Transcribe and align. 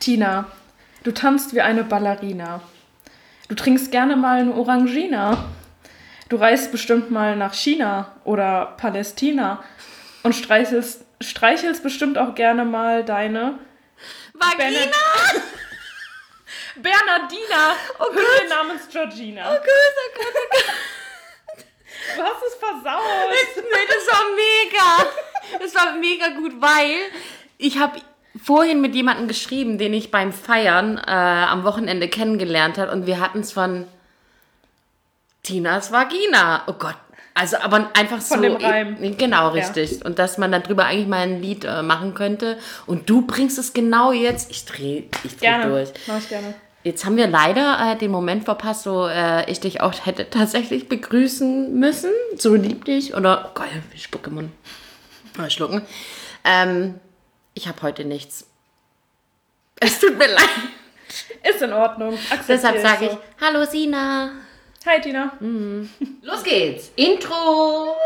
Tina, 0.00 0.46
du 1.02 1.12
tanzt 1.12 1.54
wie 1.54 1.60
eine 1.60 1.84
Ballerina. 1.84 2.60
Du 3.48 3.54
trinkst 3.54 3.90
gerne 3.90 4.16
mal 4.16 4.40
eine 4.40 4.54
Orangina. 4.54 5.44
Du 6.28 6.36
reist 6.36 6.72
bestimmt 6.72 7.10
mal 7.10 7.36
nach 7.36 7.54
China 7.54 8.12
oder 8.24 8.74
Palästina 8.78 9.62
und 10.22 10.34
streichelst, 10.34 11.04
streichelst 11.20 11.82
bestimmt 11.82 12.16
auch 12.18 12.34
gerne 12.34 12.64
mal 12.64 13.04
deine 13.04 13.58
Vagina! 14.32 14.90
Bernardina, 16.76 17.76
Oh 18.00 18.08
Hündin 18.08 18.48
namens 18.48 18.88
Georgina. 18.90 19.48
Oh 19.48 19.58
Gott, 19.58 19.66
oh 19.66 20.10
Gott, 20.16 20.34
oh 20.34 20.48
Gott. 20.50 20.74
Du 22.16 22.22
hast 22.22 22.42
es 22.46 22.54
versaut. 22.54 23.02
Nee, 23.56 23.86
das 23.88 24.06
war 24.12 24.24
mega. 24.34 25.60
Das 25.60 25.74
war 25.74 25.92
mega 25.96 26.28
gut, 26.30 26.60
weil 26.60 27.10
ich 27.58 27.78
habe 27.78 28.00
vorhin 28.44 28.82
mit 28.82 28.94
jemandem 28.94 29.26
geschrieben, 29.26 29.78
den 29.78 29.94
ich 29.94 30.10
beim 30.10 30.32
Feiern 30.32 30.98
äh, 30.98 31.10
am 31.10 31.64
Wochenende 31.64 32.08
kennengelernt 32.08 32.76
habe 32.76 32.92
und 32.92 33.06
wir 33.06 33.18
hatten 33.18 33.40
es 33.40 33.52
von 33.52 33.86
Tinas 35.42 35.92
Vagina. 35.92 36.62
Oh 36.66 36.74
Gott. 36.74 36.96
Also, 37.36 37.56
aber 37.56 37.90
einfach 37.94 38.20
Von 38.20 38.38
so. 38.38 38.42
dem 38.42 38.56
Reim. 38.56 39.16
Genau, 39.18 39.48
richtig. 39.48 40.04
Und 40.04 40.20
dass 40.20 40.38
man 40.38 40.52
darüber 40.52 40.84
eigentlich 40.84 41.08
mal 41.08 41.22
ein 41.22 41.42
Lied 41.42 41.64
äh, 41.64 41.82
machen 41.82 42.14
könnte. 42.14 42.58
Und 42.86 43.10
du 43.10 43.22
bringst 43.22 43.58
es 43.58 43.72
genau 43.72 44.12
jetzt. 44.12 44.50
Ich 44.52 44.64
drehe 44.66 45.04
ich 45.24 45.36
dreh 45.36 45.46
Gerne. 45.46 45.68
durch. 45.68 45.88
Mach 46.06 46.18
ich 46.18 46.28
gerne. 46.28 46.54
Jetzt 46.84 47.04
haben 47.04 47.16
wir 47.16 47.26
leider 47.26 47.92
äh, 47.92 47.96
den 47.96 48.12
Moment 48.12 48.44
verpasst, 48.44 48.86
wo 48.86 49.06
äh, 49.06 49.50
ich 49.50 49.58
dich 49.58 49.80
auch 49.80 49.94
hätte 50.04 50.30
tatsächlich 50.30 50.88
begrüßen 50.88 51.76
müssen. 51.76 52.12
So 52.36 52.54
lieb 52.54 52.84
dich. 52.84 53.16
Oder, 53.16 53.46
oh 53.48 53.50
Gott, 53.54 53.68
ich 53.94 54.04
spucke 54.04 54.30
im 54.30 54.36
Mund. 54.36 54.50
Mal 55.36 55.50
schlucken. 55.50 55.82
Ähm, 56.44 57.00
ich 57.54 57.68
habe 57.68 57.80
heute 57.82 58.04
nichts. 58.04 58.46
Es 59.80 60.00
tut 60.00 60.16
mir 60.18 60.28
leid. 60.28 60.48
Ist 61.48 61.62
in 61.62 61.72
Ordnung. 61.72 62.14
Akzeptiere 62.30 62.56
Deshalb 62.58 62.76
es 62.76 62.82
sage 62.82 63.06
so. 63.06 63.12
ich, 63.12 63.18
hallo 63.44 63.64
Sina. 63.64 64.32
Hi 64.86 65.00
Tina. 65.00 65.32
Los 66.22 66.42
geht's. 66.42 66.90
Intro. 66.96 67.96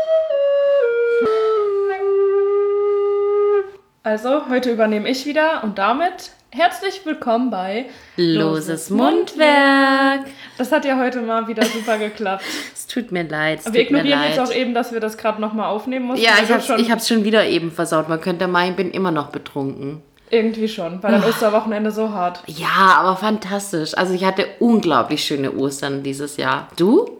Also, 4.03 4.47
heute 4.49 4.71
übernehme 4.71 5.09
ich 5.09 5.25
wieder 5.25 5.63
und 5.63 5.77
damit 5.77 6.31
herzlich 6.51 7.05
willkommen 7.05 7.49
bei 7.49 7.85
Loses 8.17 8.89
Mundwerk. 8.89 10.25
Das 10.57 10.71
hat 10.71 10.83
ja 10.85 10.97
heute 10.97 11.21
mal 11.21 11.47
wieder 11.47 11.63
super 11.63 11.97
geklappt. 11.97 12.43
Es 12.73 12.87
tut 12.87 13.11
mir 13.11 13.23
leid. 13.23 13.59
Es 13.63 13.71
Wir 13.71 13.81
ignorieren 13.81 14.23
jetzt 14.23 14.39
auch 14.39 14.51
eben, 14.51 14.73
dass 14.73 14.91
wir 14.91 14.99
das 14.99 15.17
gerade 15.17 15.39
nochmal 15.39 15.69
aufnehmen 15.69 16.07
mussten. 16.07 16.23
ja, 16.25 16.31
ich 16.41 16.51
hab's, 16.51 16.65
schon 16.65 16.79
ich 16.79 16.89
hab's 16.89 17.07
schon 17.07 17.23
wieder 17.23 17.45
eben 17.45 17.71
versaut. 17.71 18.09
Man 18.09 18.19
könnte 18.19 18.47
meinen, 18.47 18.71
ich 18.71 18.77
bin 18.77 18.91
immer 18.91 19.11
noch 19.11 19.27
betrunken. 19.27 20.01
Irgendwie 20.31 20.67
schon, 20.67 21.01
weil 21.03 21.11
das 21.11 21.25
Osterwochenende 21.27 21.91
so 21.91 22.11
hart. 22.11 22.41
Ja, 22.47 22.97
aber 22.99 23.15
fantastisch. 23.15 23.95
Also 23.95 24.13
ich 24.13 24.23
hatte 24.23 24.47
unglaublich 24.59 25.23
schöne 25.23 25.51
Ostern 25.51 26.01
dieses 26.01 26.37
Jahr. 26.37 26.67
Du? 26.77 27.17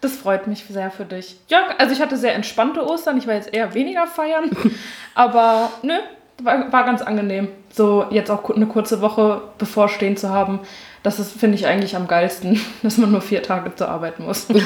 Das 0.00 0.12
freut 0.12 0.46
mich 0.46 0.64
sehr 0.68 0.90
für 0.92 1.04
dich. 1.04 1.36
Ja, 1.48 1.66
also 1.78 1.92
ich 1.92 2.00
hatte 2.00 2.16
sehr 2.16 2.34
entspannte 2.34 2.86
Ostern. 2.86 3.18
Ich 3.18 3.26
war 3.26 3.34
jetzt 3.34 3.52
eher 3.52 3.74
weniger 3.74 4.06
feiern. 4.06 4.50
aber 5.14 5.72
nö, 5.82 5.94
war, 6.42 6.72
war 6.72 6.84
ganz 6.84 7.02
angenehm. 7.02 7.48
So 7.70 8.06
jetzt 8.10 8.30
auch 8.30 8.48
eine 8.50 8.66
kurze 8.66 9.00
Woche 9.00 9.42
bevorstehen 9.58 10.16
zu 10.16 10.30
haben. 10.30 10.60
Das 11.02 11.18
ist, 11.20 11.32
finde 11.38 11.56
ich, 11.56 11.66
eigentlich 11.66 11.94
am 11.96 12.08
geilsten, 12.08 12.60
dass 12.82 12.98
man 12.98 13.10
nur 13.12 13.20
vier 13.20 13.42
Tage 13.42 13.74
zur 13.74 13.88
Arbeit 13.88 14.18
muss. 14.20 14.46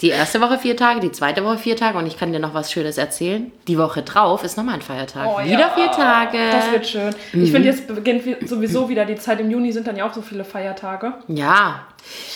Die 0.00 0.10
erste 0.10 0.40
Woche 0.40 0.58
vier 0.58 0.76
Tage, 0.76 1.00
die 1.00 1.10
zweite 1.10 1.44
Woche 1.44 1.58
vier 1.58 1.74
Tage 1.74 1.98
und 1.98 2.06
ich 2.06 2.16
kann 2.16 2.30
dir 2.32 2.38
noch 2.38 2.54
was 2.54 2.70
Schönes 2.70 2.98
erzählen. 2.98 3.50
Die 3.66 3.78
Woche 3.78 4.02
drauf 4.02 4.44
ist 4.44 4.56
nochmal 4.56 4.76
ein 4.76 4.80
Feiertag. 4.82 5.26
Oh, 5.26 5.42
Wieder 5.42 5.58
ja. 5.58 5.70
vier 5.70 5.90
Tage. 5.90 6.38
Das 6.52 6.70
wird 6.70 6.86
schön. 6.86 7.12
Ich 7.32 7.50
finde, 7.50 7.66
jetzt 7.68 7.88
beginnt 7.92 8.24
wie- 8.24 8.46
sowieso 8.46 8.88
wieder 8.88 9.04
die 9.06 9.16
Zeit. 9.16 9.40
Im 9.40 9.50
Juni 9.50 9.72
sind 9.72 9.88
dann 9.88 9.96
ja 9.96 10.08
auch 10.08 10.14
so 10.14 10.22
viele 10.22 10.44
Feiertage. 10.44 11.14
Ja, 11.26 11.80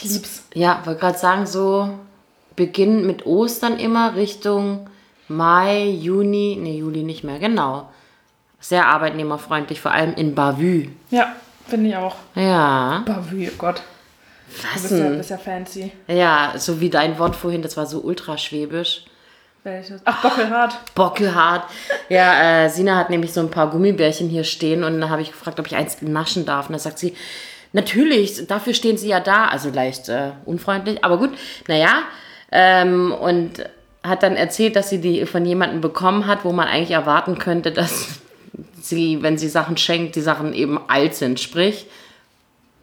Ich 0.03 0.11
lieb's. 0.11 0.43
ja, 0.55 0.81
wollte 0.85 0.99
gerade 0.99 1.19
sagen, 1.19 1.47
so 1.47 1.91
Beginn 2.57 3.07
mit 3.07 3.27
Ostern 3.27 3.77
immer 3.79 4.17
Richtung 4.17 4.89
Mai, 5.29 5.85
Juni, 5.85 6.59
nee, 6.61 6.79
Juli 6.79 7.05
nicht 7.05 7.23
mehr, 7.23 7.39
genau. 7.39 7.89
Sehr 8.63 8.87
arbeitnehmerfreundlich, 8.87 9.81
vor 9.81 9.91
allem 9.91 10.15
in 10.15 10.35
Bavü. 10.35 10.89
Ja, 11.11 11.35
finde 11.67 11.91
ich 11.91 11.97
auch. 11.97 12.15
Ja, 12.35 13.03
Bavü, 13.05 13.51
oh 13.53 13.59
Gott. 13.59 13.83
Du 14.47 14.69
was 14.75 14.83
bist 14.83 14.95
ja, 14.95 15.09
bist 15.09 15.31
ja 15.31 15.39
fancy. 15.39 15.93
Ja, 16.07 16.55
so 16.57 16.81
wie 16.81 16.89
dein 16.89 17.19
Wort 17.19 17.35
vorhin, 17.37 17.61
das 17.61 17.77
war 17.77 17.87
so 17.87 18.01
ultraschwäbisch. 18.01 19.05
Welches? 19.65 20.01
Ach, 20.05 20.23
Bockelhart. 20.23 20.79
Bockelhart. 20.95 21.65
Ja, 22.09 22.65
äh, 22.65 22.69
Sina 22.69 22.97
hat 22.97 23.11
nämlich 23.11 23.33
so 23.33 23.41
ein 23.41 23.51
paar 23.51 23.71
Gummibärchen 23.71 24.29
hier 24.29 24.45
stehen 24.45 24.85
und 24.85 25.01
da 25.01 25.09
habe 25.09 25.23
ich 25.23 25.33
gefragt, 25.33 25.59
ob 25.59 25.67
ich 25.67 25.77
eins 25.77 26.01
naschen 26.01 26.47
darf. 26.47 26.69
Und 26.69 26.75
da 26.75 26.79
sagt 26.79 26.99
sie, 26.99 27.15
natürlich, 27.73 28.47
dafür 28.47 28.75
stehen 28.75 28.97
sie 28.97 29.09
ja 29.09 29.21
da. 29.21 29.47
Also 29.47 29.71
leicht 29.71 30.09
äh, 30.09 30.31
unfreundlich, 30.45 31.05
aber 31.05 31.19
gut, 31.19 31.31
naja. 31.69 32.03
Ähm, 32.51 33.13
und 33.13 33.65
hat 34.05 34.23
dann 34.23 34.37
erzählt, 34.37 34.77
dass 34.77 34.91
sie 34.91 35.01
die 35.01 35.27
von 35.27 35.45
jemandem 35.47 35.81
bekommen 35.81 36.27
hat, 36.27 36.45
wo 36.45 36.53
man 36.53 36.69
eigentlich 36.69 36.91
erwarten 36.91 37.39
könnte, 37.39 37.71
dass 37.71 38.21
sie, 38.81 39.23
wenn 39.23 39.39
sie 39.39 39.49
Sachen 39.49 39.77
schenkt, 39.77 40.17
die 40.17 40.21
Sachen 40.21 40.53
eben 40.53 40.79
alt 40.89 41.15
sind. 41.15 41.41
Sprich, 41.41 41.87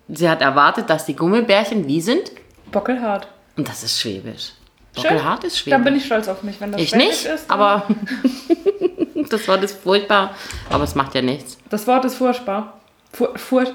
sie 0.08 0.30
hat 0.30 0.42
erwartet, 0.42 0.90
dass 0.90 1.06
die 1.06 1.16
Gummibärchen 1.16 1.88
wie 1.88 2.02
sind. 2.02 2.32
Bockelhart. 2.72 3.28
Und 3.58 3.68
das 3.68 3.84
ist 3.84 4.00
schwäbisch. 4.00 4.52
Schön. 4.96 5.04
Bockelhart 5.04 5.44
ist 5.44 5.58
schwäbisch. 5.60 5.72
Dann 5.72 5.84
bin 5.84 5.96
ich 5.96 6.06
stolz 6.06 6.28
auf 6.28 6.44
mich, 6.44 6.60
wenn 6.62 6.72
das 6.72 6.82
Ich 6.82 6.90
Schwäbisch 6.90 7.08
nicht, 7.08 7.26
ist. 7.26 7.50
aber 7.50 7.88
das 9.30 9.48
Wort 9.48 9.64
ist 9.64 9.82
furchtbar, 9.82 10.36
aber 10.70 10.84
es 10.84 10.96
macht 10.96 11.16
ja 11.16 11.22
nichts. 11.22 11.58
Das 11.70 11.86
Wort 11.88 12.06
ist 12.06 12.16
furchtbar. 12.16 12.80
Fur, 13.12 13.38
fur, 13.38 13.66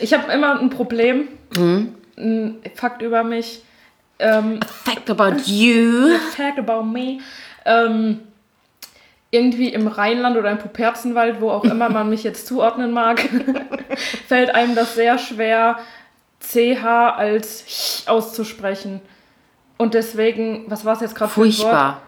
ich 0.00 0.12
habe 0.12 0.30
immer 0.32 0.58
ein 0.60 0.70
Problem. 0.70 1.28
Mhm. 1.56 1.94
Ein 2.16 2.56
Fakt 2.74 3.02
über 3.02 3.24
mich. 3.24 3.62
Ähm, 4.18 4.60
Fact 4.84 5.10
about 5.10 5.40
you. 5.46 6.16
Fact 6.36 6.58
about 6.58 6.84
me. 6.84 7.18
Ähm, 7.64 8.20
irgendwie 9.34 9.68
im 9.68 9.88
Rheinland 9.88 10.36
oder 10.36 10.50
im 10.50 10.58
Puperzenwald, 10.58 11.40
wo 11.40 11.50
auch 11.50 11.64
immer 11.64 11.88
man 11.88 12.08
mich 12.08 12.22
jetzt 12.22 12.46
zuordnen 12.46 12.92
mag, 12.92 13.20
fällt 14.28 14.54
einem 14.54 14.74
das 14.74 14.94
sehr 14.94 15.18
schwer, 15.18 15.78
CH 16.40 16.84
als 17.16 17.64
Ch 17.66 18.08
auszusprechen. 18.08 19.00
Und 19.76 19.94
deswegen, 19.94 20.64
was 20.68 20.84
war 20.84 20.94
es 20.94 21.00
jetzt 21.00 21.16
gerade 21.16 21.32
für 21.32 21.42
ein 21.42 21.46
Wort? 21.46 21.56
Furchtbar. 21.56 22.00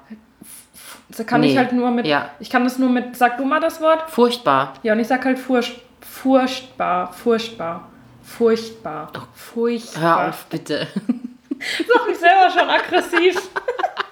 Das 1.08 1.26
kann 1.26 1.42
ich 1.42 1.52
Nee, 1.52 1.58
halt 1.58 1.72
nur 1.72 1.90
mit, 1.90 2.06
ja. 2.06 2.30
ich 2.40 2.50
kann 2.50 2.64
das 2.64 2.78
nur 2.78 2.90
mit, 2.90 3.16
sag 3.16 3.38
du 3.38 3.44
mal 3.44 3.60
das 3.60 3.80
Wort? 3.80 4.08
Furchtbar. 4.10 4.74
Ja, 4.82 4.92
und 4.92 5.00
ich 5.00 5.08
sag 5.08 5.24
halt 5.24 5.38
furcht, 5.38 5.80
furchtbar, 6.00 7.12
furchtbar, 7.12 7.88
furchtbar, 8.22 9.12
furchtbar. 9.34 10.02
Hör 10.02 10.28
auf, 10.28 10.46
bitte. 10.46 10.86
Sag 11.88 12.06
mich 12.06 12.18
selber 12.18 12.50
schon 12.50 12.68
aggressiv. 12.68 13.48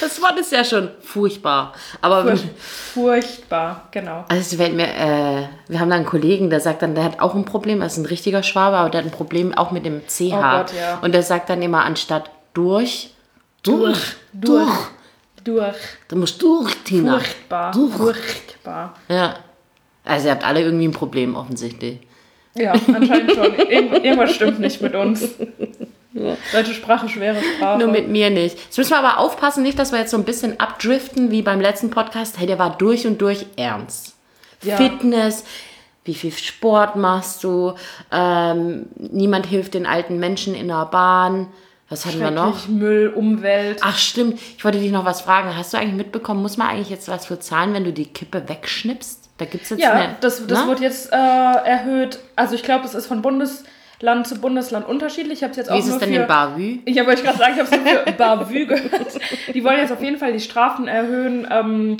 Das 0.00 0.20
Wort 0.20 0.38
ist 0.38 0.52
ja 0.52 0.64
schon 0.64 0.90
furchtbar. 1.00 1.72
Aber 2.00 2.24
Furcht, 2.24 2.44
furchtbar, 2.60 3.88
genau. 3.90 4.24
also 4.28 4.56
fällt 4.56 4.74
mir, 4.74 4.86
äh, 4.86 5.46
wir 5.68 5.80
haben 5.80 5.88
da 5.88 5.96
einen 5.96 6.04
Kollegen, 6.04 6.50
der 6.50 6.60
sagt 6.60 6.82
dann, 6.82 6.94
der 6.94 7.04
hat 7.04 7.20
auch 7.20 7.34
ein 7.34 7.44
Problem, 7.44 7.80
er 7.80 7.86
ist 7.86 7.96
ein 7.96 8.06
richtiger 8.06 8.42
Schwabe, 8.42 8.76
aber 8.76 8.90
der 8.90 9.00
hat 9.00 9.08
ein 9.08 9.16
Problem 9.16 9.56
auch 9.56 9.70
mit 9.70 9.86
dem 9.86 10.02
CH. 10.06 10.20
Oh 10.20 10.40
Gott, 10.40 10.72
ja. 10.78 10.98
Und 11.00 11.12
der 11.12 11.22
sagt 11.22 11.48
dann 11.48 11.62
immer 11.62 11.84
anstatt 11.84 12.30
durch, 12.52 13.10
durch, 13.62 14.16
Durch. 14.32 14.70
Durch. 15.44 15.76
Du 16.08 16.16
musst 16.16 16.40
durch, 16.42 16.74
Tina. 16.84 17.18
Furchtbar. 17.18 17.72
Durch. 17.72 17.94
Furchtbar. 17.94 18.94
Ja. 19.08 19.36
Also 20.04 20.26
ihr 20.26 20.32
habt 20.32 20.44
alle 20.44 20.60
irgendwie 20.60 20.86
ein 20.86 20.92
Problem 20.92 21.36
offensichtlich. 21.36 22.00
Ja, 22.54 22.72
anscheinend 22.72 23.32
schon. 23.32 23.54
Irgend, 23.68 24.04
irgendwas 24.04 24.34
stimmt 24.34 24.60
nicht 24.60 24.80
mit 24.82 24.94
uns. 24.94 25.30
Deutsche 26.14 26.74
Sprache, 26.74 27.08
schwere 27.08 27.38
Sprache. 27.42 27.78
Nur 27.78 27.88
mit 27.88 28.08
mir 28.08 28.30
nicht. 28.30 28.58
Jetzt 28.58 28.78
müssen 28.78 28.90
wir 28.90 28.98
aber 28.98 29.18
aufpassen, 29.18 29.62
nicht, 29.62 29.78
dass 29.78 29.92
wir 29.92 29.98
jetzt 29.98 30.10
so 30.10 30.16
ein 30.16 30.24
bisschen 30.24 30.60
abdriften 30.60 31.30
wie 31.30 31.42
beim 31.42 31.60
letzten 31.60 31.90
Podcast. 31.90 32.38
Hey, 32.38 32.46
der 32.46 32.58
war 32.58 32.76
durch 32.76 33.06
und 33.06 33.20
durch 33.22 33.46
ernst. 33.56 34.14
Ja. 34.62 34.76
Fitness, 34.76 35.44
wie 36.04 36.14
viel 36.14 36.32
Sport 36.32 36.96
machst 36.96 37.42
du? 37.44 37.74
Ähm, 38.10 38.86
niemand 38.96 39.46
hilft 39.46 39.74
den 39.74 39.86
alten 39.86 40.18
Menschen 40.18 40.54
in 40.54 40.68
der 40.68 40.86
Bahn. 40.86 41.48
Was 41.88 42.06
hatten 42.06 42.20
wir 42.20 42.30
noch? 42.30 42.68
Müll, 42.68 43.12
Umwelt. 43.14 43.80
Ach 43.82 43.98
stimmt, 43.98 44.40
ich 44.56 44.64
wollte 44.64 44.78
dich 44.78 44.90
noch 44.90 45.04
was 45.04 45.20
fragen. 45.20 45.54
Hast 45.54 45.74
du 45.74 45.78
eigentlich 45.78 45.94
mitbekommen, 45.94 46.40
muss 46.40 46.56
man 46.56 46.68
eigentlich 46.68 46.88
jetzt 46.88 47.08
was 47.08 47.26
für 47.26 47.38
zahlen, 47.38 47.74
wenn 47.74 47.84
du 47.84 47.92
die 47.92 48.06
Kippe 48.06 48.48
wegschnippst? 48.48 49.30
Da 49.36 49.44
gibt 49.44 49.64
es 49.64 49.70
jetzt 49.70 49.80
ja, 49.80 49.92
eine, 49.92 50.16
das, 50.20 50.46
das 50.46 50.62
ne? 50.62 50.68
wird 50.68 50.80
jetzt 50.80 51.12
äh, 51.12 51.16
erhöht. 51.16 52.18
Also 52.34 52.54
ich 52.54 52.62
glaube, 52.62 52.86
es 52.86 52.94
ist 52.94 53.06
von 53.06 53.20
Bundesland 54.02 54.26
zu 54.26 54.40
Bundesland 54.40 54.88
unterschiedlich. 54.88 55.38
Ich 55.38 55.44
habe 55.44 55.54
jetzt 55.54 55.70
auch 55.70 55.74
Wie 55.76 55.78
ist 55.78 55.88
es 55.88 55.98
denn 55.98 56.12
für, 56.12 56.22
in 56.22 56.26
Bavü? 56.26 56.78
Ich 56.84 57.06
wollte 57.06 57.22
gerade 57.22 57.38
sagen, 57.38 57.52
ich 57.54 57.60
habe 57.60 57.76
es 57.76 57.84
nur 57.84 58.04
für 58.04 58.12
Bavü 58.18 58.66
gehört. 58.66 59.20
Die 59.54 59.64
wollen 59.64 59.78
jetzt 59.78 59.92
auf 59.92 60.02
jeden 60.02 60.18
Fall 60.18 60.32
die 60.32 60.40
Strafen 60.40 60.88
erhöhen. 60.88 61.46
Ähm, 61.50 61.96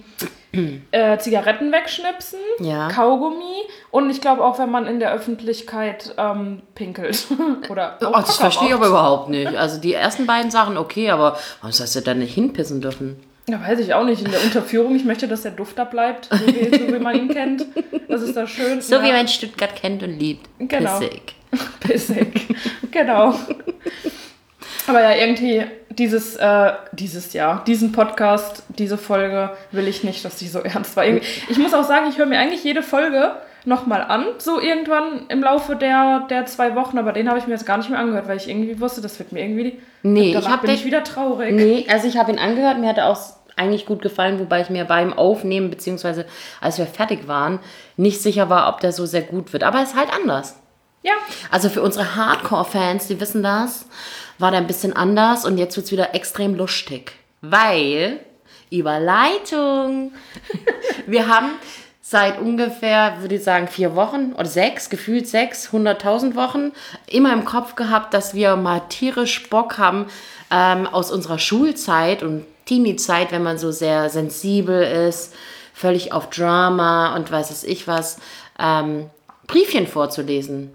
äh, 0.90 1.16
Zigaretten 1.18 1.72
wegschnipsen, 1.72 2.40
Ja. 2.58 2.88
Kaugummi 2.88 3.62
und 3.90 4.10
ich 4.10 4.20
glaube 4.20 4.44
auch, 4.44 4.58
wenn 4.58 4.70
man 4.70 4.86
in 4.86 5.00
der 5.00 5.12
Öffentlichkeit 5.12 6.14
ähm, 6.18 6.60
pinkelt. 6.74 7.26
Oder 7.70 7.96
Oh, 8.02 8.10
das 8.12 8.36
verstehe 8.36 8.68
ich 8.68 8.74
aber 8.74 8.88
überhaupt 8.88 9.30
nicht. 9.30 9.46
Also 9.56 9.80
die 9.80 9.94
ersten 9.94 10.26
beiden 10.26 10.50
Sachen 10.50 10.76
okay, 10.76 11.10
aber 11.10 11.38
warum 11.60 11.72
sollst 11.72 11.96
du 11.96 12.00
da 12.00 12.12
nicht 12.12 12.34
hinpissen 12.34 12.82
dürfen? 12.82 13.16
Ja, 13.48 13.62
weiß 13.62 13.78
ich 13.78 13.94
auch 13.94 14.04
nicht. 14.04 14.22
In 14.24 14.30
der 14.30 14.42
Unterführung, 14.42 14.94
ich 14.94 15.04
möchte, 15.04 15.26
dass 15.26 15.42
der 15.42 15.52
Duft 15.52 15.78
da 15.78 15.84
bleibt, 15.84 16.28
so 16.30 16.46
wie, 16.46 16.76
so 16.76 16.92
wie 16.92 16.98
man 16.98 17.16
ihn 17.16 17.28
kennt. 17.28 17.64
Das 18.08 18.22
ist 18.22 18.36
da 18.36 18.46
schön. 18.46 18.80
So 18.80 18.96
ja. 18.96 19.02
wie 19.04 19.12
man 19.12 19.26
Stuttgart 19.28 19.74
kennt 19.74 20.02
und 20.02 20.18
liebt. 20.18 20.48
Genau. 20.58 20.98
Pissig. 20.98 21.34
Pissig. 21.80 22.54
genau. 22.90 23.34
Aber 24.86 25.00
ja, 25.00 25.14
irgendwie 25.14 25.64
dieses, 25.90 26.36
äh, 26.36 26.72
dieses 26.92 27.32
Jahr, 27.32 27.62
diesen 27.64 27.92
Podcast, 27.92 28.64
diese 28.68 28.98
Folge 28.98 29.50
will 29.70 29.86
ich 29.86 30.04
nicht, 30.04 30.24
dass 30.24 30.36
die 30.36 30.48
so 30.48 30.60
ernst 30.60 30.96
war. 30.96 31.04
Irgendwie, 31.04 31.26
ich 31.48 31.58
muss 31.58 31.74
auch 31.74 31.84
sagen, 31.84 32.06
ich 32.08 32.18
höre 32.18 32.26
mir 32.26 32.38
eigentlich 32.38 32.64
jede 32.64 32.82
Folge 32.82 33.36
nochmal 33.64 34.02
an, 34.02 34.24
so 34.38 34.60
irgendwann 34.60 35.26
im 35.28 35.42
Laufe 35.42 35.76
der, 35.76 36.26
der 36.28 36.46
zwei 36.46 36.74
Wochen, 36.74 36.98
aber 36.98 37.12
den 37.12 37.28
habe 37.28 37.38
ich 37.38 37.46
mir 37.46 37.52
jetzt 37.52 37.66
gar 37.66 37.78
nicht 37.78 37.90
mehr 37.90 37.98
angehört, 37.98 38.26
weil 38.26 38.36
ich 38.36 38.48
irgendwie 38.48 38.80
wusste, 38.80 39.00
das 39.00 39.18
wird 39.18 39.30
mir 39.30 39.40
irgendwie. 39.40 39.78
Nee, 40.02 40.36
ich 40.36 40.48
habe 40.48 40.66
bin 40.66 40.74
ich 40.74 40.84
wieder 40.84 41.04
traurig. 41.04 41.52
Nee, 41.52 41.86
also 41.88 42.08
ich 42.08 42.16
habe 42.16 42.32
ihn 42.32 42.38
angehört, 42.38 42.78
mir 42.78 42.88
hat 42.88 42.98
er 42.98 43.08
auch 43.08 43.20
eigentlich 43.54 43.86
gut 43.86 44.02
gefallen, 44.02 44.40
wobei 44.40 44.62
ich 44.62 44.70
mir 44.70 44.84
beim 44.84 45.12
Aufnehmen, 45.12 45.70
beziehungsweise 45.70 46.26
als 46.60 46.78
wir 46.78 46.86
fertig 46.86 47.28
waren, 47.28 47.60
nicht 47.96 48.20
sicher 48.20 48.48
war, 48.48 48.68
ob 48.68 48.80
der 48.80 48.92
so 48.92 49.06
sehr 49.06 49.22
gut 49.22 49.52
wird. 49.52 49.62
Aber 49.62 49.78
er 49.78 49.84
ist 49.84 49.94
halt 49.94 50.08
anders. 50.12 50.61
Ja, 51.02 51.14
Also 51.50 51.68
für 51.68 51.82
unsere 51.82 52.14
Hardcore-Fans, 52.16 53.08
die 53.08 53.20
wissen 53.20 53.42
das, 53.42 53.86
war 54.38 54.50
der 54.50 54.60
ein 54.60 54.66
bisschen 54.66 54.94
anders 54.94 55.44
und 55.44 55.58
jetzt 55.58 55.76
wird 55.76 55.86
es 55.86 55.92
wieder 55.92 56.14
extrem 56.14 56.54
lustig. 56.54 57.12
Weil, 57.40 58.20
Überleitung, 58.70 60.12
wir 61.06 61.28
haben 61.28 61.50
seit 62.00 62.40
ungefähr, 62.40 63.16
würde 63.20 63.36
ich 63.36 63.44
sagen, 63.44 63.68
vier 63.68 63.96
Wochen 63.96 64.32
oder 64.34 64.46
sechs, 64.46 64.90
gefühlt 64.90 65.26
sechs, 65.26 65.72
hunderttausend 65.72 66.36
Wochen, 66.36 66.72
immer 67.06 67.32
im 67.32 67.44
Kopf 67.44 67.74
gehabt, 67.74 68.12
dass 68.14 68.34
wir 68.34 68.56
mal 68.56 68.80
tierisch 68.88 69.48
Bock 69.48 69.78
haben 69.78 70.06
ähm, 70.50 70.86
aus 70.86 71.10
unserer 71.10 71.38
Schulzeit 71.38 72.22
und 72.22 72.44
Teenie-Zeit, 72.66 73.32
wenn 73.32 73.42
man 73.42 73.58
so 73.58 73.72
sehr 73.72 74.08
sensibel 74.08 74.82
ist, 74.82 75.34
völlig 75.72 76.12
auf 76.12 76.30
Drama 76.30 77.16
und 77.16 77.30
weiß 77.30 77.50
es 77.50 77.64
ich 77.64 77.88
was, 77.88 78.18
ähm, 78.58 79.10
Briefchen 79.46 79.86
vorzulesen. 79.86 80.70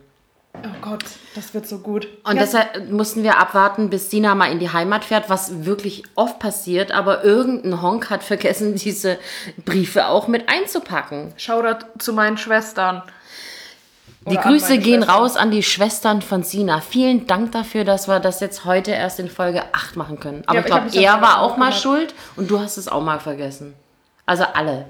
Oh 0.65 0.75
Gott, 0.81 1.03
das 1.35 1.53
wird 1.53 1.67
so 1.67 1.79
gut. 1.79 2.07
Und 2.23 2.35
ja, 2.35 2.41
deshalb 2.41 2.91
mussten 2.91 3.23
wir 3.23 3.37
abwarten, 3.37 3.89
bis 3.89 4.09
Sina 4.09 4.35
mal 4.35 4.51
in 4.51 4.59
die 4.59 4.71
Heimat 4.71 5.05
fährt, 5.05 5.29
was 5.29 5.65
wirklich 5.65 6.03
oft 6.15 6.39
passiert. 6.39 6.91
Aber 6.91 7.23
irgendein 7.23 7.81
Honk 7.81 8.09
hat 8.09 8.23
vergessen, 8.23 8.75
diese 8.83 9.17
Briefe 9.65 10.07
auch 10.07 10.27
mit 10.27 10.49
einzupacken. 10.49 11.33
Shoutout 11.37 11.85
zu 11.99 12.13
meinen 12.13 12.37
Schwestern. 12.37 13.03
Die 14.25 14.35
Oder 14.37 14.41
Grüße 14.41 14.77
gehen 14.79 15.03
Schwestern. 15.03 15.15
raus 15.15 15.37
an 15.37 15.51
die 15.51 15.63
Schwestern 15.63 16.21
von 16.21 16.43
Sina. 16.43 16.81
Vielen 16.81 17.27
Dank 17.27 17.53
dafür, 17.53 17.85
dass 17.85 18.09
wir 18.09 18.19
das 18.19 18.41
jetzt 18.41 18.65
heute 18.65 18.91
erst 18.91 19.19
in 19.19 19.29
Folge 19.29 19.63
8 19.71 19.95
machen 19.95 20.19
können. 20.19 20.43
Aber 20.47 20.55
Ja, 20.55 20.61
ich 20.61 20.65
glaube, 20.65 20.89
er 20.93 21.21
war 21.21 21.41
auch 21.41 21.55
mal 21.55 21.71
schuld 21.71 22.13
und 22.35 22.51
du 22.51 22.59
hast 22.59 22.75
es 22.77 22.89
auch 22.89 23.01
mal 23.01 23.19
vergessen. 23.19 23.73
Also 24.25 24.43
alle. 24.53 24.85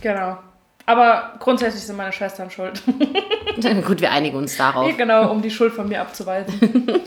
Genau. 0.00 0.38
Aber 0.86 1.34
grundsätzlich 1.38 1.84
sind 1.84 1.96
meine 1.96 2.12
Schwestern 2.12 2.50
schuld. 2.50 2.82
Gut, 3.86 4.00
wir 4.00 4.10
einigen 4.10 4.36
uns 4.36 4.56
darauf. 4.56 4.86
Nee, 4.86 4.94
genau, 4.94 5.30
um 5.30 5.42
die 5.42 5.50
Schuld 5.50 5.72
von 5.72 5.88
mir 5.88 6.00
abzuweisen. 6.00 6.54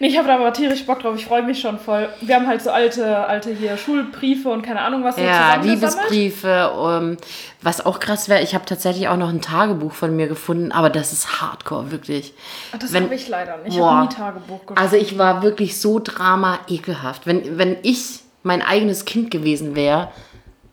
nee, 0.00 0.06
ich 0.06 0.16
habe 0.16 0.28
da 0.28 0.36
aber 0.36 0.52
tierisch 0.52 0.86
Bock 0.86 1.00
drauf. 1.00 1.14
Ich 1.16 1.26
freue 1.26 1.42
mich 1.42 1.60
schon 1.60 1.78
voll. 1.78 2.08
Wir 2.20 2.36
haben 2.36 2.46
halt 2.46 2.62
so 2.62 2.70
alte, 2.70 3.26
alte 3.26 3.52
hier 3.52 3.76
Schulbriefe 3.76 4.48
und 4.48 4.62
keine 4.62 4.80
Ahnung 4.80 5.04
was. 5.04 5.16
Ja. 5.18 5.56
Liebesbriefe. 5.56 6.72
Um, 6.72 7.16
was 7.60 7.84
auch 7.84 7.98
krass 7.98 8.28
wäre, 8.28 8.42
ich 8.42 8.54
habe 8.54 8.64
tatsächlich 8.64 9.08
auch 9.08 9.16
noch 9.16 9.28
ein 9.28 9.42
Tagebuch 9.42 9.92
von 9.92 10.14
mir 10.14 10.28
gefunden, 10.28 10.72
aber 10.72 10.88
das 10.88 11.12
ist 11.12 11.40
hardcore, 11.42 11.90
wirklich. 11.90 12.32
Das 12.78 12.94
habe 12.94 13.14
ich 13.14 13.28
leider 13.28 13.58
nicht. 13.58 13.74
Ich 13.74 13.80
habe 13.80 14.06
nie 14.06 14.14
Tagebuch 14.14 14.60
geschrieben. 14.60 14.80
Also 14.80 14.96
ich 14.96 15.18
war 15.18 15.42
wirklich 15.42 15.80
so 15.80 15.98
drama 15.98 16.60
ekelhaft. 16.68 17.26
Wenn, 17.26 17.58
wenn 17.58 17.76
ich 17.82 18.20
mein 18.42 18.62
eigenes 18.62 19.04
Kind 19.04 19.30
gewesen 19.30 19.74
wäre, 19.74 20.08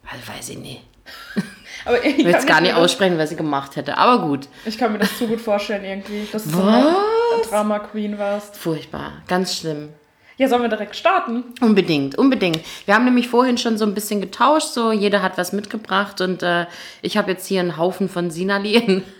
also 0.10 0.38
weiß 0.38 0.50
ich 0.50 0.60
nicht. 0.60 0.84
Aber 1.86 2.04
ich, 2.04 2.18
will 2.18 2.28
jetzt 2.28 2.40
kann 2.40 2.48
gar 2.48 2.62
nicht 2.62 2.76
aussprechen, 2.76 3.18
was 3.18 3.32
ich 3.32 3.38
gemacht 3.38 3.76
hätte. 3.76 3.98
Aber 3.98 4.26
gut. 4.28 4.48
Ich 4.66 4.78
kann 4.78 4.94
mir 4.94 5.00
das 5.00 5.18
zu 5.18 5.28
gut 5.28 5.42
vorstellen 5.42 5.84
irgendwie, 5.84 6.28
dass 6.32 6.44
du 6.44 6.50
so 6.52 6.58
Was? 6.60 6.66
eine 6.66 7.44
Drama 7.50 7.80
Queen 7.80 8.18
warst. 8.18 8.58
Furchtbar. 8.58 9.14
Ganz 9.28 9.56
schlimm. 9.58 9.90
Ja, 10.38 10.48
sollen 10.48 10.64
wir 10.64 10.70
direkt 10.70 10.96
starten? 10.96 11.44
Unbedingt, 11.62 12.18
unbedingt. 12.18 12.60
Wir 12.86 12.96
haben 12.96 13.06
nämlich 13.06 13.28
vorhin 13.28 13.58
schon 13.58 13.78
so 13.78 13.86
ein 13.86 13.94
bisschen 13.94 14.20
getauscht, 14.20 14.70
so 14.70 14.92
jeder 14.92 15.22
hat 15.22 15.38
was 15.38 15.54
mitgebracht 15.54 16.22
und 16.22 16.42
äh, 16.42 16.66
ich 17.02 17.18
habe 17.18 17.32
jetzt 17.32 17.46
hier 17.46 17.60
einen 17.60 17.78
Haufen 17.78 18.10
von 18.10 18.32
Sinalien. 18.32 19.04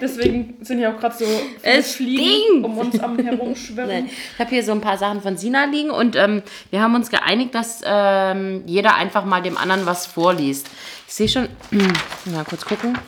Deswegen 0.00 0.56
sind 0.62 0.80
ja 0.80 0.92
auch 0.92 0.98
gerade 0.98 1.14
so 1.16 1.24
Es 1.62 1.94
Fliegen 1.96 2.64
um 2.64 2.78
uns 2.78 2.98
am 2.98 3.18
herumschwirren. 3.18 4.06
Ich 4.06 4.38
habe 4.38 4.50
hier 4.50 4.64
so 4.64 4.72
ein 4.72 4.80
paar 4.80 4.98
Sachen 4.98 5.20
von 5.20 5.36
Sina 5.36 5.64
liegen 5.64 5.90
und 5.90 6.16
ähm, 6.16 6.42
wir 6.70 6.82
haben 6.82 6.94
uns 6.94 7.10
geeinigt, 7.10 7.54
dass 7.54 7.82
ähm, 7.84 8.62
jeder 8.66 8.96
einfach 8.96 9.24
mal 9.24 9.42
dem 9.42 9.56
anderen 9.56 9.86
was 9.86 10.06
vorliest. 10.06 10.68
Ich 11.06 11.14
sehe 11.14 11.28
schon, 11.28 11.48
mal 12.24 12.44
kurz 12.44 12.64
gucken. 12.64 12.98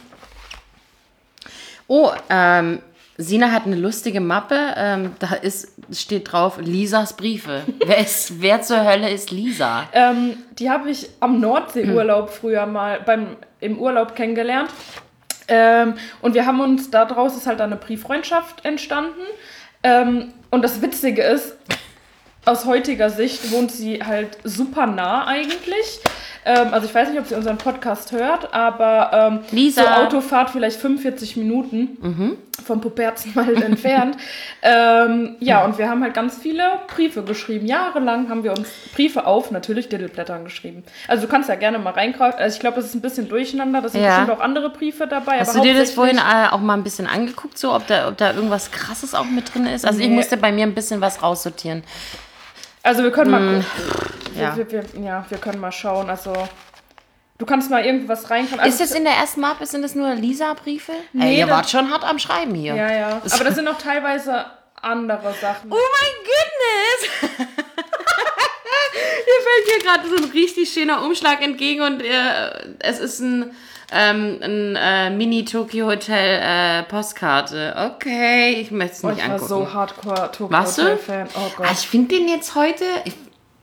Oh, 1.89 2.13
ähm, 2.29 2.81
Sina 3.21 3.53
hat 3.53 3.67
eine 3.67 3.77
lustige 3.77 4.21
Mappe. 4.21 4.59
Ähm, 4.77 5.13
da 5.19 5.35
ist, 5.35 5.73
steht 5.93 6.33
drauf 6.33 6.59
Lisas 6.61 7.13
Briefe. 7.13 7.63
wer, 7.85 7.99
ist, 7.99 8.41
wer 8.41 8.63
zur 8.63 8.85
Hölle 8.85 9.11
ist 9.11 9.31
Lisa? 9.31 9.85
Ähm, 9.93 10.39
die 10.59 10.71
habe 10.71 10.91
ich 10.91 11.09
am 11.21 11.39
Nordseeurlaub 11.39 12.31
früher 12.31 12.67
mal 12.67 13.01
beim, 13.01 13.37
im 13.61 13.79
Urlaub 13.79 14.17
kennengelernt. 14.17 14.71
Ähm, 15.49 15.95
und 16.23 16.35
wir 16.35 16.47
haben 16.47 16.61
uns, 16.61 16.91
daraus 16.91 17.37
ist 17.37 17.47
halt 17.47 17.61
eine 17.61 17.77
Brieffreundschaft 17.77 18.65
entstanden. 18.65 19.21
Ähm, 19.83 20.33
und 20.51 20.63
das 20.63 20.81
Witzige 20.81 21.23
ist, 21.23 21.57
aus 22.47 22.65
heutiger 22.65 23.11
Sicht 23.11 23.53
wohnt 23.53 23.71
sie 23.71 24.03
halt 24.03 24.39
super 24.45 24.87
nah 24.87 25.27
eigentlich. 25.27 26.01
Ähm, 26.43 26.69
also 26.73 26.87
ich 26.87 26.95
weiß 26.95 27.11
nicht, 27.11 27.21
ob 27.21 27.27
sie 27.27 27.35
unseren 27.35 27.59
Podcast 27.59 28.13
hört, 28.13 28.55
aber 28.55 29.43
ähm, 29.53 29.71
so 29.71 29.83
Autofahrt 29.83 30.49
vielleicht 30.49 30.81
45 30.81 31.37
Minuten 31.37 32.39
vom 32.65 32.81
Puperzenwald 32.81 33.63
entfernt. 33.63 34.17
Ähm, 34.63 35.37
ja, 35.41 35.63
und 35.67 35.77
wir 35.77 35.91
haben 35.91 36.03
halt 36.03 36.15
ganz 36.15 36.39
viele 36.39 36.63
Briefe 36.89 37.23
geschrieben. 37.25 37.67
Jahrelang 37.67 38.31
haben 38.31 38.43
wir 38.43 38.53
uns 38.53 38.69
Briefe 38.95 39.27
auf 39.27 39.51
natürlich 39.51 39.91
Diddleblättern 39.91 40.45
geschrieben. 40.45 40.83
Also 41.09 41.27
du 41.27 41.29
kannst 41.31 41.51
ja 41.51 41.57
gerne 41.57 41.79
mal 41.79 41.93
reinkaufen. 41.93 42.41
Also 42.41 42.55
ich 42.55 42.61
glaube, 42.61 42.77
das 42.77 42.87
ist 42.87 42.95
ein 42.95 43.03
bisschen 43.03 43.29
durcheinander. 43.29 43.83
Da 43.83 43.91
sind 43.91 44.03
Ja. 44.03 44.21
bestimmt 44.21 44.39
auch 44.39 44.43
andere 44.43 44.71
Briefe 44.71 45.07
dabei. 45.07 45.41
Hast 45.41 45.55
du 45.55 45.61
dir 45.61 45.75
das 45.75 45.91
vorhin 45.93 46.17
äh, 46.17 46.49
auch 46.51 46.61
mal 46.61 46.73
ein 46.75 46.85
bisschen 46.85 47.07
angeguckt, 47.07 47.59
so 47.59 47.75
ob 47.75 47.87
da, 47.87 48.09
ob 48.09 48.17
da 48.17 48.33
irgendwas 48.33 48.71
Krasses 48.71 49.15
auch 49.15 49.27
mit 49.27 49.53
drin 49.55 49.67
ist? 49.67 49.85
Also 49.85 50.01
ich 50.01 50.09
Nee. 50.09 50.15
musste 50.15 50.39
bei 50.39 50.53
mir 50.53 50.63
ein 50.65 50.75
bisschen 50.75 51.03
was 51.03 51.23
raussortieren. 51.23 51.83
Also 52.83 53.03
wir 53.03 53.11
können 53.11 53.31
mal. 53.31 53.41
Mm, 53.41 53.65
ja. 54.39 54.57
Wir, 54.57 54.71
wir, 54.71 54.85
ja, 55.03 55.25
wir 55.29 55.39
können 55.39 55.61
mal 55.61 55.73
schauen. 55.73 56.09
Also 56.09 56.33
du 57.39 57.47
kannst 57.47 57.71
mal 57.71 57.85
irgendwas 57.85 58.31
reinkommen. 58.31 58.61
Also, 58.61 58.83
Ist 58.83 58.91
das 58.91 58.97
in 58.99 59.05
der 59.05 59.15
ersten 59.15 59.41
Mappe, 59.41 59.67
sind 59.67 59.83
das 59.83 59.95
nur 59.95 60.15
Lisa-Briefe? 60.15 60.93
Nee, 61.13 61.35
Ey, 61.35 61.39
ihr 61.41 61.49
wart 61.49 61.69
schon 61.69 61.91
hart 61.91 62.05
am 62.05 62.19
Schreiben 62.19 62.55
hier. 62.55 62.75
Ja, 62.75 62.93
ja. 62.93 63.23
Aber 63.31 63.45
das 63.45 63.55
sind 63.55 63.69
auch 63.69 63.79
teilweise 63.79 64.47
andere 64.81 65.35
Sachen. 65.41 65.71
Oh 65.71 65.77
mein 65.77 66.15
goodness! 66.25 67.47
Hier 68.93 69.35
fällt 69.45 69.67
mir 69.79 69.85
gerade 69.85 70.09
so 70.09 70.17
ein 70.25 70.31
richtig 70.33 70.73
schöner 70.73 71.05
Umschlag 71.05 71.43
entgegen 71.43 71.83
und 71.83 72.03
äh, 72.03 72.75
es 72.81 72.99
ist 72.99 73.21
ein, 73.21 73.55
ähm, 73.93 74.39
ein 74.43 74.77
äh, 74.77 75.11
Mini-Tokyo 75.11 75.87
Hotel 75.87 76.41
äh, 76.43 76.83
Postkarte. 76.85 77.75
Okay, 77.97 78.55
ich 78.61 78.71
möchte 78.71 78.97
es 78.97 79.05
Oh, 79.05 79.09
nicht 79.09 79.19
ich 79.19 79.25
war 79.25 79.35
angucken. 79.35 79.49
so 79.49 79.73
hardcore 79.73 80.31
Tokyo 80.33 80.51
Warst 80.51 80.79
du? 80.79 80.83
Hotel 80.83 80.97
Fan. 80.99 81.27
Oh 81.35 81.51
Gott. 81.57 81.67
Ah, 81.69 81.73
ich 81.73 81.89
finde 81.89 82.17
den 82.17 82.29
jetzt 82.29 82.55
heute 82.55 82.85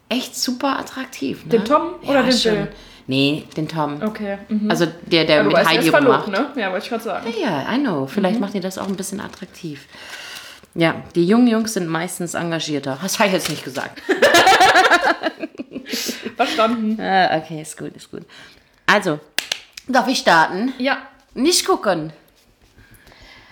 echt 0.09 0.35
super 0.35 0.79
attraktiv. 0.79 1.43
Ne? 1.45 1.51
Den 1.51 1.65
Tom 1.65 1.95
oder 2.05 2.23
den 2.23 2.31
schon. 2.33 2.53
Bill? 2.53 2.67
Nee, 3.09 3.45
den 3.55 3.67
Tom. 3.69 4.01
Okay. 4.03 4.37
Mhm. 4.49 4.69
Also 4.69 4.85
der, 4.85 5.23
der 5.23 5.37
Ja, 5.37 5.41
du 5.43 5.47
mit 5.47 5.57
weißt, 5.57 5.69
Heidi 5.69 5.85
ist 5.85 5.89
verlobt, 5.91 6.27
rummacht. 6.27 6.55
ne? 6.55 6.61
Ja, 6.61 6.71
wollte 6.71 6.83
ich 6.83 6.89
gerade 6.89 7.03
sagen. 7.03 7.33
Ja, 7.41 7.65
I 7.73 7.77
know. 7.79 8.05
Vielleicht 8.05 8.39
macht 8.41 8.53
ihr 8.53 8.59
das 8.61 8.77
auch 8.77 8.87
ein 8.87 8.97
bisschen 8.97 9.21
attraktiv. 9.21 9.85
Ja, 10.75 10.95
die 11.15 11.25
jungen 11.25 11.47
Jungs 11.47 11.73
sind 11.73 11.87
meistens 11.87 12.33
engagierter. 12.33 12.99
Das 13.01 13.17
habe 13.17 13.27
ich 13.29 13.33
jetzt 13.35 13.49
nicht 13.49 13.63
gesagt. 13.63 14.01
Verstanden. 16.35 16.99
Ah, 17.01 17.37
okay, 17.37 17.61
ist 17.61 17.77
gut, 17.77 17.95
ist 17.95 18.11
gut. 18.11 18.23
Also, 18.85 19.19
darf 19.87 20.07
ich 20.07 20.19
starten? 20.19 20.73
Ja. 20.77 20.97
Nicht 21.33 21.65
gucken. 21.65 22.11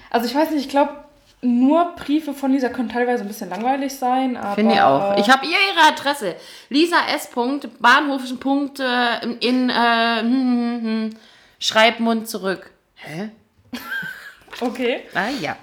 Also 0.10 0.28
ich 0.28 0.36
weiß 0.36 0.52
nicht, 0.52 0.66
ich 0.66 0.70
glaube, 0.70 1.06
nur 1.42 1.96
Briefe 1.96 2.34
von 2.34 2.52
Lisa 2.52 2.70
können 2.70 2.90
teilweise 2.90 3.24
ein 3.24 3.28
bisschen 3.28 3.50
langweilig 3.50 3.94
sein. 3.94 4.38
Finde 4.56 4.76
ich 4.76 4.82
auch. 4.82 5.18
Ich 5.18 5.30
habe 5.30 5.46
ihr 5.46 5.52
ihre 5.52 5.88
Adresse. 5.88 6.36
Lisa 6.70 6.98
S. 7.14 7.30
Bahnhof. 7.80 8.22
Punkt, 8.40 8.80
äh, 8.80 9.26
in 9.40 9.70
äh, 9.70 10.22
hm, 10.22 10.32
hm, 10.32 10.82
hm, 10.82 11.10
Schreibmund 11.60 12.28
zurück. 12.30 12.72
Hä? 12.96 13.30
Okay. 14.62 15.02
Ah 15.14 15.28
ja. 15.42 15.58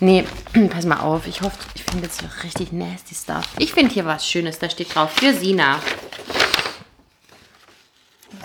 Nee, 0.00 0.24
pass 0.70 0.84
mal 0.84 0.98
auf. 0.98 1.28
Ich 1.28 1.40
hoffe, 1.40 1.56
ich 1.76 1.84
finde 1.84 2.06
jetzt 2.06 2.20
hier 2.20 2.30
richtig 2.42 2.72
nasty 2.72 3.14
stuff. 3.14 3.48
Ich 3.58 3.72
finde 3.72 3.94
hier 3.94 4.04
was 4.04 4.26
Schönes. 4.26 4.58
Da 4.58 4.68
steht 4.68 4.92
drauf 4.92 5.12
für 5.12 5.32
Sina. 5.32 5.78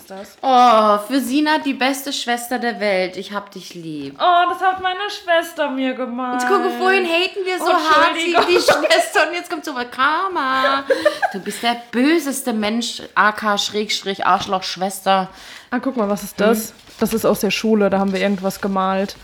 Was 0.10 0.30
ist 0.30 0.38
das? 0.38 0.38
Oh, 0.42 0.98
für 1.08 1.20
Sina 1.20 1.60
die 1.60 1.74
beste 1.74 2.14
Schwester 2.14 2.60
der 2.60 2.80
Welt. 2.80 3.18
Ich 3.18 3.34
hab 3.34 3.52
dich 3.52 3.74
lieb. 3.74 4.16
Oh, 4.20 4.50
das 4.50 4.62
hat 4.62 4.82
meine 4.82 5.10
Schwester 5.10 5.70
mir 5.70 5.94
gemalt. 5.94 6.42
Jetzt 6.42 6.50
gucke, 6.50 6.70
vorhin 6.78 7.06
haten 7.06 7.46
wir 7.46 7.58
so 7.58 7.66
Oh, 7.66 7.74
hart 7.74 8.16
die, 8.16 8.54
Schwester 8.54 9.28
und 9.28 9.34
jetzt 9.34 9.50
kommt 9.50 9.66
so 9.66 9.74
Karma. 9.74 10.84
Du 11.34 11.40
bist 11.40 11.62
der 11.62 11.82
böseste 11.92 12.54
Mensch, 12.54 13.02
AK 13.16 13.60
Schrägstrich 13.60 14.26
Arschloch 14.26 14.64
Schwester. 14.64 15.30
Ah, 15.72 15.80
guck 15.80 15.98
mal, 15.98 16.08
was 16.08 16.24
ist 16.24 16.40
das? 16.40 16.74
Das 17.00 17.14
ist 17.14 17.26
aus 17.26 17.42
der 17.42 17.52
Schule, 17.52 17.90
da 17.90 18.00
haben 18.00 18.14
wir 18.14 18.22
irgendwas 18.22 18.62
gemalt. 18.62 19.16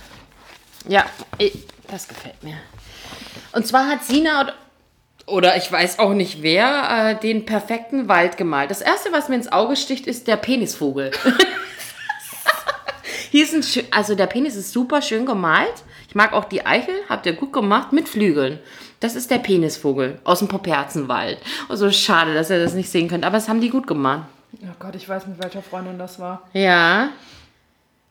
Ja, 0.88 1.06
ich, 1.38 1.66
das 1.90 2.08
gefällt 2.08 2.44
mir. 2.44 2.58
Und 3.54 3.66
zwar 3.66 3.88
hat 3.88 4.04
Sina 4.04 4.52
oder, 5.26 5.56
ich 5.58 5.72
weiß 5.72 6.00
auch 6.00 6.14
nicht 6.14 6.42
wer 6.42 7.12
äh, 7.12 7.20
den 7.20 7.46
perfekten 7.46 8.08
Wald 8.08 8.38
gemalt. 8.38 8.72
Das 8.72 8.82
erste, 8.82 9.12
was 9.12 9.30
mir 9.30 9.36
ins 9.36 9.52
Auge 9.52 9.76
sticht, 9.76 10.06
ist 10.08 10.28
der 10.28 10.36
Penisvogel. 10.38 11.12
Hier 13.32 13.44
ist 13.44 13.54
ein, 13.54 13.62
schö- 13.62 13.86
also 13.92 14.16
der 14.16 14.28
Penis 14.28 14.56
ist 14.56 14.72
super 14.74 15.02
schön 15.02 15.26
gemalt. 15.26 15.84
Ich 16.08 16.16
mag 16.16 16.34
auch 16.34 16.46
die 16.46 16.66
Eichel, 16.66 16.94
habt 17.10 17.26
ihr 17.26 17.34
gut 17.34 17.52
gemacht 17.52 17.92
mit 17.92 18.08
Flügeln. 18.08 18.60
Das 19.00 19.16
ist 19.16 19.32
der 19.32 19.40
Penisvogel 19.40 20.20
aus 20.24 20.40
dem 20.40 20.48
Poperzenwald. 20.48 21.40
Also 21.68 21.90
schade, 21.92 22.34
dass 22.36 22.50
ihr 22.52 22.60
das 22.64 22.74
nicht 22.74 22.90
sehen 22.90 23.08
könnt, 23.10 23.26
aber 23.26 23.38
das 23.38 23.50
haben 23.50 23.60
die 23.62 23.70
gut 23.70 23.88
gemacht. 23.88 24.28
Oh 24.62 24.68
Gott, 24.78 24.96
ich 24.96 25.10
weiß 25.10 25.26
mit 25.26 25.42
welcher 25.42 25.64
Freundin 25.64 25.98
das 25.98 26.20
war. 26.20 26.44
Ja. 26.54 27.10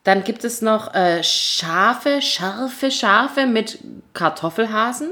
Dann 0.02 0.24
gibt 0.24 0.42
es 0.42 0.60
noch 0.60 0.92
äh, 0.94 1.22
Schafe, 1.22 2.20
scharfe 2.20 2.90
Schafe 2.90 3.46
mit 3.46 3.78
Kartoffelhasen. 4.14 5.10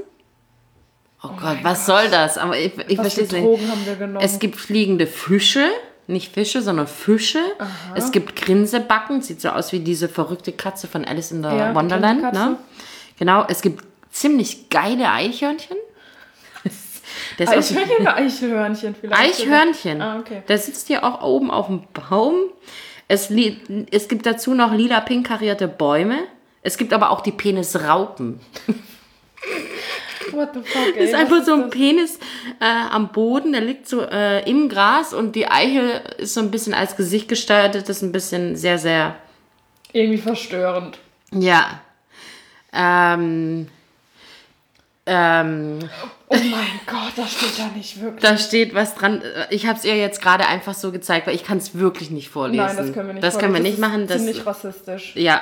Oh 1.22 1.28
Gott, 1.40 1.58
was 1.62 1.86
soll 1.86 2.08
das? 2.08 2.38
Aber 2.38 2.56
ich, 2.58 2.72
ich 2.88 2.98
Was 2.98 3.14
verstehe 3.14 3.14
für 3.14 3.22
es 3.24 3.32
nicht. 3.32 3.44
Drogen 3.44 3.70
haben 3.70 3.86
wir 3.86 3.96
genommen? 3.96 4.24
Es 4.24 4.38
gibt 4.38 4.56
fliegende 4.56 5.06
Fische, 5.06 5.66
nicht 6.06 6.32
Fische, 6.32 6.62
sondern 6.62 6.86
Fische. 6.86 7.40
Es 7.94 8.10
gibt 8.10 8.36
Grinsebacken, 8.36 9.20
sieht 9.20 9.40
so 9.40 9.50
aus 9.50 9.72
wie 9.72 9.80
diese 9.80 10.08
verrückte 10.08 10.52
Katze 10.52 10.88
von 10.88 11.04
Alice 11.04 11.30
in 11.30 11.42
the 11.42 11.48
Ja, 11.48 11.74
Wonderland. 11.74 12.32
Ne? 12.32 12.56
Genau, 13.18 13.44
es 13.48 13.60
gibt 13.60 13.84
ziemlich 14.10 14.70
geile 14.70 15.10
Eichhörnchen. 15.10 15.76
Das 17.38 17.48
Eichhörnchen 17.48 17.96
oder 18.00 18.16
Eichhörnchen 18.16 18.94
vielleicht? 18.94 19.40
Eichhörnchen. 19.40 20.02
Ah, 20.02 20.18
okay. 20.18 20.42
Der 20.48 20.58
sitzt 20.58 20.88
hier 20.88 21.04
auch 21.04 21.22
oben 21.22 21.50
auf 21.50 21.66
dem 21.66 21.84
Baum. 21.92 22.34
Es, 23.08 23.30
es 23.90 24.08
gibt 24.08 24.26
dazu 24.26 24.54
noch 24.54 24.72
lila-pink 24.72 25.26
karierte 25.26 25.66
Bäume. 25.66 26.18
Es 26.62 26.76
gibt 26.76 26.92
aber 26.92 27.10
auch 27.10 27.20
die 27.20 27.32
Penisraupen. 27.32 28.40
What 30.36 30.50
the 30.54 30.60
fuck, 30.60 30.86
ey? 30.94 31.00
Das 31.00 31.04
ist 31.10 31.14
einfach 31.14 31.44
so 31.44 31.52
ein 31.54 31.60
das? 31.62 31.70
Penis 31.70 32.18
äh, 32.60 32.64
am 32.90 33.12
Boden, 33.12 33.52
der 33.52 33.60
liegt 33.62 33.88
so 33.88 34.02
äh, 34.02 34.48
im 34.48 34.68
Gras 34.68 35.12
und 35.14 35.34
die 35.36 35.46
Eichel 35.46 36.02
ist 36.18 36.34
so 36.34 36.40
ein 36.40 36.50
bisschen 36.50 36.74
als 36.74 36.96
Gesicht 36.96 37.28
gestaltet. 37.28 37.88
Das 37.88 37.96
ist 37.98 38.02
ein 38.02 38.12
bisschen 38.12 38.56
sehr, 38.56 38.78
sehr, 38.78 39.16
Irgendwie 39.92 40.18
verstörend. 40.18 40.98
ja. 41.32 41.80
Ähm, 42.72 43.66
ähm, 45.06 45.78
Oh 46.32 46.36
mein 46.36 46.80
Gott, 46.86 47.12
das 47.16 47.32
steht 47.32 47.58
da 47.58 47.66
nicht 47.76 48.00
wirklich. 48.00 48.22
da 48.22 48.38
steht 48.38 48.72
was 48.74 48.94
dran. 48.94 49.20
Ich 49.50 49.66
habe 49.66 49.76
es 49.76 49.84
ihr 49.84 49.96
jetzt 49.96 50.22
gerade 50.22 50.46
einfach 50.46 50.74
so 50.74 50.92
gezeigt, 50.92 51.26
weil 51.26 51.34
ich 51.34 51.42
kann 51.42 51.58
es 51.58 51.74
wirklich 51.76 52.12
nicht 52.12 52.28
vorlesen. 52.28 52.64
Nein, 52.64 52.76
das 52.76 52.92
können 52.92 53.06
wir 53.08 53.14
nicht 53.14 53.24
Das 53.24 53.38
können 53.40 53.52
wir 53.54 53.60
nicht 53.60 53.78
machen. 53.80 54.02
ist 54.02 54.10
Das, 54.10 54.18
ziemlich 54.24 54.46
rassistisch. 54.46 55.16
ja. 55.16 55.40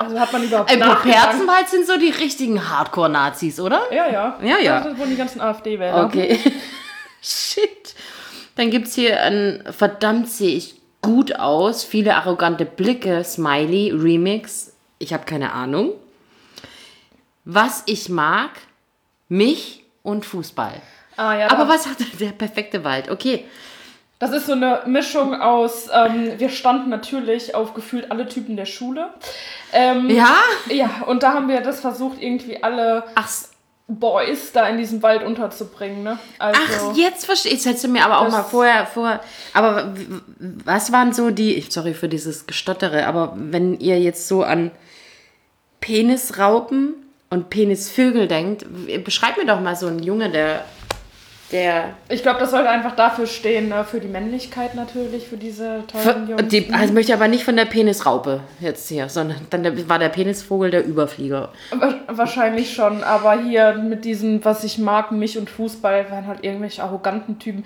Also 0.00 0.18
hat 0.18 0.32
man 0.32 0.42
überhaupt 0.42 0.72
Im? 0.72 0.80
Poperzenwald 0.80 1.68
sind 1.68 1.86
so 1.86 1.98
die 1.98 2.08
richtigen 2.08 2.70
Hardcore-Nazis, 2.70 3.60
oder? 3.60 3.82
Ja, 3.92 4.10
ja. 4.10 4.38
Ja, 4.42 4.58
ja. 4.58 4.80
Das 4.80 4.96
wurden 4.96 5.10
die 5.10 5.16
ganzen 5.16 5.42
AfD-Wähler. 5.42 6.06
Okay. 6.06 6.38
Shit. 7.22 7.94
Dann 8.56 8.70
gibt 8.70 8.88
es 8.88 8.94
hier 8.94 9.20
ein 9.22 9.62
verdammt 9.70 10.30
sehe 10.30 10.56
ich 10.56 10.80
gut 11.02 11.36
aus, 11.36 11.84
viele 11.84 12.14
arrogante 12.16 12.64
Blicke, 12.64 13.22
Smiley, 13.24 13.90
Remix. 13.90 14.72
Ich 14.98 15.12
habe 15.12 15.26
keine 15.26 15.52
Ahnung. 15.52 15.92
Was 17.44 17.82
ich 17.84 18.08
mag, 18.08 18.52
mich 19.28 19.84
und 20.02 20.24
Fußball. 20.24 20.80
Ah, 21.18 21.34
ja, 21.34 21.50
Aber 21.50 21.68
was 21.68 21.86
hat 21.86 21.98
der 22.20 22.30
perfekte 22.32 22.84
Wald? 22.84 23.10
Okay. 23.10 23.44
Das 24.20 24.30
ist 24.32 24.46
so 24.46 24.52
eine 24.52 24.82
Mischung 24.86 25.34
aus, 25.40 25.88
ähm, 25.92 26.34
wir 26.38 26.50
standen 26.50 26.88
natürlich 26.90 27.54
auf 27.56 27.74
gefühlt 27.74 28.10
alle 28.12 28.28
Typen 28.28 28.56
der 28.56 28.66
Schule. 28.66 29.08
Ähm, 29.72 30.08
Ja? 30.10 30.36
Ja, 30.68 30.90
und 31.06 31.22
da 31.24 31.32
haben 31.32 31.48
wir 31.48 31.60
das 31.62 31.80
versucht, 31.80 32.20
irgendwie 32.22 32.62
alle 32.62 33.02
Ach, 33.16 33.28
Boys 33.88 34.52
da 34.52 34.68
in 34.68 34.76
diesem 34.78 35.02
Wald 35.02 35.24
unterzubringen, 35.24 36.04
ne? 36.04 36.18
Also, 36.38 36.60
ach 36.92 36.96
jetzt 36.96 37.24
verstehe 37.26 37.50
ich. 37.50 37.56
Jetzt 37.58 37.66
hättest 37.66 37.82
du 37.84 37.88
mir 37.88 38.04
aber 38.04 38.20
auch 38.20 38.30
mal 38.30 38.44
vorher, 38.44 38.86
vorher. 38.86 39.20
Aber 39.52 39.92
was 40.64 40.92
waren 40.92 41.12
so 41.12 41.30
die. 41.30 41.54
ich- 41.56 41.72
Sorry 41.72 41.94
für 41.94 42.08
dieses 42.08 42.46
Gestottere, 42.46 43.06
aber 43.06 43.32
wenn 43.36 43.80
ihr 43.80 43.98
jetzt 43.98 44.28
so 44.28 44.44
an 44.44 44.70
Penisraupen 45.80 46.94
und 47.30 47.50
Penisvögel 47.50 48.28
denkt, 48.28 48.64
w- 48.68 48.98
beschreib 48.98 49.36
mir 49.38 49.46
doch 49.46 49.60
mal 49.60 49.76
so 49.76 49.86
einen 49.86 50.02
Junge, 50.02 50.30
der. 50.30 50.64
Der 51.52 51.94
ich 52.08 52.22
glaube, 52.22 52.38
das 52.40 52.50
sollte 52.50 52.68
einfach 52.68 52.94
dafür 52.96 53.26
stehen, 53.26 53.68
ne? 53.68 53.84
für 53.84 54.00
die 54.00 54.08
Männlichkeit 54.08 54.74
natürlich, 54.74 55.26
für 55.28 55.36
diese 55.36 55.82
tollen 55.90 56.28
Jungs. 56.28 56.42
die, 56.48 56.72
also 56.72 56.86
ich 56.86 56.92
möchte 56.92 57.12
aber 57.14 57.28
nicht 57.28 57.44
von 57.44 57.56
der 57.56 57.64
Penisraupe 57.64 58.40
jetzt 58.60 58.88
hier, 58.88 59.08
sondern 59.08 59.38
dann 59.50 59.88
war 59.88 59.98
der 59.98 60.08
Penisvogel 60.10 60.70
der 60.70 60.84
Überflieger. 60.86 61.50
Wa- 61.72 61.94
Wahrscheinlich 62.08 62.72
schon, 62.74 63.02
aber 63.02 63.40
hier 63.40 63.74
mit 63.74 64.04
diesem, 64.04 64.44
was 64.44 64.64
ich 64.64 64.78
mag, 64.78 65.12
mich 65.12 65.38
und 65.38 65.48
Fußball, 65.50 66.10
waren 66.10 66.26
halt 66.26 66.44
irgendwelche 66.44 66.82
arroganten 66.82 67.38
Typen. 67.38 67.64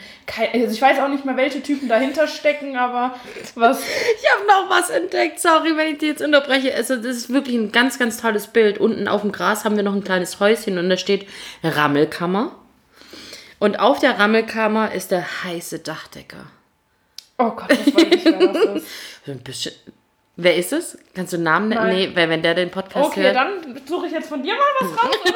Also 0.52 0.72
ich 0.74 0.80
weiß 0.82 0.98
auch 1.00 1.08
nicht 1.08 1.24
mehr, 1.24 1.36
welche 1.36 1.62
Typen 1.62 1.88
dahinter 1.88 2.26
stecken, 2.26 2.76
aber 2.76 3.14
was. 3.54 3.80
Ich 4.24 4.30
habe 4.30 4.46
noch 4.46 4.70
was 4.76 4.90
entdeckt. 4.90 5.40
Sorry, 5.40 5.76
wenn 5.76 5.92
ich 5.92 5.98
die 5.98 6.06
jetzt 6.06 6.22
unterbreche. 6.22 6.74
Also, 6.74 6.96
das 6.96 7.06
ist 7.16 7.30
wirklich 7.32 7.56
ein 7.56 7.72
ganz, 7.72 7.98
ganz 7.98 8.16
tolles 8.20 8.46
Bild. 8.46 8.78
Unten 8.78 9.08
auf 9.08 9.20
dem 9.22 9.32
Gras 9.32 9.64
haben 9.64 9.76
wir 9.76 9.82
noch 9.82 9.94
ein 9.94 10.04
kleines 10.04 10.40
Häuschen 10.40 10.78
und 10.78 10.88
da 10.88 10.96
steht 10.96 11.26
Rammelkammer. 11.62 12.52
Und 13.64 13.80
auf 13.80 13.98
der 13.98 14.18
Rammelkammer 14.18 14.92
ist 14.92 15.10
der 15.10 15.24
heiße 15.44 15.78
Dachdecker. 15.78 16.44
Oh 17.38 17.48
Gott, 17.52 17.70
das 17.70 17.94
weiß 17.94 18.04
ich, 18.10 18.24
wer 18.26 18.46
das 18.48 18.64
ist. 18.76 18.86
So 19.24 19.32
ein 19.32 19.42
bisschen. 19.42 19.72
Wer 20.36 20.56
ist 20.56 20.72
es? 20.74 20.98
Kannst 21.14 21.32
du 21.32 21.38
einen 21.38 21.44
Namen 21.44 21.68
nennen? 21.70 21.82
Nein. 21.86 21.96
Nee, 21.96 22.10
weil 22.14 22.28
wenn 22.28 22.42
der 22.42 22.54
den 22.54 22.70
Podcast 22.70 23.06
Okay, 23.10 23.22
hört. 23.22 23.36
dann 23.36 23.80
suche 23.88 24.06
ich 24.08 24.12
jetzt 24.12 24.28
von 24.28 24.42
dir 24.42 24.52
mal 24.54 24.60
was 24.80 25.02
raus. 25.02 25.16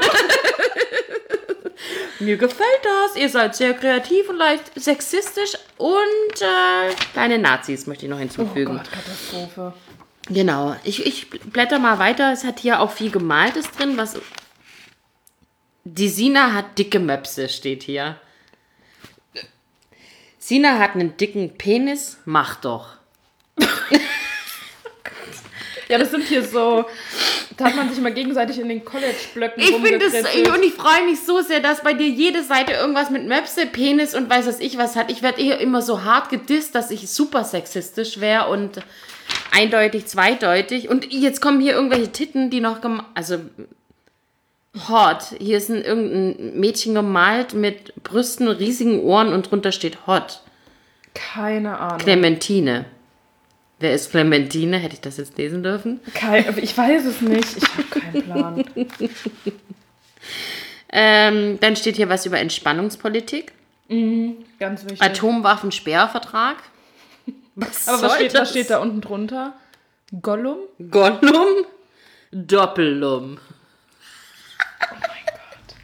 Mir 2.18 2.37
gefällt 2.37 2.80
das. 2.82 3.16
Ihr 3.16 3.30
seid 3.30 3.56
sehr 3.56 3.73
kreativ 3.73 4.28
und 4.28 4.37
leicht 4.37 4.73
sexistisch 4.75 5.54
und 5.78 6.42
äh, 6.42 6.92
kleine 7.14 7.38
Nazis 7.38 7.87
möchte 7.87 8.04
ich 8.04 8.11
noch 8.11 8.18
Oh 8.18 8.20
hinzufügen. 8.20 8.76
Gott, 8.76 8.90
Katastrophe. 8.92 9.73
Genau. 10.28 10.76
Ich, 10.85 11.06
ich 11.06 11.30
blätter 11.30 11.78
mal 11.78 11.99
weiter. 11.99 12.30
Es 12.32 12.44
hat 12.44 12.58
hier 12.58 12.80
auch 12.80 12.90
viel 12.90 13.11
Gemaltes 13.11 13.70
drin, 13.70 13.97
was. 13.97 14.18
Die 15.95 16.09
Sina 16.09 16.52
hat 16.52 16.78
dicke 16.78 16.99
Möpse, 16.99 17.49
steht 17.49 17.83
hier. 17.83 18.16
Sina 20.38 20.78
hat 20.78 20.95
einen 20.95 21.16
dicken 21.16 21.57
Penis, 21.57 22.18
mach 22.25 22.57
doch. 22.57 22.97
Ja, 25.88 25.97
das 25.97 26.11
sind 26.11 26.25
hier 26.25 26.45
so. 26.45 26.85
Da 27.57 27.64
hat 27.64 27.76
man 27.76 27.88
sich 27.88 27.99
mal 28.00 28.12
gegenseitig 28.12 28.59
in 28.59 28.68
den 28.68 28.85
College-Blöcken 28.85 29.62
Ich 29.62 29.71
finde 29.71 30.04
es, 30.04 30.14
rumgekritzelt. 30.14 30.49
und 30.54 30.62
ich 30.62 30.75
freue 30.75 31.07
mich 31.07 31.21
so 31.21 31.40
sehr, 31.40 31.61
dass 31.61 31.83
bei 31.83 31.95
dir 31.95 32.07
jede 32.07 32.45
Seite 32.45 32.73
irgendwas 32.73 33.09
mit 33.09 33.26
Möpse, 33.26 33.64
Penis 33.64 34.14
und 34.14 34.28
weiß 34.28 34.47
was 34.47 34.61
ich 34.61 34.76
was 34.76 34.97
hat. 34.97 35.11
Ich 35.11 35.23
werde 35.23 35.40
eher 35.40 35.59
immer 35.59 35.80
so 35.80 36.04
hart 36.04 36.28
gedisst, 36.28 36.75
dass 36.75 36.90
ich 36.90 37.09
super 37.09 37.45
sexistisch 37.45 38.21
wäre 38.21 38.49
und 38.49 38.83
eindeutig 39.50 40.04
zweideutig. 40.07 40.90
Und 40.90 41.11
jetzt 41.11 41.40
kommen 41.40 41.61
hier 41.61 41.73
irgendwelche 41.73 42.12
Titten, 42.12 42.50
die 42.50 42.61
noch 42.61 42.80
also 43.14 43.40
hot. 44.88 45.34
Hier 45.38 45.58
ist 45.58 45.70
ein, 45.70 45.82
irgendein 45.82 46.58
Mädchen 46.58 46.94
gemalt 46.94 47.54
mit 47.54 47.94
Brüsten, 48.02 48.48
riesigen 48.48 49.00
Ohren 49.00 49.32
und 49.32 49.50
drunter 49.50 49.72
steht 49.72 50.06
hot. 50.06 50.42
Keine 51.14 51.78
Ahnung. 51.78 51.98
Clementine. 51.98 52.84
Wer 53.80 53.94
ist 53.94 54.10
Clementine? 54.10 54.78
Hätte 54.78 54.94
ich 54.94 55.00
das 55.00 55.16
jetzt 55.18 55.38
lesen 55.38 55.62
dürfen? 55.62 56.00
Kein, 56.14 56.44
ich 56.58 56.76
weiß 56.76 57.04
es 57.04 57.20
nicht. 57.20 57.56
Ich 57.56 57.64
habe 57.64 57.82
keinen 57.84 58.22
Plan. 58.22 58.64
Ähm, 60.90 61.58
dann 61.60 61.76
steht 61.76 61.96
hier 61.96 62.08
was 62.08 62.25
über 62.25 62.38
Entspannungspolitik. 62.38 63.52
Ganz 63.88 64.84
wichtig. 64.84 65.02
Atomwaffensperrvertrag. 65.02 66.56
Was 67.54 67.88
Aber 67.88 67.98
soll 67.98 68.08
was 68.08 68.16
steht, 68.16 68.34
was 68.34 68.50
steht 68.50 68.70
da 68.70 68.78
unten 68.78 69.00
drunter? 69.00 69.54
Gollum? 70.22 70.58
Gollum, 70.90 71.66
Doppellum. 72.32 73.38
Oh 74.80 74.94
mein 75.00 75.25
Gott. 75.26 75.75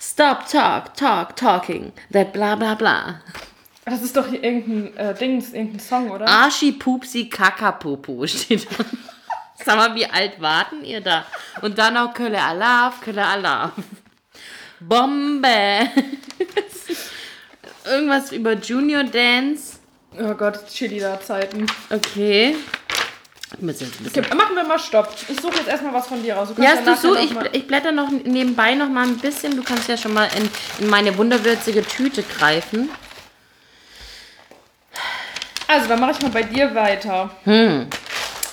Stop, 0.00 0.46
talk, 0.48 0.94
talk, 0.96 1.36
talking. 1.36 1.92
That 2.12 2.32
bla 2.32 2.54
bla 2.56 2.74
bla. 2.74 3.20
Das 3.84 4.02
ist 4.02 4.16
doch 4.16 4.28
hier 4.28 4.42
irgendein 4.42 4.96
äh, 4.96 5.14
Dings, 5.14 5.52
irgendein 5.52 5.80
Song, 5.80 6.10
oder? 6.10 6.26
Arschi, 6.26 6.72
Pupsi, 6.72 7.28
Kakapopo 7.28 8.26
steht 8.26 8.66
da. 8.78 8.84
Sag 9.64 9.76
mal, 9.76 9.94
wie 9.94 10.06
alt 10.06 10.40
warten 10.40 10.84
ihr 10.84 11.00
da? 11.00 11.24
Und 11.62 11.78
dann 11.78 11.94
noch 11.94 12.12
Kölle 12.14 12.40
Alaf, 12.40 13.00
Kölle 13.02 13.24
Alaf. 13.24 13.72
Bombe. 14.80 15.88
Irgendwas 17.86 18.32
über 18.32 18.54
Junior 18.54 19.04
Dance. 19.04 19.78
Oh 20.18 20.34
Gott, 20.34 20.66
Chili-Zeiten. 20.68 21.66
Okay. 21.90 22.56
Ich 22.56 22.56
muss 22.56 22.56
jetzt 22.56 22.56
ein 22.56 22.56
bisschen- 22.56 23.43
Okay, 24.06 24.34
machen 24.34 24.56
wir 24.56 24.64
mal 24.64 24.78
Stopp. 24.78 25.14
Ich 25.28 25.40
suche 25.40 25.56
jetzt 25.56 25.68
erstmal 25.68 25.94
was 25.94 26.06
von 26.06 26.22
dir 26.22 26.34
raus. 26.34 26.48
Du 26.54 26.62
Ja, 26.62 26.76
du 26.76 26.96
so? 26.96 27.16
Ich, 27.16 27.30
ich 27.52 27.66
blätter 27.66 27.92
noch 27.92 28.10
nebenbei 28.10 28.74
noch 28.74 28.88
mal 28.88 29.06
ein 29.06 29.18
bisschen. 29.18 29.56
Du 29.56 29.62
kannst 29.62 29.88
ja 29.88 29.96
schon 29.96 30.12
mal 30.12 30.28
in, 30.36 30.48
in 30.82 30.88
meine 30.88 31.16
wunderwürzige 31.16 31.84
Tüte 31.84 32.22
greifen. 32.22 32.90
Also, 35.66 35.88
dann 35.88 36.00
mache 36.00 36.12
ich 36.12 36.22
mal 36.22 36.30
bei 36.30 36.42
dir 36.42 36.74
weiter. 36.74 37.30
Hm. 37.44 37.86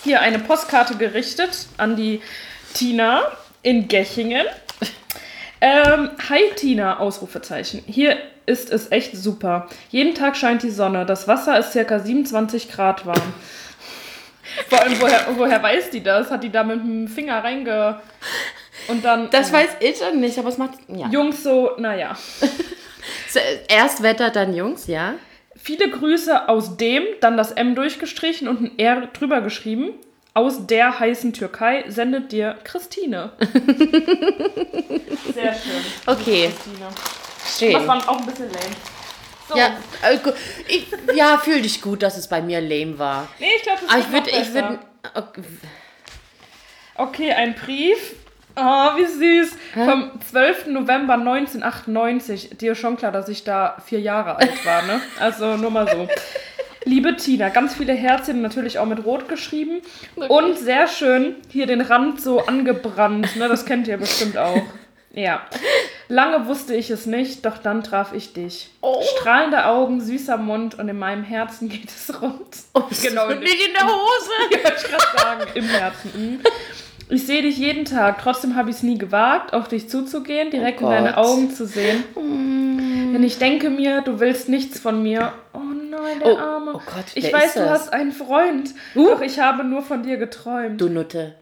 Hier 0.04 0.22
eine 0.22 0.40
Postkarte 0.40 0.96
gerichtet 0.96 1.68
an 1.78 1.96
die 1.96 2.22
Tina 2.74 3.24
in 3.62 3.88
Gechingen. 3.88 4.48
Ähm, 5.64 6.10
Hi 6.28 6.42
Tina, 6.56 6.98
Ausrufezeichen. 6.98 7.84
Hier 7.86 8.18
ist 8.48 8.72
es 8.72 8.92
echt 8.92 9.16
super. 9.16 9.68
Jeden 9.92 10.16
Tag 10.16 10.36
scheint 10.36 10.64
die 10.64 10.72
Sonne. 10.72 11.06
Das 11.06 11.28
Wasser 11.28 11.60
ist 11.60 11.72
circa 11.72 12.00
27 12.00 12.72
Grad 12.72 13.06
warm. 13.06 13.34
Vor 14.70 14.82
allem, 14.82 15.00
woher, 15.00 15.28
woher 15.36 15.62
weiß 15.62 15.90
die 15.90 16.04
das? 16.04 16.32
Hat 16.32 16.44
die 16.44 16.52
da 16.52 16.64
mit 16.64 16.80
dem 16.80 17.08
Finger 17.08 17.44
reinge... 17.44 18.02
Und 18.88 19.06
dann... 19.06 19.30
Das 19.30 19.54
weiß 19.54 19.78
ich 19.80 19.98
schon 19.98 20.20
nicht, 20.20 20.40
aber 20.40 20.50
es 20.50 20.58
macht. 20.58 20.80
Ja. 20.88 21.08
Jungs 21.10 21.44
so, 21.44 21.72
naja. 21.78 22.18
Erst 23.68 24.02
Wetter, 24.02 24.32
dann 24.32 24.56
Jungs, 24.56 24.88
ja. 24.88 25.16
Viele 25.56 25.90
Grüße 25.90 26.50
aus 26.50 26.78
dem, 26.78 27.04
dann 27.20 27.38
das 27.38 27.52
M 27.52 27.76
durchgestrichen 27.76 28.48
und 28.48 28.62
ein 28.62 28.80
R 28.80 29.08
drüber 29.08 29.42
geschrieben. 29.42 29.94
Aus 30.34 30.66
der 30.66 31.00
heißen 31.00 31.34
Türkei 31.34 31.84
sendet 31.88 32.32
dir 32.32 32.58
Christine. 32.64 33.34
Sehr 35.34 35.54
schön. 35.54 35.84
Okay. 36.06 36.50
Christine. 36.50 36.88
Schön. 37.46 37.74
Das 37.74 37.88
war 37.88 38.10
auch 38.10 38.20
ein 38.20 38.26
bisschen 38.26 38.48
lame. 38.48 38.76
So. 39.52 39.58
Ja, 39.58 39.76
äh, 40.04 40.18
ich, 40.68 40.88
ja 41.14 41.38
fühl 41.38 41.62
dich 41.62 41.82
gut, 41.82 42.04
dass 42.04 42.18
es 42.18 42.28
bei 42.28 42.42
mir 42.42 42.62
lame 42.62 42.98
war. 42.98 43.28
Nee, 43.40 43.48
ich 43.58 43.64
glaube, 43.64 43.80
das 43.82 43.90
Aber 43.90 44.00
ist 44.00 44.08
ich 44.08 44.14
würde, 44.14 44.30
ich 44.30 44.54
würde. 44.54 44.80
Okay. 45.14 45.42
Okay, 46.96 47.32
ein 47.34 47.56
Brief. 47.56 48.14
Oh, 48.56 48.62
wie 48.62 49.06
süß. 49.06 49.58
Vom 49.74 50.12
12. 50.30 50.68
November 50.68 51.14
1998. 51.16 52.58
Dir 52.58 52.74
ist 52.74 52.80
schon 52.80 52.98
klar, 52.98 53.12
dass 53.12 53.28
ich 53.30 53.44
da 53.44 53.78
vier 53.86 54.00
Jahre 54.00 54.38
alt 54.38 54.66
war, 54.66 54.84
ne? 54.84 55.02
Also 55.20 55.58
nur 55.58 55.72
mal 55.72 55.88
so. 55.88 56.08
Liebe 56.84 57.16
Tina, 57.16 57.50
ganz 57.50 57.76
viele 57.76 57.94
Herzchen, 57.94 58.42
natürlich 58.42 58.80
auch 58.80 58.86
mit 58.86 59.06
Rot 59.06 59.30
geschrieben. 59.30 59.82
Und 60.16 60.58
sehr 60.58 60.88
schön 60.88 61.36
hier 61.50 61.68
den 61.68 61.82
Rand 61.82 62.22
so 62.22 62.46
angebrannt, 62.46 63.36
ne? 63.36 63.48
Das 63.48 63.66
kennt 63.66 63.88
ihr 63.88 63.98
bestimmt 63.98 64.38
auch. 64.38 64.62
Ja. 65.14 65.42
Lange 66.08 66.48
wusste 66.48 66.74
ich 66.74 66.90
es 66.90 67.06
nicht, 67.06 67.46
doch 67.46 67.58
dann 67.58 67.84
traf 67.84 68.14
ich 68.14 68.34
dich. 68.34 68.70
Oh. 68.82 69.02
Strahlende 69.18 69.66
Augen, 69.66 70.00
süßer 70.02 70.38
Mund 70.38 70.78
und 70.80 70.88
in 70.90 70.98
meinem 71.00 71.24
Herzen 71.24 71.68
geht 71.70 71.90
es 71.90 72.22
rund. 72.22 72.40
genau. 73.02 73.28
Nicht 73.30 73.68
in 73.68 73.74
der 73.74 73.86
Hose. 73.88 74.32
Ja, 74.52 74.72
ich 74.76 74.84
gerade 74.84 75.18
sagen, 75.18 75.52
im 75.56 75.66
Herzen. 75.66 76.12
mhm. 76.16 76.40
Ich 77.10 77.26
sehe 77.28 77.42
dich 77.42 77.58
jeden 77.58 77.84
Tag, 77.84 78.22
trotzdem 78.24 78.56
habe 78.56 78.70
ich 78.70 78.78
es 78.78 78.84
nie 78.84 78.98
gewagt, 78.98 79.54
auf 79.54 79.68
dich 79.68 79.90
zuzugehen, 79.90 80.50
direkt 80.50 80.82
Oh 80.82 80.86
in 80.86 80.92
deine. 80.92 81.18
Augen 81.18 81.52
zu 81.54 81.66
sehen. 81.66 82.06
Denn 82.16 83.22
ich 83.22 83.38
denke 83.38 83.70
mir, 83.70 84.00
du 84.00 84.22
willst 84.22 84.48
nichts 84.48 84.80
von 84.80 85.04
mir. 85.04 85.34
Oh 85.54 85.58
nein, 85.60 86.20
der 86.24 86.28
Oh, 86.34 86.38
Arme. 86.38 86.72
oh 86.76 86.82
Gott, 86.86 87.04
ich 87.16 87.32
weiß, 87.34 87.56
du 87.56 87.60
das? 87.60 87.70
hast 87.70 87.94
einen 87.94 88.14
Freund, 88.14 88.74
Uh. 88.96 89.08
doch 89.10 89.20
ich 89.22 89.40
habe 89.42 89.66
nur 89.66 89.82
von 89.82 90.04
dir 90.04 90.16
geträumt. 90.16 90.80
Du 90.80 90.88
Nutte. 90.88 91.36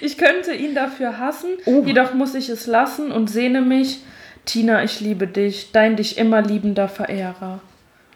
Ich 0.00 0.16
könnte 0.18 0.52
ihn 0.54 0.74
dafür 0.74 1.18
hassen, 1.18 1.50
Oh. 1.66 1.82
jedoch 1.84 2.14
muss 2.14 2.34
ich 2.34 2.48
es 2.48 2.66
lassen 2.66 3.12
und 3.12 3.28
sehne 3.28 3.60
mich. 3.60 3.98
Tina, 4.44 4.84
ich 4.84 5.00
liebe 5.00 5.26
dich, 5.26 5.72
dein 5.72 5.96
dich 5.96 6.18
immer 6.18 6.42
liebender 6.42 6.88
Verehrer. 6.88 7.60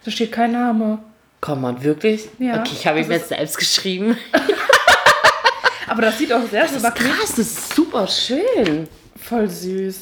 Da 0.05 0.11
steht 0.11 0.33
kein 0.33 0.53
Name. 0.53 0.99
Komm 1.41 1.61
mal, 1.63 1.83
wirklich? 1.83 2.29
Ja, 2.39 2.61
Okay, 2.61 2.73
ich 2.73 2.87
habe 2.87 3.01
ihn 3.01 3.11
jetzt 3.11 3.29
selbst 3.29 3.57
geschrieben. 3.59 4.17
Aber 5.87 6.03
das 6.03 6.19
sieht 6.19 6.33
auch 6.33 6.47
sehr 6.51 6.63
Das 6.65 6.73
ist 6.73 6.83
krass, 6.95 7.29
das 7.31 7.39
ist 7.39 7.75
super 7.75 8.07
schön. 8.07 8.89
Voll 9.17 9.49
süß. 9.49 10.01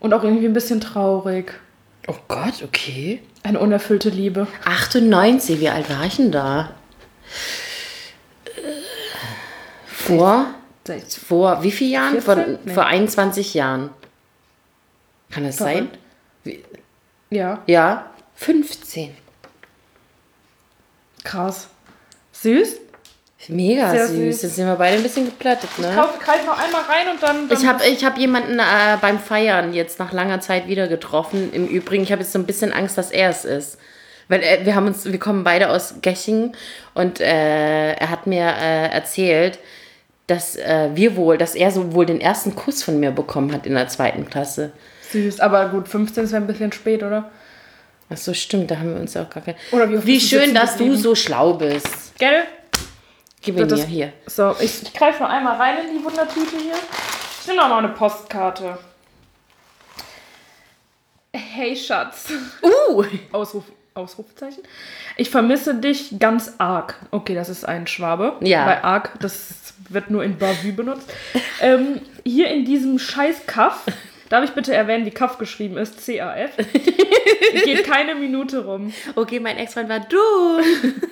Und 0.00 0.12
auch 0.14 0.22
irgendwie 0.22 0.46
ein 0.46 0.52
bisschen 0.52 0.80
traurig. 0.80 1.52
Oh 2.06 2.14
Gott, 2.28 2.62
okay. 2.62 3.22
Eine 3.42 3.58
unerfüllte 3.58 4.10
Liebe. 4.10 4.46
98, 4.66 5.58
wie 5.60 5.68
alt 5.70 5.88
war 5.90 6.04
ich 6.04 6.16
denn 6.16 6.30
da? 6.30 6.70
Vor, 9.86 10.46
vor 11.26 11.62
wie 11.62 11.70
vielen 11.70 11.90
Jahren? 11.92 12.20
Vor, 12.22 12.34
14? 12.36 12.58
Nee. 12.64 12.72
vor 12.74 12.86
21 12.86 13.54
Jahren. 13.54 13.90
Kann 15.30 15.44
das 15.44 15.56
sein? 15.56 15.88
Verrückt. 15.88 15.98
Wie- 16.44 16.64
Ja, 17.30 17.62
Ja, 17.66 18.10
15. 18.36 19.14
krass. 21.22 21.68
Süß. 22.32 22.76
Mega 23.48 23.90
süß. 24.06 24.08
süß. 24.10 24.42
Jetzt 24.42 24.56
sind 24.56 24.66
wir 24.66 24.76
beide 24.76 24.96
ein 24.96 25.02
bisschen 25.02 25.26
geplättet, 25.26 25.68
ne? 25.78 25.92
Kauf, 25.94 26.18
greif 26.18 26.46
noch 26.46 26.58
einmal 26.58 26.80
rein 26.82 27.08
und 27.10 27.22
dann. 27.22 27.48
dann 27.48 27.58
Ich 27.58 27.66
habe 27.66 27.86
ich 27.86 28.04
hab 28.04 28.16
jemanden 28.16 28.58
äh, 28.58 28.96
beim 29.00 29.18
Feiern 29.18 29.74
jetzt 29.74 29.98
nach 29.98 30.12
langer 30.12 30.40
Zeit 30.40 30.66
wieder 30.66 30.88
getroffen. 30.88 31.52
Im 31.52 31.66
Übrigen, 31.66 32.02
ich 32.04 32.12
habe 32.12 32.22
jetzt 32.22 32.32
so 32.32 32.38
ein 32.38 32.46
bisschen 32.46 32.72
Angst, 32.72 32.96
dass 32.96 33.10
er 33.10 33.28
es 33.30 33.44
ist. 33.44 33.78
Weil 34.28 34.42
äh, 34.42 34.64
wir 34.64 34.74
haben 34.74 34.86
uns, 34.86 35.04
wir 35.04 35.18
kommen 35.18 35.44
beide 35.44 35.68
aus 35.68 35.96
Gechingen 36.00 36.56
und 36.94 37.20
äh, 37.20 37.92
er 37.92 38.08
hat 38.08 38.26
mir 38.26 38.46
äh, 38.46 38.88
erzählt, 38.88 39.58
dass 40.26 40.56
äh, 40.56 40.90
wir 40.94 41.16
wohl, 41.16 41.36
dass 41.38 41.54
er 41.54 41.70
so 41.70 41.92
wohl 41.92 42.06
den 42.06 42.20
ersten 42.20 42.54
Kuss 42.54 42.82
von 42.82 42.98
mir 43.00 43.10
bekommen 43.10 43.52
hat 43.52 43.66
in 43.66 43.74
der 43.74 43.88
zweiten 43.88 44.26
Klasse. 44.28 44.72
süß. 45.12 45.40
Aber 45.40 45.68
gut, 45.68 45.88
15 45.88 46.24
ist 46.24 46.30
ja 46.32 46.38
ein 46.38 46.46
bisschen 46.46 46.72
spät, 46.72 47.02
oder? 47.02 47.30
Ach 48.10 48.16
so, 48.16 48.32
stimmt, 48.34 48.70
da 48.70 48.76
haben 48.78 48.94
wir 48.94 49.00
uns 49.00 49.16
auch 49.16 49.28
gar 49.30 49.42
kein... 49.42 49.54
Oder 49.72 49.90
wie 49.90 50.04
Wie 50.06 50.20
schön, 50.20 50.54
dass 50.54 50.76
du 50.76 50.94
so 50.94 51.14
schlau 51.14 51.54
bist. 51.54 52.16
Gell? 52.18 52.44
Gib 53.42 53.58
ihn 53.58 53.68
Das- 53.68 53.80
mir 53.80 53.86
hier. 53.86 54.12
So, 54.26 54.54
ich, 54.60 54.82
ich 54.82 54.92
greife 54.94 55.22
noch 55.22 55.30
einmal 55.30 55.56
rein 55.56 55.76
in 55.88 55.98
die 55.98 56.04
Wundertüte 56.04 56.56
hier. 56.56 56.74
Ich 57.40 57.46
nehme 57.46 57.60
noch 57.60 57.68
mal 57.68 57.78
eine 57.78 57.88
Postkarte. 57.88 58.78
Hey 61.32 61.74
Schatz. 61.76 62.28
Uh! 62.62 63.04
Ausruf, 63.32 63.64
Ausrufezeichen. 63.94 64.64
Ich 65.16 65.30
vermisse 65.30 65.76
dich 65.76 66.18
ganz 66.18 66.54
arg. 66.58 66.96
Okay, 67.12 67.36
das 67.36 67.48
ist 67.48 67.64
ein 67.64 67.86
Schwabe. 67.86 68.34
Ja. 68.40 68.64
Bei 68.64 68.82
arg, 68.82 69.12
das 69.20 69.72
wird 69.88 70.10
nur 70.10 70.24
in 70.24 70.36
Bavü 70.36 70.72
benutzt. 70.72 71.08
ähm, 71.60 72.00
hier 72.24 72.48
in 72.48 72.64
diesem 72.64 72.98
scheiß 72.98 73.46
Kaff, 73.46 73.84
darf 74.30 74.42
ich 74.44 74.50
bitte 74.50 74.74
erwähnen, 74.74 75.06
wie 75.06 75.12
Kaff 75.12 75.38
geschrieben 75.38 75.76
ist? 75.76 76.00
C-A-F. 76.00 76.56
Geht 77.64 77.84
keine 77.84 78.16
Minute 78.16 78.64
rum. 78.64 78.92
Okay, 79.14 79.38
mein 79.38 79.58
Ex-Freund 79.58 79.88
war 79.88 80.00
du. 80.00 80.18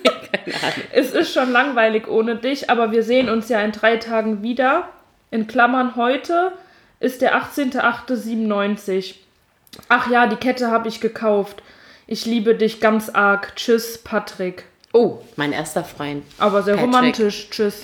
Es 0.91 1.11
ist 1.11 1.33
schon 1.33 1.51
langweilig 1.51 2.07
ohne 2.07 2.35
dich, 2.35 2.69
aber 2.69 2.91
wir 2.91 3.03
sehen 3.03 3.29
uns 3.29 3.47
ja 3.47 3.61
in 3.61 3.71
drei 3.71 3.95
Tagen 3.95 4.43
wieder. 4.43 4.89
In 5.31 5.47
Klammern 5.47 5.95
heute 5.95 6.51
ist 6.99 7.21
der 7.21 7.35
18.08.97. 7.41 9.15
Ach 9.87 10.09
ja, 10.09 10.27
die 10.27 10.35
Kette 10.35 10.69
habe 10.69 10.89
ich 10.89 10.99
gekauft. 10.99 11.63
Ich 12.07 12.25
liebe 12.25 12.55
dich 12.55 12.79
ganz 12.79 13.09
arg. 13.09 13.55
Tschüss, 13.55 13.97
Patrick. 13.97 14.65
Oh, 14.91 15.19
mein 15.35 15.53
erster 15.53 15.83
Freund. 15.83 16.23
Aber 16.37 16.63
sehr 16.63 16.75
Patrick. 16.75 16.93
romantisch. 16.95 17.47
Tschüss. 17.49 17.81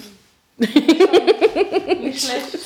Nicht 0.58 2.26
schlecht. 2.26 2.60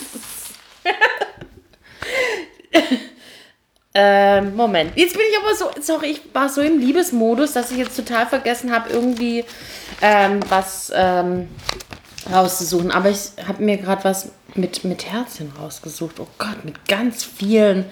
Ähm, 3.95 4.55
Moment. 4.55 4.93
Jetzt 4.95 5.13
bin 5.13 5.21
ich 5.29 5.37
aber 5.37 5.55
so, 5.55 5.81
sorry, 5.81 6.07
ich 6.07 6.21
war 6.33 6.49
so 6.49 6.61
im 6.61 6.79
Liebesmodus, 6.79 7.53
dass 7.53 7.71
ich 7.71 7.77
jetzt 7.77 7.95
total 7.95 8.25
vergessen 8.25 8.71
habe, 8.73 8.89
irgendwie 8.89 9.45
ähm, 10.01 10.39
was 10.49 10.91
ähm, 10.95 11.47
rauszusuchen. 12.31 12.91
Aber 12.91 13.11
ich 13.11 13.19
habe 13.47 13.61
mir 13.61 13.77
gerade 13.77 14.03
was 14.03 14.31
mit, 14.55 14.83
mit 14.83 15.05
Herzchen 15.05 15.51
rausgesucht. 15.59 16.19
Oh 16.19 16.27
Gott, 16.39 16.65
mit 16.65 16.87
ganz 16.87 17.23
vielen, 17.23 17.85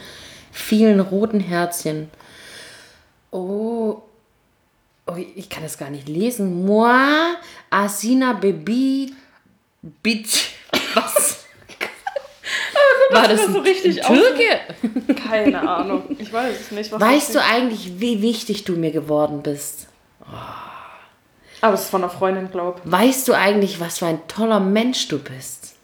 vielen 0.51 0.99
roten 0.99 1.39
Herzchen. 1.39 2.09
Oh, 3.31 4.01
oh 5.07 5.15
ich 5.35 5.49
kann 5.49 5.63
das 5.63 5.77
gar 5.77 5.89
nicht 5.89 6.07
lesen. 6.07 6.65
Moi, 6.65 6.91
Asina 7.69 8.33
Baby, 8.33 9.13
Bit. 10.03 10.49
Was? 10.93 11.45
War 13.11 13.27
das 13.27 13.41
so 13.45 13.57
ein, 13.59 13.63
richtig 13.63 14.01
Türke? 14.01 14.59
Keine 15.27 15.67
Ahnung. 15.67 16.03
Ich 16.17 16.31
weiß 16.31 16.55
es 16.59 16.71
nicht. 16.71 16.91
Was 16.91 17.01
Weißt 17.01 17.35
das 17.35 17.43
du 17.43 17.49
eigentlich, 17.49 17.99
wie 17.99 18.21
wichtig 18.21 18.63
du 18.63 18.73
mir 18.73 18.91
geworden 18.91 19.41
bist? 19.41 19.87
Aber 21.61 21.73
es 21.73 21.81
ist 21.81 21.89
von 21.89 22.03
einer 22.03 22.11
Freundin, 22.11 22.49
glaub. 22.51 22.81
Weißt 22.85 23.27
du 23.27 23.33
eigentlich, 23.33 23.79
was 23.79 23.99
für 23.99 24.05
ein 24.07 24.25
toller 24.27 24.59
Mensch 24.59 25.07
du 25.09 25.19
bist? 25.19 25.75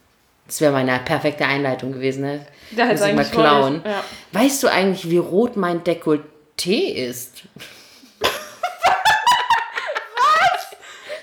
Das 0.47 0.62
wäre 0.62 0.71
meine 0.71 0.97
perfekte 0.99 1.45
Einleitung 1.45 1.91
gewesen, 1.91 2.21
ne? 2.21 2.45
Der 2.71 2.88
hätte 2.88 3.05
ich 3.10 3.13
mal 3.15 3.25
klauen. 3.25 3.81
ich- 3.83 3.91
ja. 3.91 4.03
Weißt 4.31 4.63
du 4.63 4.67
eigentlich, 4.69 5.10
wie 5.10 5.17
rot 5.17 5.57
mein 5.57 5.83
Dekolleté 5.83 6.21
ist? 6.65 7.43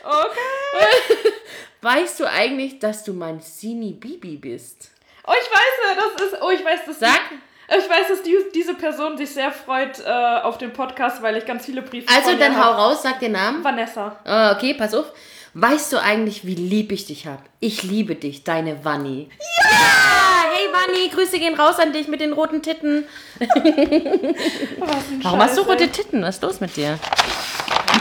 Okay. 0.06 1.30
Weißt 1.80 2.20
du 2.20 2.26
eigentlich, 2.30 2.78
dass 2.78 3.04
du 3.04 3.14
mein 3.14 3.40
Sini 3.40 3.92
Bibi 3.92 4.36
bist? 4.36 4.90
Oh, 5.26 5.32
ich 5.32 5.50
weiß, 5.50 5.96
das 6.16 6.26
ist. 6.26 6.42
Oh, 6.42 6.50
ich 6.50 6.62
weiß, 6.64 6.80
das 6.86 6.98
Sag. 6.98 7.20
Ich 7.68 7.88
weiß, 7.88 8.08
dass 8.08 8.22
die, 8.22 8.36
diese 8.54 8.74
Person 8.74 9.16
sich 9.16 9.30
sehr 9.30 9.50
freut 9.50 9.98
äh, 10.00 10.10
auf 10.42 10.58
den 10.58 10.74
Podcast, 10.74 11.22
weil 11.22 11.38
ich 11.38 11.46
ganz 11.46 11.64
viele 11.64 11.80
Briefe 11.80 12.06
Also 12.14 12.36
dann 12.36 12.62
hau 12.62 12.72
raus, 12.72 13.02
sag 13.02 13.20
den 13.20 13.32
Namen. 13.32 13.64
Vanessa. 13.64 14.20
Ah, 14.24 14.52
Okay, 14.52 14.74
pass 14.74 14.92
auf. 14.94 15.06
Weißt 15.54 15.92
du 15.94 15.98
eigentlich, 16.02 16.44
wie 16.46 16.54
lieb 16.56 16.92
ich 16.92 17.06
dich 17.06 17.26
hab? 17.26 17.42
Ich 17.60 17.82
liebe 17.82 18.16
dich, 18.16 18.44
deine 18.44 18.84
Wanni. 18.84 19.30
Ja! 19.38 20.23
Hey 20.54 20.72
Wanni, 20.72 21.08
Grüße 21.08 21.40
gehen 21.40 21.54
raus 21.54 21.80
an 21.80 21.92
dich 21.92 22.06
mit 22.06 22.20
den 22.20 22.32
roten 22.32 22.62
Titten. 22.62 23.06
Was 23.40 25.04
Warum 25.22 25.40
hast 25.40 25.58
du 25.58 25.62
rote. 25.62 25.88
Titten? 25.88 26.22
Was 26.22 26.36
ist 26.36 26.42
los 26.42 26.60
mit 26.60 26.76
dir? 26.76 26.96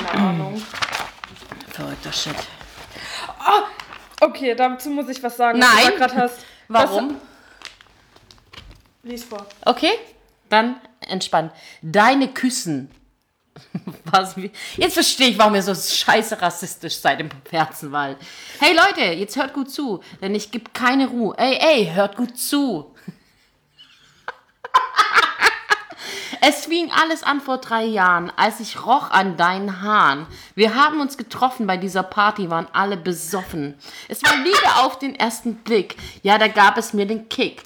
Keine 0.05 0.21
Ahnung. 0.21 0.61
Verrückter 1.69 2.13
Shit. 2.13 2.35
Okay, 4.21 4.53
dazu 4.53 4.91
muss 4.91 5.09
ich 5.09 5.23
was 5.23 5.35
sagen, 5.35 5.59
was 5.59 5.67
Nein. 5.67 5.93
du 5.93 5.97
gerade 5.97 6.15
hast. 6.15 6.45
Warum? 6.67 7.09
Das, 7.09 9.11
lies 9.11 9.23
vor. 9.23 9.47
Okay, 9.65 9.93
dann 10.49 10.79
entspannt. 11.09 11.51
Deine 11.81 12.27
Küssen. 12.27 12.91
Was, 14.05 14.35
jetzt 14.77 14.93
verstehe 14.93 15.29
ich, 15.29 15.37
warum 15.37 15.55
ihr 15.55 15.63
so 15.63 15.73
scheiße 15.73 16.41
rassistisch 16.41 16.97
seid 16.97 17.19
im 17.19 17.29
Perzenwald. 17.29 18.17
Hey 18.59 18.75
Leute, 18.75 19.13
jetzt 19.13 19.35
hört 19.35 19.53
gut 19.53 19.69
zu, 19.69 20.01
denn 20.21 20.35
ich 20.35 20.51
gebe 20.51 20.71
keine 20.73 21.07
Ruhe. 21.07 21.35
Ey, 21.37 21.57
ey, 21.59 21.91
hört 21.93 22.15
gut 22.15 22.37
zu. 22.37 22.93
Es 26.45 26.65
fing 26.65 26.91
alles 26.91 27.23
an 27.23 27.39
vor 27.39 27.59
drei 27.59 27.85
Jahren, 27.85 28.29
als 28.35 28.59
ich 28.59 28.85
roch 28.85 29.11
an 29.11 29.37
deinen 29.37 29.81
Haaren. 29.81 30.27
Wir 30.55 30.75
haben 30.75 30.99
uns 30.99 31.15
getroffen 31.15 31.67
bei 31.67 31.77
dieser 31.77 32.03
Party, 32.03 32.49
waren 32.49 32.67
alle 32.73 32.97
besoffen. 32.97 33.75
Es 34.09 34.21
war 34.23 34.35
Liebe 34.35 34.75
auf 34.81 34.99
den 34.99 35.15
ersten 35.15 35.55
Blick. 35.55 35.95
Ja, 36.21 36.37
da 36.37 36.49
gab 36.49 36.77
es 36.77 36.91
mir 36.91 37.05
den 37.05 37.29
Kick. 37.29 37.63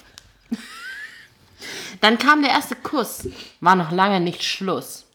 Dann 2.00 2.18
kam 2.18 2.40
der 2.40 2.52
erste 2.52 2.76
Kuss. 2.76 3.26
War 3.60 3.74
noch 3.74 3.90
lange 3.90 4.20
nicht 4.20 4.44
Schluss. 4.44 5.07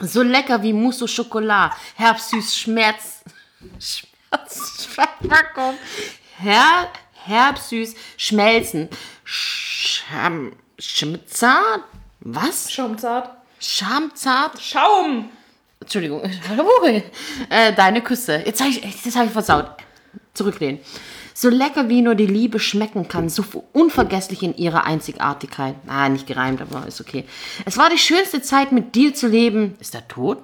So 0.00 0.22
lecker 0.22 0.62
wie 0.62 0.72
Mousse 0.72 1.04
au 1.04 1.06
Chocolat. 1.06 1.72
Herbsüß 1.96 2.56
Schmerz. 2.56 3.22
Schmerz. 3.78 4.86
Verpackung. 4.86 5.74
Her, 6.38 6.88
herbsüß 7.24 7.94
Schmelzen. 8.16 8.88
Scham, 9.24 10.52
Schmzart. 10.78 11.84
Was? 12.20 12.70
Schaumzart. 12.72 13.30
Schamzart? 13.60 14.60
Schaum! 14.60 15.30
Entschuldigung. 15.80 16.22
äh, 17.50 17.72
deine 17.74 18.00
Küsse. 18.02 18.42
Jetzt 18.44 18.60
hab 18.60 18.68
ich, 18.68 18.80
das 19.02 19.16
habe 19.16 19.26
ich 19.26 19.32
versaut. 19.32 19.66
Zurücklehnen. 20.34 20.80
So 21.42 21.48
lecker 21.48 21.88
wie 21.88 22.02
nur 22.02 22.14
die 22.14 22.26
Liebe 22.26 22.60
schmecken 22.60 23.08
kann, 23.08 23.28
so 23.28 23.44
unvergesslich 23.72 24.44
in 24.44 24.56
ihrer 24.56 24.84
Einzigartigkeit. 24.84 25.74
Ah, 25.88 26.08
nicht 26.08 26.28
gereimt, 26.28 26.62
aber 26.62 26.86
ist 26.86 27.00
okay. 27.00 27.24
Es 27.64 27.76
war 27.76 27.90
die 27.90 27.98
schönste 27.98 28.42
Zeit, 28.42 28.70
mit 28.70 28.94
dir 28.94 29.12
zu 29.12 29.26
leben. 29.26 29.74
Ist 29.80 29.96
er 29.96 30.06
tot? 30.06 30.38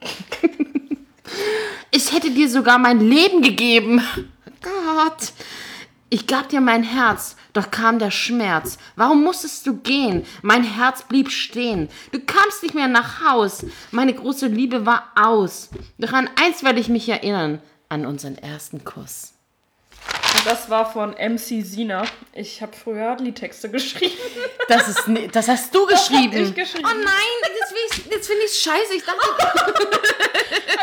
ich 1.90 2.12
hätte 2.12 2.30
dir 2.30 2.48
sogar 2.48 2.78
mein 2.78 3.00
Leben 3.00 3.42
gegeben. 3.42 4.02
Gott. 4.62 5.32
Ich 6.10 6.28
gab 6.28 6.48
dir 6.48 6.60
mein 6.60 6.84
Herz, 6.84 7.34
doch 7.52 7.72
kam 7.72 7.98
der 7.98 8.12
Schmerz. 8.12 8.78
Warum 8.94 9.24
musstest 9.24 9.66
du 9.66 9.78
gehen? 9.78 10.24
Mein 10.42 10.62
Herz 10.62 11.02
blieb 11.08 11.32
stehen. 11.32 11.88
Du 12.12 12.20
kamst 12.20 12.62
nicht 12.62 12.76
mehr 12.76 12.86
nach 12.86 13.24
Haus. 13.24 13.66
Meine 13.90 14.14
große 14.14 14.46
Liebe 14.46 14.86
war 14.86 15.08
aus. 15.16 15.70
Doch 15.98 16.12
an 16.12 16.30
eins 16.40 16.62
werde 16.62 16.78
ich 16.78 16.88
mich 16.88 17.08
erinnern, 17.08 17.60
an 17.88 18.06
unseren 18.06 18.38
ersten 18.38 18.84
Kuss. 18.84 19.32
Und 20.36 20.46
das 20.46 20.70
war 20.70 20.90
von 20.90 21.10
MC 21.12 21.62
Sina. 21.64 22.04
Ich 22.32 22.62
habe 22.62 22.72
früher 22.74 23.16
Liedtexte 23.18 23.68
geschrieben. 23.70 24.14
Das 24.68 24.88
ist, 24.88 25.02
das 25.32 25.48
hast 25.48 25.74
du 25.74 25.86
geschrieben. 25.86 26.44
ich 26.44 26.54
geschrieben. 26.54 26.88
Oh 26.90 26.94
nein, 26.94 27.52
jetzt, 27.58 27.72
will 27.72 27.78
ich- 28.06 28.06
jetzt 28.12 28.26
finde 28.26 28.44
ich 28.44 28.50
es 28.52 28.62
scheiße. 28.62 28.94
Ich 28.96 29.04
dachte, 29.04 29.18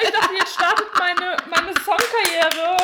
Ich 0.04 0.12
dachte, 0.12 0.36
jetzt 0.36 0.54
startet 0.54 0.88
meine, 1.00 1.38
meine 1.50 1.74
Songkarriere. 1.84 2.78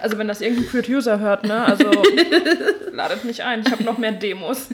Also 0.00 0.18
wenn 0.18 0.28
das 0.28 0.40
irgendein 0.40 0.68
Producer 0.70 1.18
hört, 1.18 1.44
ne? 1.44 1.64
Also 1.64 1.90
ladet 2.92 3.24
mich 3.24 3.42
ein. 3.42 3.62
Ich 3.66 3.72
habe 3.72 3.82
noch 3.84 3.98
mehr 3.98 4.12
Demos. 4.12 4.68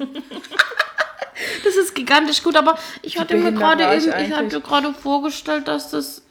das 1.65 1.77
ist 1.77 1.95
gigantisch 1.95 2.43
gut, 2.43 2.57
aber 2.57 2.79
ich 3.03 3.19
hatte 3.19 3.35
mir 3.35 3.43
behindert 3.53 3.63
gerade 3.63 3.85
war 3.85 3.97
ich 3.97 4.07
eben, 4.07 4.13
ich 4.13 4.31
habe 4.33 4.35
eigentlich? 4.41 4.55
dir 4.55 4.61
gerade 4.61 4.93
vorgestellt, 4.95 5.69
dass 5.69 5.91
das. 5.91 6.23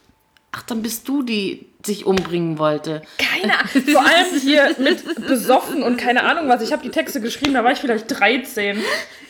Ach, 0.55 0.61
dann 0.63 0.81
bist 0.81 1.07
du 1.07 1.23
die 1.23 1.65
sich 1.85 2.05
umbringen 2.05 2.57
wollte. 2.59 3.01
Keine 3.17 3.53
Ahnung. 3.59 3.83
Vor 3.91 4.05
allem 4.05 4.39
hier 4.41 4.75
mit 4.79 5.27
besoffen 5.27 5.83
und 5.83 5.97
keine 5.97 6.23
Ahnung 6.23 6.47
was. 6.47 6.61
Ich 6.61 6.71
habe 6.71 6.83
die 6.83 6.91
Texte 6.91 7.19
geschrieben, 7.19 7.53
da 7.53 7.63
war 7.63 7.71
ich 7.71 7.79
vielleicht 7.79 8.05
13. 8.07 8.81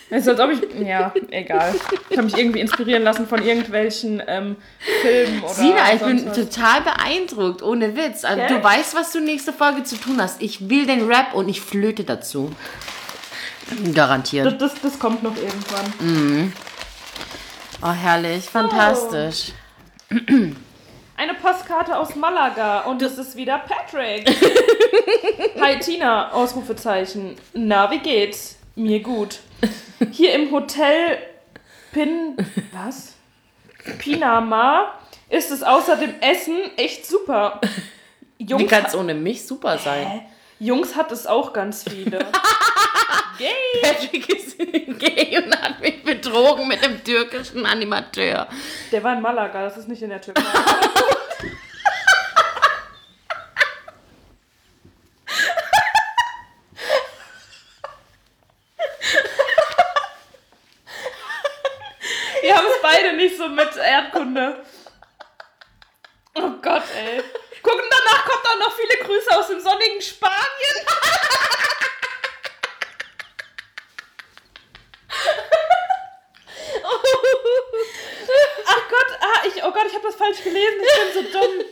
Es 0.09 0.27
ist, 0.27 0.27
als 0.27 0.39
ob 0.39 0.51
ich. 0.51 0.85
Ja, 0.85 1.11
egal. 1.31 1.73
Ich 2.09 2.17
habe 2.17 2.25
mich 2.25 2.37
irgendwie 2.37 2.59
inspirieren 2.59 3.01
lassen 3.03 3.25
von 3.25 3.41
irgendwelchen 3.41 4.21
ähm, 4.27 4.57
Filmen 5.01 5.41
oder. 5.41 5.53
Sina, 5.53 5.93
ich 5.95 6.01
bin 6.01 6.27
was. 6.27 6.37
total 6.37 6.81
beeindruckt, 6.81 7.63
ohne 7.63 7.95
Witz. 7.95 8.23
Also, 8.23 8.41
Gell? 8.41 8.49
du 8.49 8.63
weißt, 8.63 8.95
was 8.95 9.11
du 9.11 9.21
nächste 9.21 9.53
Folge 9.53 9.83
zu 9.83 9.95
tun 9.95 10.21
hast. 10.21 10.41
Ich 10.41 10.69
will 10.69 10.85
den 10.85 11.07
Rap 11.07 11.33
und 11.33 11.49
ich 11.49 11.61
flöte 11.61 12.03
dazu. 12.03 12.51
Garantiert. 13.95 14.45
Das, 14.45 14.57
das, 14.57 14.81
das 14.81 14.99
kommt 14.99 15.23
noch 15.23 15.35
irgendwann. 15.35 16.53
Oh, 17.81 17.91
herrlich, 17.91 18.43
fantastisch. 18.43 19.53
Eine 21.23 21.35
Postkarte 21.35 21.97
aus 21.97 22.17
Malaga 22.17 22.81
und 22.81 23.01
es 23.01 23.17
ist 23.17 23.37
wieder 23.37 23.59
Patrick. 23.59 24.29
Hi 25.61 25.79
Tina, 25.79 26.33
Ausrufezeichen. 26.33 27.37
Na, 27.53 27.89
wie 27.91 27.99
geht's? 27.99 28.57
Mir 28.75 28.99
gut. 28.99 29.39
Hier 30.11 30.33
im 30.33 30.51
Hotel 30.51 31.17
Pin... 31.93 32.35
Was? 32.73 33.13
Pinama 33.99 34.95
ist 35.29 35.49
es 35.51 35.63
außer 35.63 35.95
dem 35.95 36.13
Essen 36.19 36.57
echt 36.75 37.05
super. 37.05 37.61
Wie 38.37 38.43
Jungs, 38.43 38.69
kann 38.69 38.83
es 38.85 38.93
ohne 38.93 39.13
mich 39.13 39.47
super 39.47 39.77
sein? 39.77 40.25
Jungs 40.59 40.97
hat 40.97 41.13
es 41.13 41.25
auch 41.25 41.53
ganz 41.53 41.85
viele. 41.89 42.19
Gay. 43.37 43.81
Patrick 43.81 44.29
ist 44.29 44.57
gay 44.99 45.37
und 45.43 45.59
hat 45.59 45.81
mich 45.81 46.03
betrogen 46.03 46.67
mit 46.67 46.83
dem 46.83 47.03
türkischen 47.03 47.65
Animateur. 47.65 48.47
Der 48.91 49.03
war 49.03 49.13
in 49.13 49.21
Malaga, 49.21 49.63
das 49.63 49.77
ist 49.77 49.87
nicht 49.87 50.01
in 50.01 50.09
der 50.09 50.21
Türkei. 50.21 50.43
Wir 62.41 62.57
haben 62.57 62.67
es 62.67 62.81
beide 62.81 63.15
nicht 63.15 63.32
so 63.43 63.49
mit 63.49 63.75
Erdkunde. 63.75 64.63
Oh 66.35 66.49
Gott, 66.61 66.83
ey. 66.95 67.21
Guck, 67.61 67.73
und 67.73 67.89
danach 67.89 68.25
kommt 68.25 68.45
auch 68.45 68.59
noch 68.59 68.75
viele 68.75 69.05
Grüße 69.05 69.37
aus 69.37 69.47
dem 69.47 69.59
sonnigen 69.59 70.01
Spanien. 70.01 70.87
Ach 78.65 78.89
Gott, 78.89 79.19
ah, 79.21 79.45
ich, 79.47 79.63
oh 79.63 79.71
Gott, 79.71 79.85
ich 79.87 79.93
habe 79.93 80.05
das 80.05 80.15
falsch 80.15 80.43
gelesen. 80.43 80.81
Ich 80.81 81.13
bin 81.13 81.31
so 81.31 81.39
dumm. 81.39 81.65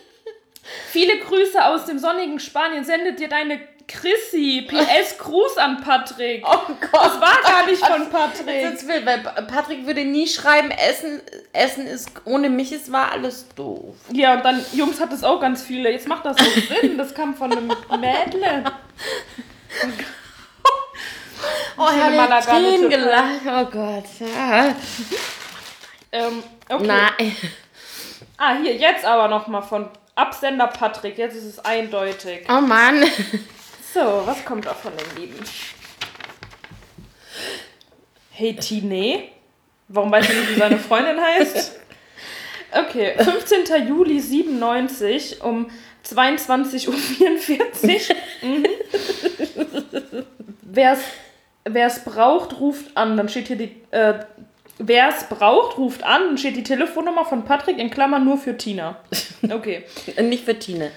Viele 0.90 1.20
Grüße 1.20 1.66
aus 1.66 1.86
dem 1.86 2.00
sonnigen 2.00 2.40
Spanien. 2.40 2.84
Sendet 2.84 3.20
dir 3.20 3.30
deine 3.30 3.71
Chrissy. 3.88 4.68
PS 4.70 5.18
Gruß 5.20 5.58
an 5.58 5.82
Patrick. 5.82 6.44
Oh 6.46 6.58
Gott. 6.80 6.90
Das 6.94 7.22
war 7.22 7.42
gar 7.44 7.66
nicht 7.66 7.86
von 7.86 8.10
Patrick. 8.12 8.74
ist 8.74 8.88
wild, 8.88 9.06
weil 9.06 9.20
Pa- 9.20 9.42
Patrick 9.42 9.86
würde 9.86 10.04
nie 10.06 10.28
schreiben, 10.28 10.72
Essen, 10.72 11.22
Essen 11.54 11.88
ist, 11.88 12.10
ohne 12.26 12.50
mich 12.50 12.72
ist 12.72 12.92
war 12.92 13.12
alles 13.12 13.48
doof. 13.56 13.96
Ja, 14.12 14.34
und 14.36 14.46
dann, 14.46 14.64
Jungs 14.74 15.00
hat 15.00 15.12
es 15.14 15.24
auch 15.24 15.40
ganz 15.40 15.62
viele. 15.64 15.92
Jetzt 15.92 16.08
macht 16.08 16.26
das 16.26 16.38
so 16.38 16.44
Sinn. 16.82 16.98
Das 16.98 17.14
kam 17.14 17.36
von 17.36 17.52
einem 17.52 17.68
Mädle. 18.00 18.64
Oh, 21.78 21.88
Schöne 21.90 22.16
Malaga, 22.16 22.42
Tränen 22.42 22.90
bitte. 22.90 23.02
gelacht. 23.02 23.42
Oh 23.48 23.66
Gott. 23.66 24.06
Ja. 24.20 24.76
Ähm, 26.12 26.44
okay. 26.70 26.86
Nein. 26.88 27.36
Ah, 28.38 28.56
hier, 28.62 28.76
jetzt 28.76 29.06
aber 29.06 29.28
nochmal 29.28 29.64
von 29.64 29.90
Absender 30.14 30.68
Patrick. 30.68 31.18
Jetzt 31.18 31.36
ist 31.36 31.46
es 31.46 31.60
eindeutig. 31.60 32.46
Oh 32.50 32.62
Mann. 32.62 33.04
So, 33.94 34.00
was 34.26 34.46
kommt 34.46 34.66
da 34.66 34.74
von 34.74 34.94
den 34.96 35.22
Lieben? 35.22 35.40
Hey 38.32 38.56
Tine. 38.56 39.24
Warum 39.90 40.12
weiß 40.12 40.30
ich 40.30 40.36
nicht, 40.36 40.50
wie 40.56 40.60
seine 40.60 40.78
Freundin 40.78 41.20
heißt? 41.20 41.78
Okay, 42.74 43.16
15. 43.22 43.86
Juli 43.86 44.22
97 44.22 45.42
um 45.44 45.70
22.44 46.08 46.88
Uhr. 46.88 48.16
Mhm. 48.42 48.66
Wer 50.62 50.98
es 51.86 52.00
braucht, 52.06 52.62
ruft 52.62 52.96
an. 52.96 53.18
Dann 53.18 53.28
steht 53.28 53.48
hier 53.48 53.58
die. 53.58 53.76
Äh, 53.92 54.20
Wer 54.78 55.10
es 55.10 55.26
braucht, 55.26 55.78
ruft 55.78 56.04
an. 56.04 56.28
Dann 56.28 56.38
steht 56.38 56.56
die 56.56 56.64
Telefonnummer 56.64 57.26
von 57.26 57.44
Patrick 57.44 57.78
in 57.78 57.92
Klammern 57.92 58.24
nur 58.24 58.38
für 58.38 58.56
Tina. 58.58 58.98
Okay. 59.44 59.84
Nicht 60.22 60.46
für 60.46 60.58
Tine. 60.58 60.92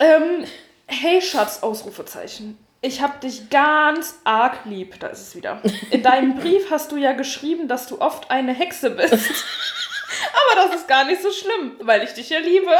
Ähm, 0.00 0.44
hey 0.88 1.22
Schatz, 1.22 1.62
Ausrufezeichen. 1.62 2.58
Ich 2.80 3.02
hab 3.02 3.20
dich 3.20 3.50
ganz 3.50 4.18
arg 4.24 4.64
lieb. 4.64 4.98
Da 5.00 5.08
ist 5.08 5.20
es 5.20 5.36
wieder. 5.36 5.60
In 5.90 6.02
deinem 6.02 6.36
Brief 6.40 6.70
hast 6.70 6.90
du 6.92 6.96
ja 6.96 7.12
geschrieben, 7.12 7.68
dass 7.68 7.86
du 7.86 8.00
oft 8.00 8.30
eine 8.30 8.54
Hexe 8.54 8.90
bist. 8.90 9.12
Aber 9.14 10.54
das 10.62 10.80
ist 10.80 10.88
gar 10.88 11.04
nicht 11.04 11.22
so 11.22 11.30
schlimm, 11.30 11.76
weil 11.80 12.02
ich 12.02 12.14
dich 12.14 12.30
ja 12.30 12.38
liebe. 12.38 12.66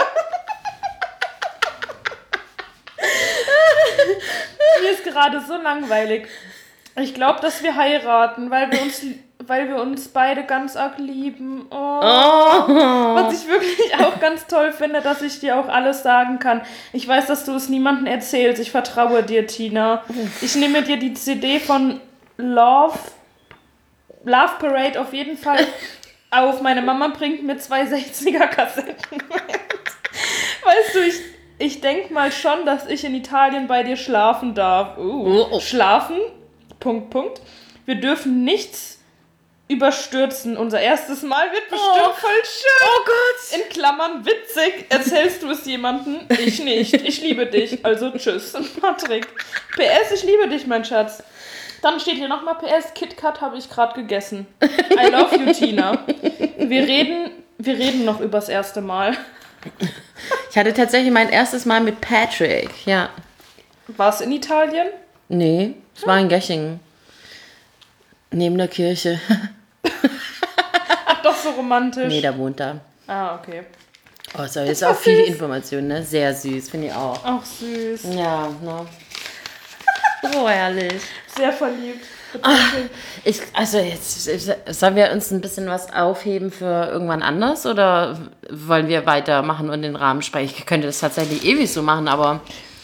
Mir 4.80 4.90
ist 4.90 5.04
gerade 5.04 5.40
so 5.40 5.56
langweilig. 5.56 6.28
Ich 6.96 7.14
glaube, 7.14 7.40
dass 7.40 7.62
wir 7.62 7.76
heiraten, 7.76 8.50
weil 8.50 8.70
wir 8.72 8.82
uns, 8.82 9.02
weil 9.48 9.68
wir 9.68 9.76
uns 9.76 10.08
beide 10.08 10.44
ganz 10.44 10.76
arg 10.76 10.98
lieben. 10.98 11.66
Oh. 11.70 11.74
Was 11.74 13.42
ich 13.42 13.48
wirklich 13.48 13.94
auch 13.96 14.20
ganz 14.20 14.46
toll 14.46 14.72
finde, 14.72 15.00
dass 15.00 15.22
ich 15.22 15.40
dir 15.40 15.58
auch 15.58 15.68
alles 15.68 16.02
sagen 16.02 16.38
kann. 16.38 16.60
Ich 16.92 17.08
weiß, 17.08 17.26
dass 17.26 17.44
du 17.44 17.54
es 17.54 17.68
niemandem 17.68 18.06
erzählst. 18.06 18.60
Ich 18.60 18.70
vertraue 18.70 19.22
dir, 19.22 19.46
Tina. 19.46 20.04
Ich 20.42 20.54
nehme 20.54 20.82
dir 20.82 20.98
die 20.98 21.14
CD 21.14 21.60
von 21.60 22.00
Love, 22.36 22.98
Love 24.24 24.52
Parade 24.60 25.00
auf 25.00 25.12
jeden 25.12 25.36
Fall 25.36 25.66
auf. 26.30 26.60
Meine 26.60 26.82
Mama 26.82 27.08
bringt 27.08 27.42
mir 27.44 27.56
zwei 27.58 27.82
60er 27.84 28.46
Kassetten 28.48 28.94
mit. 29.16 29.30
Weißt 30.62 30.94
du, 30.94 30.98
ich, 31.00 31.14
ich 31.58 31.80
denke 31.80 32.12
mal 32.12 32.30
schon, 32.30 32.66
dass 32.66 32.86
ich 32.86 33.04
in 33.04 33.14
Italien 33.14 33.66
bei 33.66 33.82
dir 33.82 33.96
schlafen 33.96 34.54
darf. 34.54 34.98
Uh, 34.98 35.02
Oh, 35.40 35.48
oh. 35.52 35.60
Schlafen, 35.60 36.18
Punkt, 36.80 37.10
Punkt. 37.10 37.40
Wir 37.86 37.94
dürfen 37.94 38.44
nichts 38.44 38.97
überstürzen. 39.68 40.56
Unser 40.56 40.80
erstes 40.80 41.22
Mal 41.22 41.50
wird 41.52 41.68
bestimmt 41.68 42.08
Oh. 42.08 42.12
voll 42.14 42.30
schön. 42.44 42.88
Oh 42.88 43.04
Gott! 43.04 43.60
In 43.60 43.68
Klammern 43.68 44.24
witzig. 44.26 44.86
Erzählst 44.88 45.42
du 45.42 45.50
es 45.50 45.64
jemandem? 45.66 46.20
Ich 46.38 46.58
nicht. 46.62 46.94
Ich 46.94 47.20
liebe 47.20 47.46
dich. 47.46 47.84
Also 47.84 48.10
tschüss. 48.10 48.54
Patrick. 48.80 49.26
PS, 49.76 50.12
ich 50.14 50.22
liebe 50.24 50.48
dich, 50.48 50.66
mein 50.66 50.84
Schatz. 50.84 51.22
Dann 51.82 52.00
steht 52.00 52.14
hier 52.16 52.28
nochmal 52.28 52.56
PS, 52.56 52.92
KitKat 52.94 53.40
habe 53.40 53.56
ich 53.56 53.70
gerade 53.70 53.94
gegessen. 53.94 54.46
I 54.62 55.06
love 55.10 55.36
you, 55.36 55.52
Tina. 55.52 56.04
Wir 56.58 56.82
reden, 56.82 57.30
wir 57.58 57.78
reden 57.78 58.04
noch 58.04 58.20
übers 58.20 58.48
erste 58.48 58.80
Mal. 58.80 59.16
Ich 60.50 60.58
hatte 60.58 60.72
tatsächlich 60.74 61.12
mein 61.12 61.28
erstes 61.30 61.66
Mal 61.66 61.80
mit 61.80 62.00
Patrick. 62.00 62.70
Ja. 62.84 63.10
War 63.88 64.08
es 64.12 64.20
in 64.20 64.32
Italien? 64.32 64.88
Nee, 65.28 65.74
es 65.94 66.04
war 66.06 66.18
in 66.18 66.28
Gechingen. 66.28 66.80
Neben 68.32 68.58
der 68.58 68.68
Kirche. 68.68 69.20
Ach, 71.58 71.62
romantisch. 71.62 72.08
Nee, 72.08 72.20
der 72.20 72.36
wohnt 72.38 72.60
da. 72.60 72.80
Ah, 73.06 73.34
okay. 73.36 73.64
Oh, 74.34 74.46
sorry, 74.46 74.68
das 74.68 74.78
ist 74.78 74.84
auch 74.84 74.96
viel 74.96 75.16
süß. 75.24 75.28
Information, 75.28 75.86
ne? 75.88 76.02
Sehr 76.04 76.34
süß, 76.34 76.68
finde 76.70 76.88
ich 76.88 76.92
auch. 76.92 77.18
Ach, 77.24 77.44
süß. 77.44 78.14
Ja, 78.14 78.48
ne? 78.62 78.86
So 80.32 80.48
herrlich. 80.48 81.00
Sehr 81.34 81.52
verliebt. 81.52 82.04
Ich, 83.24 83.40
also 83.54 83.78
jetzt, 83.78 84.24
sollen 84.74 84.96
wir 84.96 85.10
uns 85.12 85.30
ein 85.30 85.40
bisschen 85.40 85.68
was 85.68 85.92
aufheben 85.92 86.50
für 86.50 86.88
irgendwann 86.90 87.22
anders 87.22 87.64
oder 87.64 88.18
wollen 88.50 88.88
wir 88.88 89.06
weitermachen 89.06 89.70
und 89.70 89.82
den 89.82 89.96
Rahmen 89.96 90.22
sprechen? 90.22 90.54
Ich 90.58 90.66
könnte 90.66 90.88
das 90.88 90.98
tatsächlich 90.98 91.44
ewig 91.44 91.72
so 91.72 91.82
machen, 91.82 92.08
aber 92.08 92.40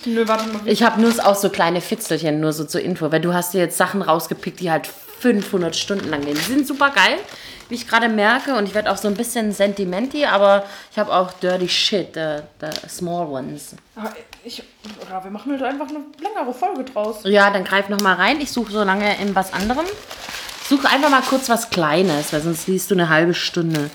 Nö, 0.07 0.27
warte 0.27 0.49
mal. 0.49 0.61
ich 0.65 0.83
habe 0.83 1.01
nur 1.01 1.13
auch 1.27 1.35
so 1.35 1.51
kleine 1.51 1.81
Fitzelchen, 1.81 2.41
nur 2.41 2.53
so 2.53 2.65
zur 2.65 2.81
Info, 2.81 3.13
weil 3.13 3.21
du 3.21 3.35
hast 3.35 3.53
dir 3.53 3.59
jetzt 3.59 3.77
Sachen 3.77 4.01
rausgepickt, 4.01 4.61
die 4.61 4.71
halt 4.71 4.87
500 4.87 5.75
Stunden 5.77 6.09
lang 6.09 6.23
gehen. 6.23 6.35
Die 6.35 6.41
sind 6.53 6.67
super 6.67 6.91
geil, 6.91 7.19
wie 7.69 7.75
ich 7.75 7.87
gerade 7.89 8.09
merke 8.09 8.55
und 8.57 8.67
ich 8.67 8.75
werde 8.75 8.91
auch 8.91 8.97
so 8.97 9.09
ein 9.09 9.15
bisschen 9.15 9.53
sentimenty, 9.53 10.25
aber 10.27 10.65
ich 10.91 10.99
habe 10.99 11.13
auch 11.15 11.33
dirty 11.33 11.69
shit, 11.69 12.15
the, 12.15 12.39
the 12.61 12.89
small 12.89 13.27
ones. 13.27 13.75
Ah, 13.97 14.11
Ich, 14.45 14.63
ja, 15.11 15.23
wir 15.25 15.31
machen 15.31 15.53
halt 15.53 15.63
einfach 15.63 15.89
eine 15.89 16.01
längere 16.21 16.53
Folge 16.53 16.85
draus. 16.85 17.19
Ja, 17.25 17.51
dann 17.51 17.65
greif 17.65 17.89
noch 17.89 18.01
mal 18.01 18.15
rein. 18.15 18.41
Ich 18.41 18.53
suche 18.53 18.73
so 18.73 18.83
lange 18.85 19.19
in 19.21 19.35
was 19.35 19.53
anderem. 19.53 19.87
Suche 20.69 20.89
einfach 20.89 21.11
mal 21.11 21.23
kurz 21.23 21.49
was 21.49 21.71
Kleines, 21.71 22.33
weil 22.33 22.41
sonst 22.41 22.67
liest 22.69 22.91
du 22.91 22.95
eine 22.95 23.09
halbe 23.09 23.35
Stunde. 23.35 23.91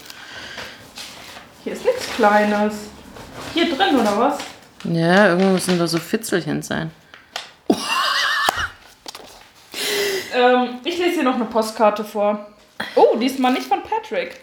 Hier 1.64 1.74
ist 1.74 1.84
nichts 1.86 2.08
Kleines. 2.16 2.74
Hier 3.54 3.76
drin, 3.76 4.00
oder 4.00 4.18
was? 4.20 4.38
Ja, 4.84 5.28
irgendwo 5.30 5.52
müssen 5.54 5.78
da 5.78 5.88
so 5.88 5.98
Fitzelchen 5.98 6.62
sein. 6.62 6.92
Ähm, 10.34 10.80
ich 10.84 10.98
lese 10.98 11.16
hier 11.16 11.24
noch 11.24 11.36
eine 11.36 11.46
Postkarte 11.46 12.04
vor. 12.04 12.48
Oh, 12.96 13.18
diesmal 13.18 13.54
nicht 13.54 13.66
von 13.66 13.84
Patrick. 13.84 14.40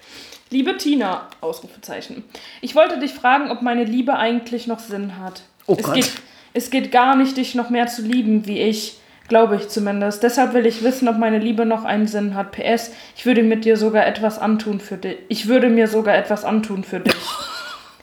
Liebe 0.51 0.77
Tina, 0.77 1.29
Ausrufezeichen. 1.41 2.25
Ich 2.61 2.75
wollte 2.75 2.99
dich 2.99 3.13
fragen, 3.13 3.51
ob 3.51 3.63
meine 3.63 3.85
Liebe 3.85 4.17
eigentlich 4.17 4.67
noch 4.67 4.79
Sinn 4.79 5.19
hat. 5.19 5.43
Oh 5.67 5.75
es 5.79 5.85
Gott. 5.85 5.95
Geht, 5.95 6.13
es 6.55 6.71
geht 6.71 6.93
gar 6.93 7.17
nicht, 7.17 7.37
dich 7.37 7.55
noch 7.55 7.71
mehr 7.71 7.89
zu 7.89 8.03
lieben, 8.03 8.47
wie 8.47 8.61
ich. 8.61 8.99
Glaube 9.29 9.57
ich 9.57 9.69
zumindest. 9.69 10.23
Deshalb 10.23 10.55
will 10.55 10.67
ich 10.67 10.85
wissen, 10.85 11.09
ob 11.09 11.19
meine 11.19 11.41
Liebe 11.41 11.67
noch 11.67 11.85
einen 11.85 12.07
Sinn 12.07 12.37
hat. 12.37 12.53
PS, 12.53 12.93
ich 13.17 13.27
würde 13.27 13.43
mit 13.43 13.65
dir 13.65 13.77
sogar 13.77 14.07
etwas 14.07 14.39
antun 14.39 14.79
für 14.79 14.99
dich. 14.99 15.17
Ich 15.29 15.49
würde 15.49 15.69
mir 15.69 15.89
sogar 15.89 16.15
etwas 16.15 16.45
antun 16.45 16.85
für 16.85 17.01
dich. 17.01 17.15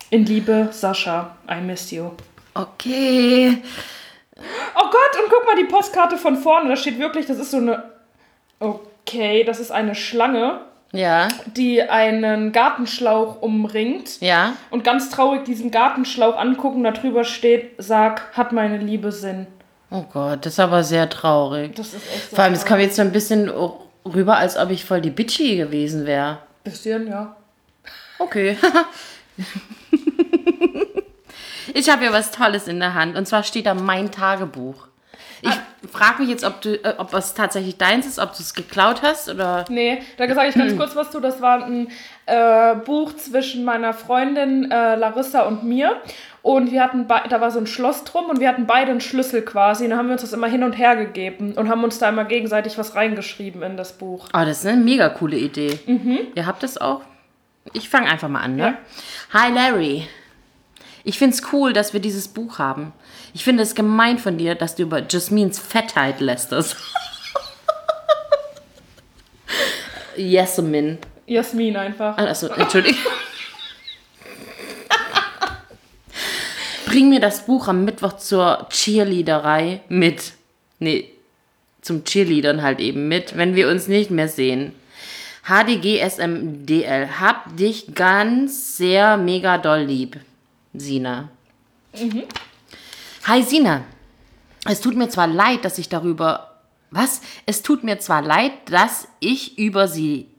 In 0.10 0.26
Liebe, 0.26 0.68
Sascha. 0.72 1.38
I 1.50 1.62
miss 1.62 1.92
you. 1.92 2.12
Okay. 2.54 3.58
Oh 4.76 4.90
Gott, 4.92 5.24
und 5.24 5.30
guck 5.30 5.46
mal 5.46 5.56
die 5.56 5.64
Postkarte 5.64 6.18
von 6.18 6.36
vorne. 6.36 6.70
Da 6.70 6.76
steht 6.76 7.00
wirklich, 7.00 7.26
das 7.26 7.40
ist 7.40 7.52
so 7.52 7.58
eine. 7.58 7.84
Okay, 9.06 9.44
das 9.44 9.60
ist 9.60 9.72
eine 9.72 9.96
Schlange, 9.96 10.62
Ja, 10.94 11.28
die 11.46 11.82
einen 11.82 12.52
Gartenschlauch 12.52 13.42
umringt. 13.42 14.22
ja. 14.22 14.54
Und 14.72 14.84
ganz 14.84 15.10
traurig 15.10 15.44
diesen 15.46 15.72
Gartenschlauch 15.72 16.38
angucken, 16.38 16.84
da 16.84 16.92
drüber 16.92 17.24
steht, 17.24 17.72
sag, 17.78 18.36
hat 18.38 18.52
meine 18.54 18.78
Liebe 18.78 19.12
Sinn. 19.12 19.48
Oh 19.92 20.04
Gott, 20.12 20.46
das 20.46 20.54
ist 20.54 20.60
aber 20.60 20.84
sehr 20.84 21.10
traurig. 21.10 21.76
Das 21.76 21.94
ist 21.94 22.08
echt 22.14 22.30
so. 22.30 22.36
Vor 22.36 22.46
allem, 22.46 22.54
es 22.54 22.66
kam 22.66 22.80
jetzt 22.80 22.96
so 22.96 23.02
ein 23.04 23.12
bisschen 23.12 23.52
rüber, 24.06 24.38
als 24.38 24.58
ob 24.58 24.70
ich 24.72 24.86
voll 24.86 25.02
die 25.02 25.12
Bitchy 25.12 25.58
gewesen 25.58 26.06
wäre. 26.06 26.40
Bisschen, 26.64 27.08
ja. 27.08 27.36
Okay. 28.20 28.58
ich 31.74 31.90
habe 31.90 32.06
ja 32.06 32.14
was 32.14 32.32
Tolles 32.32 32.68
in 32.68 32.80
der 32.80 32.94
Hand. 32.94 33.18
Und 33.18 33.28
zwar 33.28 33.44
steht 33.44 33.66
da 33.66 33.74
mein 33.74 34.12
Tagebuch. 34.12 34.88
Ich 35.44 35.90
frage 35.92 36.22
mich 36.22 36.30
jetzt, 36.30 36.44
ob, 36.44 36.62
du, 36.62 36.76
äh, 36.84 36.96
ob 36.98 37.14
es 37.14 37.34
tatsächlich 37.34 37.78
deins 37.78 38.06
ist, 38.08 38.18
ob 38.20 38.32
du 38.36 38.42
es 38.42 38.54
geklaut 38.54 39.02
hast 39.02 39.30
oder. 39.30 39.66
Nee, 39.70 40.02
da 40.18 40.34
sage 40.34 40.50
ich 40.50 40.56
ganz 40.56 40.78
kurz 40.78 40.96
was 40.96 41.12
zu. 41.12 41.20
Das 41.20 41.42
war 41.42 41.66
ein 41.66 41.90
äh, 42.26 42.76
Buch 42.76 43.16
zwischen 43.16 43.66
meiner 43.66 43.94
Freundin 43.94 44.72
äh, 44.72 44.96
Larissa 44.96 45.42
und 45.42 45.64
mir. 45.64 45.98
Und 46.42 46.72
wir 46.72 46.84
hatten, 46.84 47.08
da 47.08 47.42
war 47.42 47.52
so 47.52 47.60
ein 47.60 47.68
Schloss 47.68 48.04
drum 48.04 48.26
und 48.26 48.40
wir 48.40 48.50
hatten 48.50 48.66
beide 48.66 48.92
einen 48.92 49.02
Schlüssel 49.02 49.44
quasi. 49.44 49.86
Und 49.86 49.92
dann 49.92 50.00
haben 50.00 50.08
wir 50.08 50.14
uns 50.14 50.22
das 50.22 50.34
immer 50.34 50.48
hin 50.48 50.64
und 50.64 50.74
her 50.74 50.96
gegeben 50.96 51.54
und 51.54 51.70
haben 51.70 51.84
uns 51.84 52.00
da 52.00 52.10
immer 52.10 52.26
gegenseitig 52.26 52.78
was 52.78 52.96
reingeschrieben 52.96 53.62
in 53.64 53.78
das 53.78 53.94
Buch. 53.94 54.28
Oh, 54.34 54.40
das 54.46 54.60
ist 54.60 54.66
eine 54.66 54.82
mega 54.82 55.10
coole 55.10 55.38
Idee. 55.38 55.80
Ihr 56.36 56.46
habt 56.46 56.64
das 56.64 56.78
auch? 56.78 57.02
Ich 57.72 57.90
fange 57.90 58.10
einfach 58.10 58.28
mal 58.28 58.42
an, 58.42 58.56
ne? 58.58 58.78
Hi 59.32 59.52
Larry. 59.54 60.08
Ich 61.04 61.18
finde 61.18 61.36
es 61.36 61.42
cool, 61.52 61.74
dass 61.74 61.94
wir 61.94 62.00
dieses 62.00 62.30
Buch 62.30 62.60
haben. 62.60 62.94
Ich 63.34 63.44
finde 63.44 63.64
es 63.64 63.76
gemein 63.76 64.20
von 64.20 64.38
dir, 64.38 64.56
dass 64.56 64.76
du 64.76 64.84
über 64.84 65.06
Jasmins 65.08 65.60
Fettheit 65.60 66.22
lästerst. 66.22 66.78
Jasmin. 70.16 71.00
Jasmin 71.26 71.76
einfach. 71.76 72.18
Also, 72.18 72.48
Entschuldigung. 72.48 73.02
Bring 76.86 77.10
mir 77.10 77.20
das 77.20 77.46
Buch 77.46 77.68
am 77.68 77.86
Mittwoch 77.86 78.18
zur 78.18 78.68
Cheerleaderei 78.70 79.82
mit. 79.90 80.34
Nee, 80.80 81.10
zum 81.82 82.04
Cheerleadern 82.04 82.62
halt 82.62 82.80
eben 82.80 83.08
mit, 83.08 83.36
wenn 83.36 83.56
wir 83.56 83.68
uns 83.68 83.88
nicht 83.88 84.12
mehr 84.12 84.28
sehen. 84.28 84.74
HDGSMDL. 85.46 87.20
Hab 87.20 87.58
dich 87.58 87.96
ganz 87.96 88.78
sehr 88.78 89.18
mega 89.18 89.58
doll 89.58 89.82
lieb. 89.82 90.20
Sina. 90.74 91.30
Hi 93.26 93.44
Sina. 93.44 93.84
Es 94.66 94.82
tut 94.82 94.96
mir 94.96 95.10
zwar 95.10 95.28
leid, 95.28 95.66
dass 95.66 95.78
ich 95.78 95.90
darüber. 95.90 96.62
Was? 96.92 97.22
Es 97.46 97.64
tut 97.64 97.84
mir 97.84 98.00
zwar 98.00 98.22
leid, 98.22 98.54
dass 98.66 99.08
ich 99.20 99.58
über 99.58 99.88
sie 99.88 100.30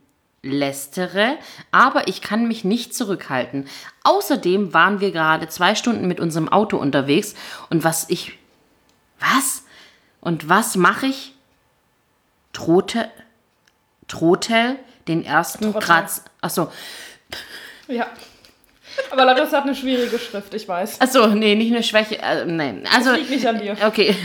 lästere, 0.41 1.37
aber 1.71 2.07
ich 2.07 2.21
kann 2.21 2.47
mich 2.47 2.63
nicht 2.63 2.93
zurückhalten. 2.93 3.67
Außerdem 4.03 4.73
waren 4.73 4.99
wir 4.99 5.11
gerade 5.11 5.47
zwei 5.47 5.75
Stunden 5.75 6.07
mit 6.07 6.19
unserem 6.19 6.49
Auto 6.49 6.77
unterwegs 6.77 7.35
und 7.69 7.83
was 7.83 8.09
ich. 8.09 8.37
Was? 9.19 9.63
Und 10.21 10.49
was 10.49 10.75
mache 10.75 11.07
ich? 11.07 11.33
Drohte. 12.53 13.09
Drohte 14.07 14.77
den 15.07 15.25
ersten 15.25 15.71
Trottel. 15.71 15.81
Kratz. 15.81 16.23
Achso. 16.41 16.71
Ja. 17.87 18.07
Aber 19.11 19.25
Larissa 19.25 19.57
hat 19.57 19.63
eine 19.63 19.75
schwierige 19.75 20.19
Schrift, 20.19 20.53
ich 20.53 20.67
weiß. 20.67 21.01
Achso, 21.01 21.27
nee, 21.27 21.55
nicht 21.55 21.71
eine 21.71 21.83
Schwäche. 21.83 22.19
Äh, 22.19 22.45
nein. 22.45 22.83
Also. 22.93 23.11
Das 23.11 23.19
liegt 23.19 23.31
nicht 23.31 23.47
an 23.47 23.59
dir. 23.59 23.77
Okay. 23.85 24.15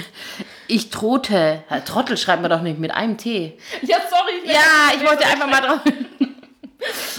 Ich 0.66 0.90
drohte. 0.90 1.64
Ja, 1.68 1.80
Trottel 1.80 2.16
schreibt 2.16 2.42
man 2.42 2.50
doch 2.50 2.62
nicht 2.62 2.78
mit 2.78 2.92
einem 2.92 3.16
T. 3.16 3.58
Ja, 3.82 3.96
sorry. 4.08 4.52
Ja, 4.52 4.94
ich 4.96 5.06
wollte 5.06 5.26
einfach 5.26 5.48
mal 5.48 5.60
drauf. 5.60 5.80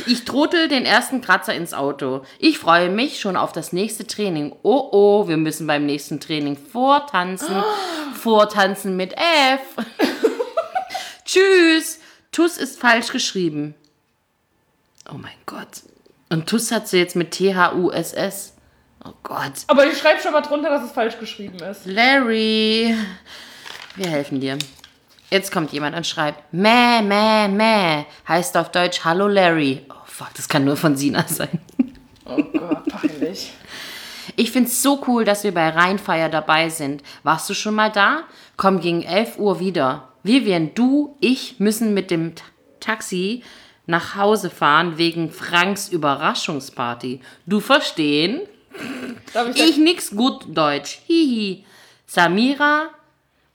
Ich 0.08 0.26
trottel 0.26 0.68
den 0.68 0.86
ersten 0.86 1.22
Kratzer 1.22 1.54
ins 1.54 1.74
Auto. 1.74 2.26
Ich 2.40 2.58
freue 2.58 2.90
mich 2.90 3.20
schon 3.20 3.36
auf 3.36 3.52
das 3.52 3.74
nächste 3.74 4.08
Training. 4.08 4.56
Oh 4.64 4.90
oh, 4.92 5.28
wir 5.28 5.38
müssen 5.38 5.68
beim 5.68 5.86
nächsten 5.86 6.20
Training 6.20 6.58
vortanzen. 6.58 7.64
vortanzen 8.20 8.96
mit 8.96 9.14
F. 9.14 9.86
Tschüss. 11.26 12.00
Tuss 12.32 12.58
ist 12.58 12.80
falsch 12.80 13.12
geschrieben. 13.12 13.76
Oh 15.10 15.18
mein 15.18 15.32
Gott. 15.46 15.84
Und 16.32 16.48
Tuss 16.48 16.72
hat 16.72 16.88
sie 16.88 16.98
jetzt 16.98 17.16
mit 17.16 17.32
T-H-U-S-S. 17.32 18.54
Oh 19.06 19.12
Gott. 19.24 19.52
Aber 19.68 19.86
ich 19.86 19.98
schreibe 19.98 20.22
schon 20.22 20.32
mal 20.32 20.42
drunter, 20.42 20.70
dass 20.70 20.84
es 20.84 20.92
falsch 20.92 21.20
geschrieben 21.20 21.58
ist. 21.60 21.86
Larry. 21.86 22.96
Wir 23.96 24.08
helfen 24.08 24.40
dir. 24.40 24.58
Jetzt 25.30 25.52
kommt 25.52 25.72
jemand 25.72 25.96
und 25.96 26.06
schreibt, 26.08 26.54
Mäh, 26.54 27.02
Mäh, 27.02 27.48
Mäh. 27.48 28.06
Heißt 28.28 28.56
auf 28.58 28.72
Deutsch 28.72 29.02
Hallo 29.04 29.28
Larry. 29.28 29.86
Oh 29.90 29.94
fuck, 30.06 30.34
das 30.36 30.48
kann 30.48 30.64
nur 30.66 30.78
von 30.78 30.96
Sina 30.96 31.26
sein. 31.28 31.60
Oh 32.26 32.42
Gott, 32.44 32.86
peinlich. 32.88 33.52
Ich 34.36 34.52
find's 34.52 34.82
so 34.82 35.04
cool, 35.08 35.26
dass 35.26 35.44
wir 35.44 35.54
bei 35.54 35.68
Rheinfeier 35.70 36.30
dabei 36.30 36.70
sind. 36.70 37.02
Warst 37.24 37.50
du 37.50 37.54
schon 37.54 37.76
mal 37.76 37.92
da? 37.92 38.22
Komm 38.56 38.80
gegen 38.80 39.02
11 39.04 39.38
Uhr 39.40 39.60
wieder. 39.60 40.10
Vivian, 40.24 40.74
du, 40.76 41.18
ich 41.20 41.60
müssen 41.60 41.94
mit 41.94 42.12
dem 42.12 42.36
Ta- 42.36 42.46
Taxi 42.80 43.44
nach 43.86 44.16
Hause 44.16 44.50
fahren 44.50 44.98
wegen 44.98 45.32
Franks 45.32 45.90
Überraschungsparty. 45.90 47.22
Du 47.46 47.60
verstehen? 47.60 48.42
Darf 49.34 49.50
ich, 49.50 49.62
Ich 49.62 49.78
nix 49.78 50.12
gut 50.12 50.46
Deutsch. 50.48 51.00
Hihi. 51.08 51.66
Samira. 52.06 52.90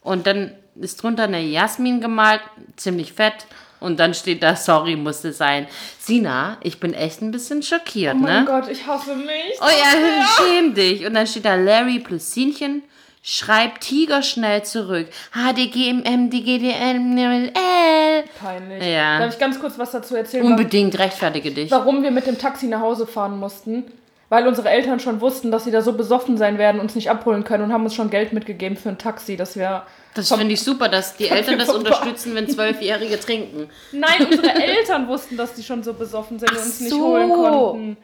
Und 0.00 0.26
dann 0.26 0.52
ist 0.80 1.02
drunter 1.02 1.24
eine 1.24 1.40
Jasmin 1.40 2.00
gemalt, 2.00 2.40
ziemlich 2.76 3.12
fett. 3.12 3.46
Und 3.80 4.00
dann 4.00 4.14
steht 4.14 4.42
da, 4.42 4.56
sorry, 4.56 4.96
musste 4.96 5.32
sein. 5.32 5.66
Sina, 5.98 6.56
ich 6.62 6.80
bin 6.80 6.94
echt 6.94 7.20
ein 7.20 7.30
bisschen 7.30 7.62
schockiert, 7.62 8.14
Oh 8.16 8.22
mein 8.22 8.44
ne? 8.44 8.50
Gott, 8.50 8.68
ich 8.70 8.86
hasse 8.86 9.14
mich. 9.14 9.58
Oh 9.60 9.64
ja, 9.68 10.26
schäm 10.36 10.74
dich. 10.74 11.04
Und 11.06 11.14
dann 11.14 11.26
steht 11.26 11.44
da 11.44 11.54
Larry 11.56 11.98
plus 11.98 12.32
Sinchen. 12.32 12.82
Schreibt 13.28 13.82
Tiger 13.82 14.22
schnell 14.22 14.62
zurück. 14.62 15.08
HDGMM, 15.32 16.30
DGDL. 16.30 18.22
Peinlich. 18.40 18.84
Ja. 18.84 19.18
Darf 19.18 19.32
ich 19.32 19.40
ganz 19.40 19.58
kurz 19.58 19.76
was 19.76 19.90
dazu 19.90 20.14
erzählen, 20.14 20.44
Unbedingt 20.44 20.96
rechtfertige 20.96 21.50
dich. 21.50 21.68
warum 21.72 22.04
wir 22.04 22.12
mit 22.12 22.28
dem 22.28 22.38
Taxi 22.38 22.68
nach 22.68 22.78
Hause 22.80 23.04
fahren 23.04 23.40
mussten? 23.40 23.82
Weil 24.28 24.46
unsere 24.46 24.68
Eltern 24.70 25.00
schon 25.00 25.20
wussten, 25.20 25.50
dass 25.50 25.64
sie 25.64 25.72
da 25.72 25.82
so 25.82 25.94
besoffen 25.94 26.36
sein 26.36 26.56
werden, 26.56 26.80
uns 26.80 26.94
nicht 26.94 27.10
abholen 27.10 27.42
können 27.42 27.64
und 27.64 27.72
haben 27.72 27.82
uns 27.82 27.96
schon 27.96 28.10
Geld 28.10 28.32
mitgegeben 28.32 28.76
für 28.76 28.90
ein 28.90 28.98
Taxi, 28.98 29.36
dass 29.36 29.56
wir. 29.56 29.82
Das 30.14 30.28
finde 30.32 30.54
ich 30.54 30.62
super, 30.62 30.88
dass 30.88 31.16
die 31.16 31.26
Eltern 31.28 31.58
das 31.58 31.68
unterstützen, 31.68 32.32
wenn 32.36 32.48
Zwölfjährige 32.48 33.18
trinken. 33.18 33.68
Nein, 33.90 34.24
unsere 34.30 34.54
Eltern 34.54 35.08
wussten, 35.08 35.36
dass 35.36 35.54
die 35.54 35.64
schon 35.64 35.82
so 35.82 35.94
besoffen 35.94 36.38
sind 36.38 36.52
und 36.52 36.58
uns 36.58 36.78
nicht 36.78 36.90
so. 36.90 37.06
holen 37.06 37.28
konnten. 37.28 37.96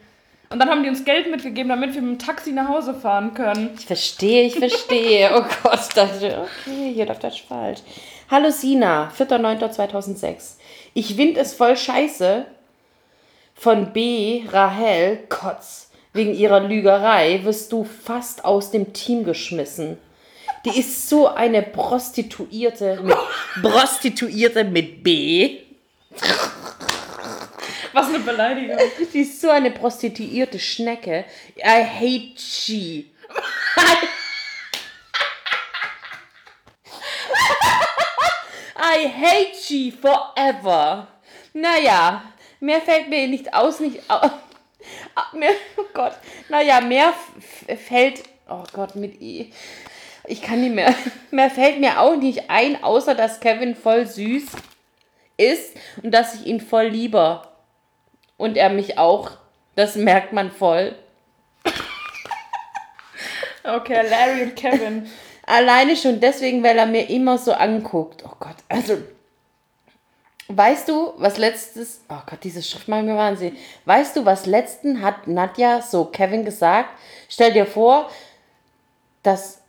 Und 0.52 0.58
dann 0.58 0.68
haben 0.68 0.82
die 0.82 0.90
uns 0.90 1.04
Geld 1.04 1.30
mitgegeben, 1.30 1.70
damit 1.70 1.94
wir 1.94 2.02
mit 2.02 2.20
dem 2.20 2.26
Taxi 2.26 2.52
nach 2.52 2.68
Hause 2.68 2.94
fahren 2.94 3.32
können. 3.32 3.70
Ich 3.78 3.86
verstehe, 3.86 4.44
ich 4.44 4.58
verstehe. 4.58 5.30
Oh 5.34 5.44
Gott, 5.62 5.80
dachte, 5.94 6.42
okay, 6.42 6.92
hier 6.94 7.06
läuft 7.06 7.24
das 7.24 7.38
falsch. 7.38 7.80
Hallo 8.30 8.50
Sina, 8.50 9.10
4.9.2006. 9.18 10.56
Ich 10.94 11.16
wind 11.16 11.38
es 11.38 11.54
voll 11.54 11.76
scheiße 11.76 12.44
von 13.54 13.92
B. 13.92 14.42
Rahel 14.50 15.20
Kotz. 15.28 15.90
Wegen 16.12 16.34
ihrer 16.34 16.60
Lügerei 16.60 17.40
wirst 17.44 17.72
du 17.72 17.84
fast 17.84 18.44
aus 18.44 18.70
dem 18.70 18.92
Team 18.92 19.24
geschmissen. 19.24 19.96
Die 20.66 20.78
ist 20.78 21.08
so 21.08 21.28
eine 21.28 21.62
Prostituierte 21.62 23.00
mit 23.02 23.16
Prostituierte 23.62 24.64
mit 24.64 25.02
B. 25.02 25.60
Was 27.94 28.08
eine 28.08 28.20
Beleidigung. 28.20 28.78
Die 29.12 29.20
ist 29.20 29.40
so 29.40 29.50
eine 29.50 29.70
prostituierte 29.70 30.58
Schnecke. 30.58 31.26
I 31.58 31.84
hate 31.84 32.40
she. 32.40 33.10
I 38.76 39.08
hate 39.08 39.54
she 39.60 39.92
forever. 39.92 41.06
Naja, 41.52 42.22
mehr 42.60 42.80
fällt 42.80 43.10
mir 43.10 43.28
nicht 43.28 43.52
aus, 43.52 43.80
nicht 43.80 44.00
aus. 44.08 44.30
Mehr, 45.34 45.52
oh 45.76 45.84
Gott. 45.92 46.14
Naja, 46.48 46.80
mehr 46.80 47.12
fällt. 47.86 48.22
Oh 48.48 48.64
Gott, 48.72 48.96
mit 48.96 49.20
I. 49.20 49.52
Ich 50.26 50.40
kann 50.42 50.60
nicht 50.60 50.74
mehr. 50.74 50.94
Mehr 51.30 51.50
fällt 51.50 51.78
mir 51.78 52.00
auch 52.00 52.16
nicht 52.16 52.50
ein, 52.50 52.82
außer 52.82 53.14
dass 53.14 53.38
Kevin 53.40 53.76
voll 53.76 54.06
süß 54.06 54.46
ist 55.36 55.76
und 56.02 56.10
dass 56.12 56.34
ich 56.34 56.46
ihn 56.46 56.60
voll 56.60 56.86
lieber 56.86 57.51
und 58.42 58.56
er 58.56 58.70
mich 58.70 58.98
auch. 58.98 59.30
Das 59.76 59.94
merkt 59.94 60.32
man 60.32 60.50
voll. 60.50 60.96
Okay, 63.62 64.04
Larry 64.10 64.42
und 64.42 64.56
Kevin. 64.56 65.08
Alleine 65.46 65.94
schon 65.94 66.18
deswegen, 66.18 66.64
weil 66.64 66.76
er 66.76 66.86
mir 66.86 67.08
immer 67.08 67.38
so 67.38 67.52
anguckt. 67.52 68.24
Oh 68.26 68.34
Gott, 68.40 68.56
also. 68.68 68.98
Weißt 70.48 70.88
du, 70.88 71.14
was 71.18 71.38
letztes. 71.38 72.00
Oh 72.08 72.18
Gott, 72.28 72.40
diese 72.42 72.64
Schrift 72.64 72.88
macht 72.88 73.04
mir 73.04 73.16
Wahnsinn. 73.16 73.56
Weißt 73.84 74.16
du, 74.16 74.24
was 74.24 74.46
letzten 74.46 75.02
hat 75.02 75.28
Nadja 75.28 75.80
so 75.80 76.06
Kevin 76.06 76.44
gesagt? 76.44 76.90
Stell 77.28 77.52
dir 77.52 77.64
vor, 77.64 78.10
das, 79.22 79.60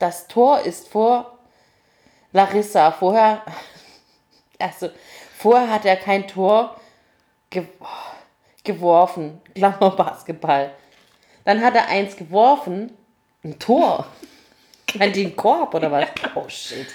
das 0.00 0.26
Tor 0.26 0.62
ist 0.62 0.88
vor 0.88 1.38
Larissa. 2.32 2.90
Vorher. 2.90 3.42
Also, 4.58 4.90
vorher 5.38 5.70
hat 5.70 5.84
er 5.84 5.96
kein 5.96 6.26
Tor 6.26 6.79
ge 7.50 7.64
geworfen. 8.62 9.40
Klammer 9.54 9.90
Basketball. 9.90 10.70
Dann 11.44 11.62
hat 11.62 11.74
er 11.74 11.88
eins 11.88 12.16
geworfen. 12.16 12.92
Ein 13.42 13.58
Tor. 13.58 14.06
Die 14.94 15.00
einen 15.00 15.36
Korb 15.36 15.74
oder 15.74 15.90
was? 15.90 16.06
Oh 16.34 16.48
shit. 16.48 16.86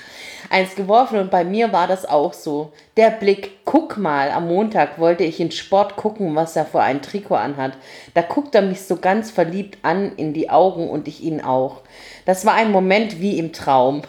Eins 0.50 0.76
geworfen 0.76 1.20
und 1.20 1.32
bei 1.32 1.44
mir 1.44 1.74
war 1.74 1.88
das 1.88 2.06
auch 2.06 2.34
so. 2.34 2.72
Der 2.98 3.10
Blick, 3.10 3.66
guck 3.66 3.98
mal, 3.98 4.30
am 4.30 4.48
Montag 4.48 5.00
wollte 5.00 5.24
ich 5.24 5.40
in 5.40 5.52
Sport 5.52 5.96
gucken, 5.96 6.36
was 6.36 6.56
er 6.56 6.66
für 6.66 6.82
ein 6.82 7.02
Trikot 7.02 7.36
anhat. 7.36 7.74
Da 8.14 8.22
guckt 8.22 8.54
er 8.54 8.62
mich 8.62 8.82
so 8.82 8.98
ganz 8.98 9.32
verliebt 9.32 9.80
an 9.82 10.16
in 10.18 10.34
die 10.34 10.50
Augen 10.50 10.90
und 10.90 11.08
ich 11.08 11.22
ihn 11.22 11.42
auch. 11.42 11.82
Das 12.26 12.46
war 12.46 12.54
ein 12.54 12.72
Moment 12.72 13.20
wie 13.22 13.40
im 13.40 13.54
Traum. 13.54 14.04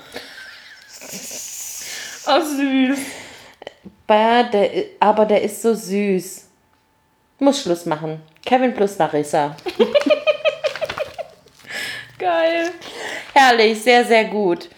Oh, 2.26 2.40
süß. 2.40 2.98
Der, 4.08 4.70
aber 5.00 5.26
der 5.26 5.42
ist 5.42 5.62
so 5.62 5.74
süß. 5.74 6.48
Muss 7.38 7.62
Schluss 7.62 7.86
machen. 7.86 8.22
Kevin 8.44 8.72
plus 8.74 8.96
Larissa. 8.98 9.56
Geil. 12.18 12.70
Herrlich, 13.34 13.82
sehr, 13.82 14.04
sehr 14.04 14.24
gut. 14.24 14.70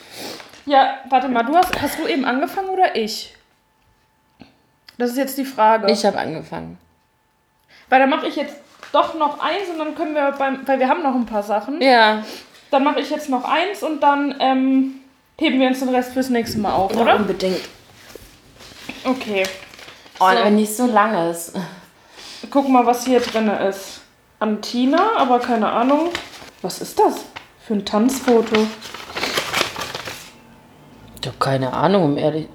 Ja, 0.67 0.99
warte 1.09 1.29
mal, 1.29 1.45
du 1.45 1.55
hast, 1.55 1.81
hast 1.81 1.99
du 1.99 2.07
eben 2.07 2.25
angefangen 2.25 2.69
oder 2.69 2.97
ich? 2.97 3.35
Das 4.97 5.11
ist 5.11 5.17
jetzt 5.17 5.39
die 5.39 5.45
Frage. 5.45 5.91
Ich 5.91 6.05
habe 6.05 6.19
angefangen. 6.19 6.79
Weil 7.89 8.01
dann 8.01 8.11
mache 8.11 8.27
ich 8.27 8.37
jetzt 8.37 8.57
doch 8.93 9.15
noch 9.15 9.41
eins 9.41 9.69
und 9.71 9.79
dann 9.79 9.95
können 9.95 10.15
wir 10.15 10.33
beim, 10.33 10.67
weil 10.67 10.79
wir 10.79 10.89
haben 10.89 11.03
noch 11.03 11.15
ein 11.15 11.27
paar 11.27 11.43
Sachen. 11.43 11.81
Ja. 11.81 12.25
Dann 12.71 12.85
mache 12.85 13.01
ich 13.01 13.11
jetzt 13.11 13.29
noch 13.29 13.45
eins 13.45 13.83
und 13.83 14.03
dann 14.03 14.35
ähm, 14.41 14.95
heben 15.39 15.61
wir 15.61 15.69
uns 15.69 15.79
den 15.79 15.89
Rest 15.91 16.13
fürs 16.13 16.29
nächste 16.29 16.59
Mal 16.59 16.75
auf, 16.75 16.95
oder? 16.97 17.17
Unbedingt. 17.17 17.61
Okay. 19.09 19.45
Oh, 20.21 20.29
So. 20.31 20.45
wenn 20.45 20.57
nicht 20.57 20.77
so 20.77 20.87
lang 20.87 21.31
ist. 21.31 21.53
Guck 22.51 22.69
mal, 22.69 22.85
was 22.87 23.05
hier 23.05 23.21
drin 23.21 23.49
ist. 23.49 24.01
Antina, 24.39 25.17
aber 25.17 25.39
keine 25.39 25.71
Ahnung. 25.71 26.11
Was 26.63 26.81
ist 26.81 26.99
das 26.99 27.25
für 27.67 27.75
ein 27.75 27.85
Tanzfoto? 27.85 28.67
Ich 31.21 31.27
habe 31.27 31.39
keine 31.39 31.73
Ahnung, 31.73 32.05
um 32.05 32.19
ehrlich. 32.19 32.49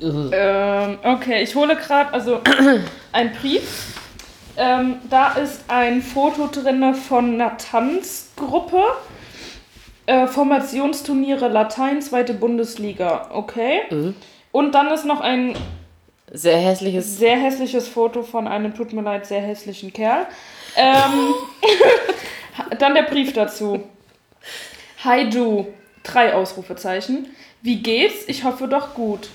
Ähm, 0.00 0.98
okay, 1.02 1.42
ich 1.42 1.54
hole 1.54 1.74
gerade 1.76 2.12
also 2.12 2.40
ein 3.12 3.32
Brief. 3.32 3.94
Ähm, 4.56 4.96
da 5.10 5.32
ist 5.32 5.64
ein 5.68 6.02
Foto 6.02 6.48
drin 6.52 6.94
von 6.94 7.34
einer 7.34 7.56
Tanzgruppe. 7.56 8.82
Äh, 10.06 10.26
Formationsturniere 10.28 11.48
Latein, 11.48 12.00
zweite 12.00 12.32
Bundesliga. 12.34 13.28
Okay. 13.32 14.14
Und 14.52 14.74
dann 14.74 14.88
ist 14.88 15.04
noch 15.04 15.20
ein 15.20 15.56
Sehr 16.36 16.58
hässliches. 16.58 17.16
sehr 17.18 17.36
hässliches 17.36 17.88
Foto 17.88 18.22
von 18.22 18.46
einem, 18.46 18.74
tut 18.74 18.92
mir 18.92 19.00
leid, 19.00 19.24
sehr 19.24 19.40
hässlichen 19.40 19.90
Kerl. 19.90 20.26
Ähm, 20.76 21.34
dann 22.78 22.94
der 22.94 23.04
Brief 23.04 23.32
dazu. 23.32 23.82
Hi 25.02 25.30
du, 25.30 25.72
drei 26.02 26.34
Ausrufezeichen. 26.34 27.34
Wie 27.62 27.76
geht's? 27.82 28.24
Ich 28.26 28.44
hoffe 28.44 28.68
doch 28.68 28.92
gut. 28.92 29.30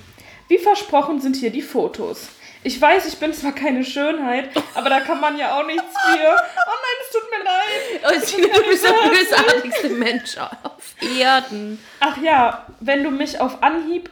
Wie 0.47 0.59
versprochen 0.59 1.19
sind 1.19 1.37
hier 1.37 1.49
die 1.49 1.63
Fotos. 1.63 2.29
Ich 2.63 2.79
weiß, 2.79 3.07
ich 3.07 3.17
bin 3.17 3.33
zwar 3.33 3.53
keine 3.53 3.83
Schönheit, 3.83 4.49
aber 4.75 4.89
da 4.89 4.99
kann 4.99 5.19
man 5.19 5.39
ja 5.39 5.59
auch 5.59 5.65
nichts 5.65 5.81
für. 5.81 6.19
Oh 6.19 6.77
nein, 6.83 6.97
es 7.01 7.11
tut 7.11 7.23
mir 7.31 7.43
leid. 7.43 8.01
Oh, 8.05 8.25
Sina, 8.25 8.53
du 8.53 8.69
bist 8.69 8.85
der 8.85 9.09
bösartigste 9.09 9.89
Mensch 9.89 10.37
auf 10.37 10.95
Erden. 11.19 11.83
Ach 11.99 12.21
ja, 12.21 12.67
wenn 12.79 13.03
du 13.03 13.09
mich 13.09 13.39
auf 13.39 13.63
Anhieb 13.63 14.11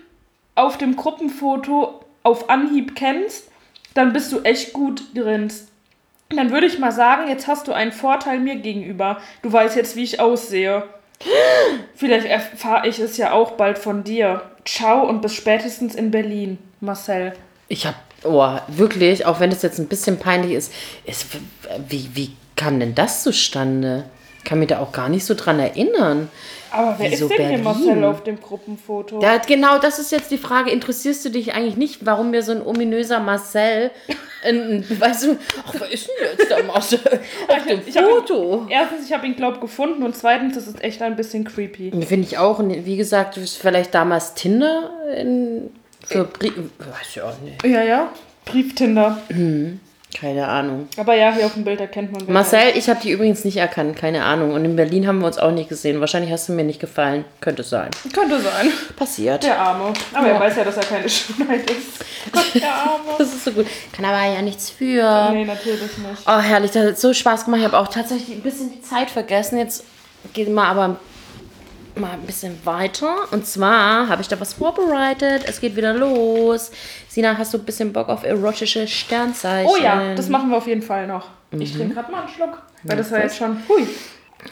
auf 0.55 0.79
dem 0.79 0.95
Gruppenfoto 0.95 1.98
auf 2.23 2.49
Anhieb 2.49 2.95
kennst, 2.95 3.49
dann 3.93 4.13
bist 4.13 4.31
du 4.31 4.41
echt 4.41 4.73
gut 4.73 5.03
drin. 5.15 5.51
Dann 6.29 6.51
würde 6.51 6.67
ich 6.67 6.77
mal 6.77 6.91
sagen, 6.91 7.27
jetzt 7.27 7.47
hast 7.47 7.67
du 7.67 7.73
einen 7.73 7.91
Vorteil 7.91 8.39
mir 8.39 8.55
gegenüber. 8.55 9.19
Du 9.41 9.51
weißt 9.51 9.75
jetzt, 9.75 9.95
wie 9.95 10.03
ich 10.03 10.19
aussehe. 10.19 10.83
Vielleicht 11.95 12.27
erfahre 12.27 12.87
ich 12.87 12.99
es 12.99 13.17
ja 13.17 13.31
auch 13.31 13.51
bald 13.51 13.79
von 13.79 14.03
dir. 14.03 14.41
Ciao 14.63 15.07
und 15.07 15.21
bis 15.21 15.33
spätestens 15.33 15.95
in 15.95 16.11
Berlin, 16.11 16.59
Marcel. 16.79 17.33
Ich 17.67 17.85
hab, 17.85 17.95
oh, 18.23 18.57
wirklich, 18.67 19.25
auch 19.25 19.39
wenn 19.39 19.49
das 19.49 19.63
jetzt 19.63 19.79
ein 19.79 19.87
bisschen 19.87 20.19
peinlich 20.19 20.53
ist, 20.53 20.73
ist 21.05 21.25
wie, 21.87 22.09
wie 22.13 22.31
kam 22.55 22.79
denn 22.79 22.95
das 22.95 23.23
zustande? 23.23 24.05
Kann 24.45 24.59
mich 24.59 24.69
da 24.69 24.79
auch 24.79 24.91
gar 24.91 25.09
nicht 25.09 25.25
so 25.25 25.33
dran 25.33 25.59
erinnern. 25.59 26.29
Aber 26.71 26.95
wer 26.97 27.11
Wieso 27.11 27.25
ist 27.25 27.37
denn 27.37 27.47
hier 27.47 27.57
Berlin? 27.57 27.63
Marcel 27.63 28.03
auf 28.03 28.23
dem 28.23 28.39
Gruppenfoto? 28.39 29.21
Ja, 29.21 29.37
genau, 29.37 29.79
das 29.79 29.99
ist 29.99 30.11
jetzt 30.11 30.31
die 30.31 30.37
Frage. 30.37 30.71
Interessierst 30.71 31.25
du 31.25 31.29
dich 31.29 31.53
eigentlich 31.53 31.77
nicht, 31.77 32.05
warum 32.05 32.31
mir 32.31 32.43
so 32.43 32.51
ein 32.51 32.65
ominöser 32.65 33.19
Marcel, 33.19 33.91
ein, 34.43 34.85
weißt 34.99 35.25
du, 35.25 35.37
ach, 35.65 35.73
wer 35.79 35.91
ist 35.91 36.07
denn 36.07 36.15
jetzt 36.37 36.49
der 36.49 36.63
Marcel 36.63 36.99
auf 37.47 37.65
dem 37.65 37.81
Ich 37.85 37.97
hab 37.97 38.05
Foto? 38.05 38.63
Ihn, 38.63 38.69
erstens, 38.69 39.05
ich 39.05 39.13
habe 39.13 39.25
ihn, 39.25 39.35
glaub 39.35 39.61
gefunden 39.61 40.03
und 40.03 40.15
zweitens, 40.15 40.55
das 40.55 40.67
ist 40.67 40.83
echt 40.83 41.01
ein 41.01 41.15
bisschen 41.15 41.43
creepy. 41.43 41.91
Finde 42.05 42.27
ich 42.27 42.37
auch. 42.37 42.59
Und 42.59 42.85
wie 42.85 42.97
gesagt, 42.97 43.35
du 43.37 43.41
bist 43.41 43.57
vielleicht 43.57 43.93
damals 43.93 44.33
Tinder 44.33 44.91
in, 45.15 45.69
für 46.05 46.23
Brie 46.25 46.53
Weiß 46.77 47.09
ich 47.09 47.21
auch 47.21 47.39
nicht. 47.41 47.63
Ja, 47.65 47.83
ja. 47.83 48.09
Brieftinder. 48.45 49.19
Keine 50.17 50.47
Ahnung. 50.47 50.87
Aber 50.97 51.13
ja, 51.13 51.31
hier 51.33 51.45
auf 51.45 51.53
dem 51.53 51.63
Bild 51.63 51.79
erkennt 51.79 52.11
man 52.11 52.23
Marcel, 52.33 52.71
ich 52.75 52.89
habe 52.89 52.99
dich 52.99 53.11
übrigens 53.11 53.45
nicht 53.45 53.57
erkannt, 53.57 53.95
keine 53.95 54.25
Ahnung. 54.25 54.53
Und 54.53 54.65
in 54.65 54.75
Berlin 54.75 55.05
haben 55.07 55.19
wir 55.19 55.27
uns 55.27 55.37
auch 55.37 55.51
nicht 55.51 55.69
gesehen. 55.69 55.99
Wahrscheinlich 55.99 56.31
hast 56.31 56.49
du 56.49 56.53
mir 56.53 56.63
nicht 56.63 56.79
gefallen. 56.79 57.25
Könnte 57.41 57.61
sein. 57.63 57.91
Könnte 58.11 58.39
sein. 58.41 58.71
Passiert. 58.95 59.43
Der 59.43 59.59
Arme. 59.59 59.93
Aber 60.13 60.27
Ja. 60.27 60.33
er 60.33 60.39
weiß 60.39 60.55
ja, 60.57 60.63
dass 60.63 60.77
er 60.77 60.83
keine 60.83 61.07
Schönheit 61.09 61.69
ist. 61.69 62.03
Gott, 62.31 62.45
der 62.55 62.73
Arme. 62.73 63.03
Das 63.19 63.27
ist 63.27 63.45
so 63.45 63.51
gut. 63.51 63.67
Kann 63.93 64.03
aber 64.05 64.33
ja 64.33 64.41
nichts 64.41 64.71
für. 64.71 65.29
Nee, 65.31 65.45
natürlich 65.45 65.79
nicht. 65.81 66.23
Oh, 66.25 66.39
herrlich, 66.39 66.71
das 66.71 66.85
hat 66.87 66.99
so 66.99 67.13
Spaß 67.13 67.45
gemacht. 67.45 67.59
Ich 67.59 67.65
habe 67.67 67.77
auch 67.77 67.87
tatsächlich 67.87 68.35
ein 68.35 68.41
bisschen 68.41 68.71
die 68.71 68.81
Zeit 68.81 69.11
vergessen. 69.11 69.59
Jetzt 69.59 69.83
geht 70.33 70.49
mal 70.49 70.69
aber 70.69 70.95
mal 71.99 72.11
ein 72.11 72.21
bisschen 72.21 72.57
weiter. 72.65 73.31
Und 73.31 73.45
zwar 73.45 74.07
habe 74.09 74.21
ich 74.21 74.27
da 74.27 74.39
was 74.39 74.53
vorbereitet. 74.53 75.43
Es 75.45 75.61
geht 75.61 75.75
wieder 75.75 75.93
los. 75.93 76.71
Sina, 77.07 77.37
hast 77.37 77.53
du 77.53 77.57
ein 77.57 77.65
bisschen 77.65 77.93
Bock 77.93 78.09
auf 78.09 78.23
erotische 78.23 78.87
Sternzeichen? 78.87 79.71
Oh 79.71 79.77
ja, 79.77 80.15
das 80.15 80.29
machen 80.29 80.49
wir 80.49 80.57
auf 80.57 80.67
jeden 80.67 80.81
Fall 80.81 81.07
noch. 81.07 81.27
Ich 81.51 81.73
trinke 81.75 81.95
gerade 81.95 82.11
mal 82.11 82.21
einen 82.21 82.29
Schluck. 82.29 82.61
Weil 82.83 82.97
das 82.97 83.11
war 83.11 83.19
jetzt 83.19 83.37
schon. 83.37 83.57
Hui. 83.67 83.87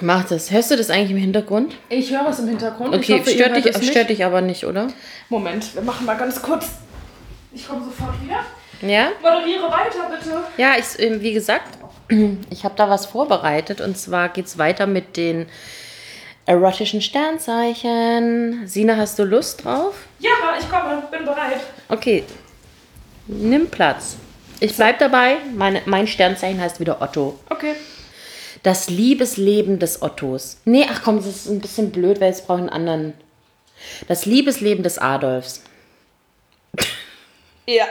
Mach 0.01 0.25
das. 0.25 0.51
Hörst 0.51 0.71
du 0.71 0.75
das 0.75 0.89
eigentlich 0.89 1.11
im 1.11 1.17
Hintergrund? 1.17 1.75
Ich 1.89 2.11
höre 2.11 2.27
es 2.27 2.39
im 2.39 2.47
Hintergrund. 2.49 2.93
Okay, 2.93 3.19
hoffe, 3.19 3.29
stört, 3.29 3.55
dich, 3.55 3.89
stört 3.89 4.09
dich 4.09 4.25
aber 4.25 4.41
nicht, 4.41 4.65
oder? 4.65 4.87
Moment, 5.29 5.73
wir 5.73 5.81
machen 5.81 6.05
mal 6.05 6.17
ganz 6.17 6.41
kurz. 6.41 6.67
Ich 7.53 7.67
komme 7.67 7.85
sofort 7.85 8.21
wieder. 8.21 8.39
Ja? 8.81 9.09
Moderiere 9.21 9.71
weiter, 9.71 10.09
bitte. 10.09 10.43
Ja, 10.57 10.73
ich, 10.77 11.01
ähm, 11.01 11.21
wie 11.21 11.33
gesagt, 11.33 11.77
ich 12.49 12.63
habe 12.63 12.75
da 12.75 12.89
was 12.89 13.05
vorbereitet 13.05 13.81
und 13.81 13.97
zwar 13.97 14.29
geht 14.29 14.45
es 14.45 14.57
weiter 14.57 14.87
mit 14.87 15.17
den 15.17 15.47
erotischen 16.47 17.01
Sternzeichen. 17.01 18.65
Sina, 18.67 18.95
hast 18.95 19.19
du 19.19 19.23
Lust 19.23 19.63
drauf? 19.63 19.95
Ja, 20.19 20.31
ich 20.59 20.67
komme, 20.69 21.03
bin 21.11 21.25
bereit. 21.25 21.59
Okay, 21.89 22.23
nimm 23.27 23.69
Platz. 23.69 24.15
Ich 24.59 24.75
bleib 24.75 24.97
dabei, 24.97 25.37
meine, 25.55 25.83
mein 25.85 26.07
Sternzeichen 26.07 26.59
heißt 26.59 26.79
wieder 26.79 27.01
Otto. 27.01 27.37
Okay. 27.49 27.75
Das 28.63 28.89
Liebesleben 28.89 29.77
des 29.77 30.01
Ottos. 30.01 30.59
Nee, 30.65 30.87
ach 30.89 31.01
komm, 31.03 31.17
das 31.17 31.27
ist 31.27 31.47
ein 31.47 31.59
bisschen 31.59 31.91
blöd, 31.91 32.19
weil 32.19 32.29
jetzt 32.29 32.47
brauche 32.47 32.57
ich 32.57 32.61
einen 32.63 32.69
anderen. 32.69 33.13
Das 34.07 34.25
Liebesleben 34.25 34.83
des 34.83 34.97
Adolfs. 34.97 35.63
Ja, 37.69 37.83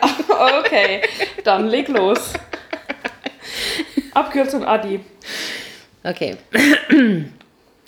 okay. 0.59 1.03
Dann 1.45 1.67
leg 1.67 1.89
los. 1.89 2.33
Abkürzung 4.15 4.65
Adi. 4.65 5.01
Okay. 6.03 6.39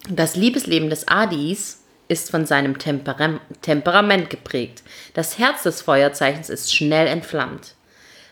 Das 0.08 0.36
Liebesleben 0.36 0.88
des 0.88 1.06
Adis 1.06 1.82
ist 2.08 2.30
von 2.30 2.46
seinem 2.46 2.78
Temperam 2.78 3.40
Temperament 3.60 4.30
geprägt. 4.30 4.82
Das 5.12 5.38
Herz 5.38 5.64
des 5.64 5.82
Feuerzeichens 5.82 6.48
ist 6.48 6.74
schnell 6.74 7.06
entflammt. 7.06 7.74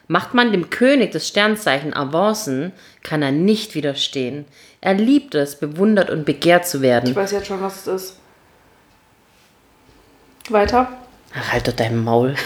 Macht 0.08 0.34
man 0.34 0.52
dem 0.52 0.70
König 0.70 1.10
des 1.10 1.28
Sternzeichen 1.28 1.92
Avancen, 1.92 2.72
kann 3.02 3.22
er 3.22 3.32
nicht 3.32 3.74
widerstehen. 3.74 4.46
Er 4.80 4.94
liebt 4.94 5.34
es, 5.34 5.56
bewundert 5.56 6.10
und 6.10 6.24
begehrt 6.24 6.66
zu 6.66 6.80
werden. 6.80 7.10
Ich 7.10 7.16
weiß 7.16 7.32
jetzt 7.32 7.48
schon, 7.48 7.60
was 7.60 7.86
es 7.86 8.02
ist. 8.02 8.16
Weiter. 10.48 10.96
Ach, 11.34 11.52
halt 11.52 11.66
doch 11.66 11.72
dein 11.72 12.02
Maul. 12.02 12.36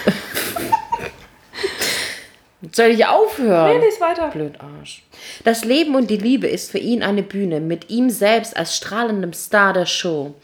Soll 2.73 2.87
ich 2.87 3.07
aufhören? 3.07 3.79
Nee, 3.79 3.87
lies 3.87 4.01
weiter. 4.01 4.29
Blöd 4.29 4.59
Arsch. 4.61 5.03
Das 5.43 5.65
Leben 5.65 5.95
und 5.95 6.11
die 6.11 6.19
Liebe 6.19 6.47
ist 6.47 6.71
für 6.71 6.79
ihn 6.79 7.03
eine 7.03 7.23
Bühne, 7.23 7.61
mit 7.61 7.89
ihm 7.89 8.11
selbst 8.11 8.57
als 8.57 8.77
strahlendem 8.77 9.33
Star 9.33 9.73
der 9.73 9.87
Show. 9.87 10.35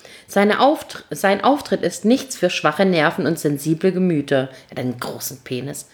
Auftr 0.59 1.05
sein 1.11 1.45
Auftritt 1.45 1.83
ist 1.83 2.07
nichts 2.07 2.37
für 2.37 2.49
schwache 2.49 2.87
Nerven 2.87 3.27
und 3.27 3.39
sensible 3.39 3.93
Gemüter. 3.93 4.49
Er 4.69 4.71
hat 4.71 4.79
einen 4.79 4.99
großen 4.99 5.41
Penis. 5.45 5.89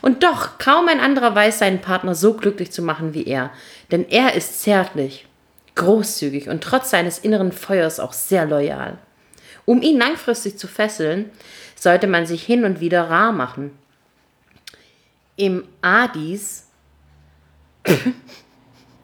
Und 0.00 0.22
doch, 0.22 0.56
kaum 0.58 0.88
ein 0.88 1.00
anderer 1.00 1.34
weiß 1.34 1.58
seinen 1.58 1.80
Partner 1.82 2.14
so 2.14 2.34
glücklich 2.34 2.72
zu 2.72 2.80
machen 2.80 3.12
wie 3.12 3.26
er. 3.26 3.50
Denn 3.90 4.08
er 4.08 4.34
ist 4.34 4.62
zärtlich, 4.62 5.26
großzügig 5.74 6.48
und 6.48 6.64
trotz 6.64 6.90
seines 6.90 7.18
inneren 7.18 7.52
Feuers 7.52 8.00
auch 8.00 8.14
sehr 8.14 8.46
loyal. 8.46 8.96
Um 9.66 9.82
ihn 9.82 9.98
langfristig 9.98 10.56
zu 10.56 10.68
fesseln, 10.68 11.30
sollte 11.74 12.06
man 12.06 12.24
sich 12.24 12.42
hin 12.42 12.64
und 12.64 12.80
wieder 12.80 13.10
rar 13.10 13.32
machen. 13.32 13.76
Im 15.36 15.64
Adis 15.82 16.65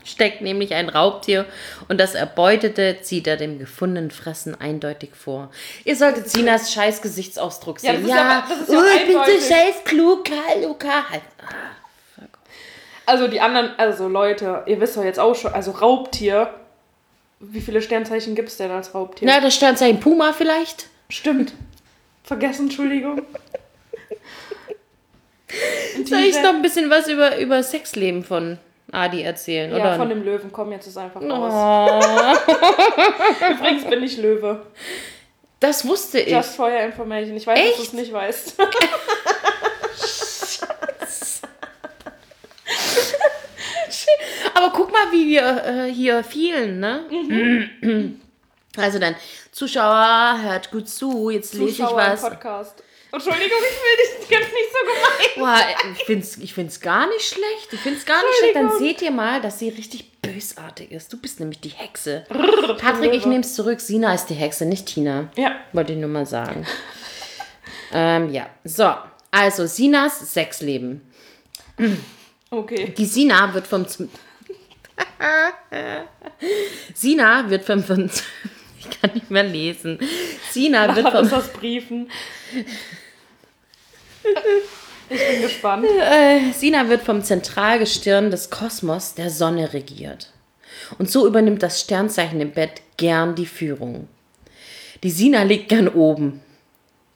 steckt 0.04 0.40
nämlich 0.42 0.74
ein 0.74 0.88
Raubtier 0.88 1.46
und 1.88 1.98
das 1.98 2.14
Erbeutete 2.14 2.98
zieht 3.02 3.26
er 3.26 3.36
dem 3.36 3.58
gefundenen 3.58 4.10
Fressen 4.10 4.60
eindeutig 4.60 5.10
vor. 5.14 5.50
Ihr 5.84 5.94
solltet 5.96 6.28
Sinas 6.28 6.72
scheiß 6.72 7.02
Gesichtsausdruck 7.02 7.82
Ja, 7.82 7.92
sehen. 7.92 8.02
das 8.02 8.10
ist 8.10 8.16
ja- 8.16 8.46
das 8.48 8.60
ist 8.60 8.72
ja 8.72 8.78
oh, 8.78 8.82
ich 8.96 9.06
bin 9.06 9.16
so 9.16 9.54
scheiß 9.54 9.84
klug, 9.84 10.24
Luca. 10.62 11.08
Halt. 11.10 11.22
Also 13.06 13.28
die 13.28 13.40
anderen, 13.40 13.70
also 13.78 14.08
Leute, 14.08 14.62
ihr 14.66 14.80
wisst 14.80 14.96
doch 14.96 15.04
jetzt 15.04 15.18
auch 15.18 15.34
schon, 15.34 15.52
also 15.52 15.70
Raubtier. 15.72 16.54
Wie 17.40 17.60
viele 17.60 17.82
Sternzeichen 17.82 18.34
gibt 18.36 18.48
es 18.50 18.56
denn 18.56 18.70
als 18.70 18.94
Raubtier? 18.94 19.26
Na, 19.26 19.40
das 19.40 19.54
Sternzeichen 19.56 19.98
Puma 19.98 20.32
vielleicht? 20.32 20.86
Stimmt. 21.08 21.52
Vergessen, 22.22 22.66
Entschuldigung. 22.66 23.22
Soll 26.06 26.20
ich 26.20 26.40
noch 26.40 26.54
ein 26.54 26.62
bisschen 26.62 26.88
was 26.88 27.08
über, 27.08 27.38
über 27.38 27.62
Sexleben 27.62 28.24
von 28.24 28.58
Adi 28.92 29.22
erzählen? 29.22 29.70
Ja, 29.70 29.76
oder? 29.78 29.96
von 29.96 30.08
dem 30.10 30.22
Löwen. 30.22 30.52
Komm 30.52 30.70
jetzt 30.70 30.86
ist 30.86 30.98
einfach 30.98 31.22
raus. 31.22 31.52
oh, 31.52 32.00
Übrigens 33.52 33.84
bin 33.88 34.02
ich 34.02 34.18
Löwe. 34.18 34.66
das 35.60 35.86
wusste 35.86 36.20
ich. 36.20 36.30
Just 36.30 36.56
for 36.56 36.68
your 36.68 36.80
information. 36.80 37.34
Ich 37.36 37.46
weiß, 37.46 37.58
dass 37.58 37.68
Echt? 37.68 37.78
du 37.78 37.82
es 37.82 37.92
nicht 37.94 38.12
weißt. 38.12 38.56
Aber 44.54 44.70
guck 44.74 44.92
mal, 44.92 45.10
wie 45.10 45.28
wir 45.30 45.64
äh, 45.64 45.90
hier 45.92 46.22
vielen, 46.22 46.78
ne? 46.78 47.04
Also 48.76 48.98
dann, 48.98 49.16
Zuschauer, 49.50 50.38
hört 50.42 50.70
gut 50.70 50.88
zu, 50.88 51.30
jetzt 51.30 51.54
lese 51.54 51.64
ich 51.70 51.76
Zuschauer 51.76 52.00
im 52.02 52.12
was. 52.12 52.20
Podcast. 52.22 52.82
Entschuldigung, 53.12 53.58
ich 53.58 53.76
will 53.78 53.96
dich 54.06 54.28
nicht 54.30 54.72
so 54.72 54.78
gemein. 54.86 55.30
Boah, 55.36 55.92
ich 55.94 56.04
find's, 56.04 56.38
ich 56.38 56.54
find's 56.54 56.80
gar 56.80 57.06
nicht 57.08 57.26
schlecht. 57.26 57.72
Ich 57.72 57.80
find's 57.80 58.06
gar 58.06 58.22
nicht 58.22 58.38
schlecht. 58.38 58.56
Dann 58.56 58.78
seht 58.78 59.02
ihr 59.02 59.10
mal, 59.10 59.42
dass 59.42 59.58
sie 59.58 59.68
richtig 59.68 60.12
bösartig 60.22 60.90
ist. 60.90 61.12
Du 61.12 61.18
bist 61.18 61.38
nämlich 61.38 61.60
die 61.60 61.68
Hexe. 61.68 62.24
Patrick, 62.78 63.12
ich 63.12 63.26
nehme 63.26 63.42
es 63.42 63.54
zurück. 63.54 63.82
Sina 63.82 64.14
ist 64.14 64.26
die 64.26 64.34
Hexe, 64.34 64.64
nicht 64.64 64.86
Tina. 64.86 65.30
Ja. 65.36 65.56
Wollte 65.72 65.92
ich 65.92 65.98
nur 65.98 66.08
mal 66.08 66.24
sagen. 66.24 66.66
ähm, 67.92 68.32
ja. 68.32 68.48
So, 68.64 68.94
also 69.30 69.66
Sinas 69.66 70.32
Sexleben. 70.32 71.02
Okay. 72.50 72.94
Die 72.96 73.06
Sina 73.06 73.52
wird 73.52 73.66
vom. 73.66 73.84
Sina 76.94 77.50
wird 77.50 77.64
vom. 77.64 77.84
Ich 78.82 79.00
kann 79.00 79.10
nicht 79.14 79.30
mehr 79.30 79.44
lesen. 79.44 79.98
Sina 80.50 80.94
wird 80.94 81.10
vom. 81.10 81.28
das 81.28 81.52
Briefen? 81.52 82.10
Ich 85.10 85.28
bin 85.28 85.42
gespannt. 85.42 85.84
Äh, 85.84 86.52
Sina 86.52 86.88
wird 86.88 87.02
vom 87.02 87.22
Zentralgestirn 87.22 88.30
des 88.30 88.50
Kosmos 88.50 89.14
der 89.14 89.30
Sonne 89.30 89.72
regiert. 89.72 90.32
Und 90.98 91.10
so 91.10 91.26
übernimmt 91.26 91.62
das 91.62 91.80
Sternzeichen 91.80 92.40
im 92.40 92.52
Bett 92.52 92.82
gern 92.96 93.34
die 93.34 93.46
Führung. 93.46 94.08
Die 95.02 95.10
Sina 95.10 95.42
liegt 95.42 95.68
gern 95.68 95.88
oben 95.88 96.40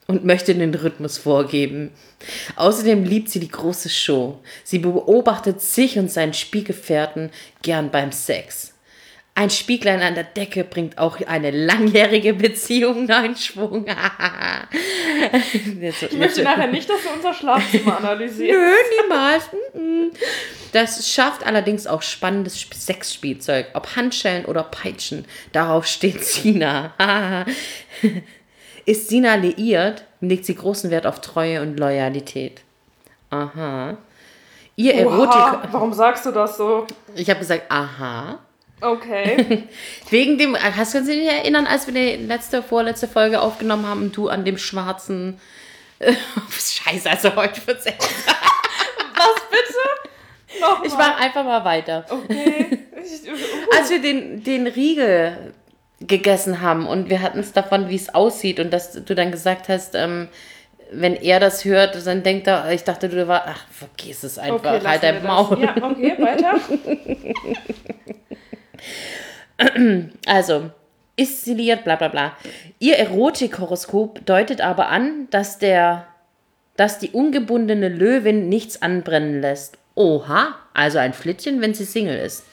und 0.07 0.25
möchte 0.25 0.55
den 0.55 0.75
Rhythmus 0.75 1.19
vorgeben. 1.19 1.91
Außerdem 2.57 3.05
liebt 3.05 3.29
sie 3.29 3.41
die 3.41 3.49
große 3.49 3.89
Show. 3.89 4.41
Sie 4.64 4.79
beobachtet 4.79 5.61
sich 5.61 5.99
und 5.99 6.11
seinen 6.11 6.35
Spielgefährten 6.35 7.31
gern 7.62 7.91
beim 7.91 8.12
Sex. 8.12 8.76
Ein 9.39 9.51
Spieglein 9.51 10.01
an 10.01 10.14
der 10.14 10.24
Decke 10.24 10.64
bringt 10.64 10.97
auch 10.97 11.18
eine 11.26 11.51
langjährige 11.51 12.32
Beziehung 12.32 13.05
neuen 13.07 13.37
Schwung. 13.37 13.84
Jetzt- 15.80 16.03
Ich 16.05 16.12
möchte 16.18 16.43
nachher 16.43 16.68
nicht, 16.68 16.89
dass 16.89 17.03
du 17.03 17.11
unser 17.14 17.34
Schlafzimmer 17.34 17.97
analysierst. 18.03 18.59
Nö, 18.59 18.74
niemals. 19.03 19.45
Das 20.72 21.11
schafft 21.12 21.45
allerdings 21.47 21.87
auch 21.87 22.01
spannendes 22.03 22.55
Sp- 22.57 22.74
Sexspielzeug, 22.74 23.66
ob 23.74 23.95
Handschellen 23.97 24.47
oder 24.47 24.62
Peitschen. 24.62 25.26
Darauf 25.53 25.87
steht 25.87 26.24
Sina. 26.24 26.95
Ist 28.87 29.09
Sina 29.09 29.34
liiert, 29.34 30.05
legt 30.22 30.47
sie 30.47 30.55
großen 30.55 30.91
Wert 30.91 31.07
auf 31.07 31.20
Treue 31.20 31.61
und 31.61 31.78
Loyalität. 31.78 32.62
Aha. 33.30 33.97
Ihr 34.76 34.95
Erotik. 34.95 35.28
Oha, 35.34 35.62
warum 35.72 35.93
sagst 35.93 36.24
du 36.26 36.30
das 36.32 36.57
so? 36.57 36.87
Ich 37.14 37.28
habe 37.30 37.41
gesagt, 37.41 37.64
aha. 37.70 38.39
Okay. 38.87 39.64
Wegen 40.11 40.39
dem, 40.39 40.57
hast 40.57 40.95
du 40.95 41.03
dich 41.03 41.26
erinnern, 41.26 41.66
als 41.66 41.87
wir 41.87 41.95
die 41.95 42.24
letzte, 42.24 42.62
vorletzte 42.62 43.09
Folge 43.09 43.41
aufgenommen 43.41 43.87
haben 43.87 44.03
und 44.03 44.16
du 44.16 44.28
an 44.28 44.45
dem 44.45 44.59
schwarzen. 44.59 45.41
Scheiße, 46.01 47.11
also 47.11 47.34
heute 47.34 47.66
wird's 47.66 47.87
echt. 47.87 48.01
Was 48.03 49.43
bitte? 49.51 50.61
Nochmal. 50.61 50.87
Ich 50.87 50.93
mach 50.93 51.20
einfach 51.20 51.45
mal 51.45 51.64
weiter. 51.64 52.05
Okay. 52.09 52.78
Als 53.76 53.91
wir 53.91 54.01
den, 54.01 54.45
den 54.45 54.66
Riegel 54.66 55.55
gegessen 56.01 56.61
haben 56.61 56.87
und 56.87 57.09
wir 57.09 57.22
hatten 57.22 57.41
es 57.41 57.53
davon, 57.53 57.89
wie 57.89 57.97
es 57.97 58.14
aussieht 58.14 58.61
und 58.61 58.70
dass 58.70 58.93
du 58.93 59.14
dann 59.14 59.32
gesagt 59.32 59.68
hast, 59.68 59.95
ähm, 59.95 60.28
wenn 60.93 61.16
er 61.16 61.41
das 61.41 61.64
hört, 61.64 62.07
dann 62.07 62.22
denkt 62.22 62.47
er, 62.47 62.70
ich 62.70 62.84
dachte, 62.84 63.09
du 63.09 63.26
war, 63.26 63.45
ach, 63.47 63.64
vergiss 63.70 64.22
es 64.22 64.39
einfach, 64.39 64.74
okay, 64.74 64.87
halt 64.87 65.03
dein 65.03 65.22
Maul. 65.24 65.61
Ja, 65.61 65.74
okay, 65.82 66.14
weiter. 66.18 66.61
Also, 70.27 70.70
isoliert, 71.16 71.85
bla 71.85 71.97
bla 71.97 72.09
bla. 72.09 72.37
Ihr 72.79 72.97
Erotikhoroskop 72.97 74.24
deutet 74.27 74.61
aber 74.61 74.89
an, 74.89 75.29
dass 75.31 75.59
der, 75.59 76.07
dass 76.77 76.99
die 76.99 77.11
ungebundene 77.11 77.89
Löwin 77.89 78.49
nichts 78.49 78.83
anbrennen 78.83 79.41
lässt. 79.41 79.79
Oha, 79.95 80.55
also 80.74 80.99
ein 80.99 81.14
Flittchen, 81.14 81.62
wenn 81.62 81.72
sie 81.72 81.87
Single 81.87 82.18
ist. 82.18 82.45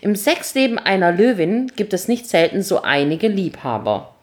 Im 0.00 0.16
Sexleben 0.16 0.78
einer 0.78 1.12
Löwin 1.12 1.70
gibt 1.76 1.92
es 1.92 2.08
nicht 2.08 2.26
selten 2.26 2.62
so 2.62 2.82
einige 2.82 3.28
Liebhaber, 3.28 4.14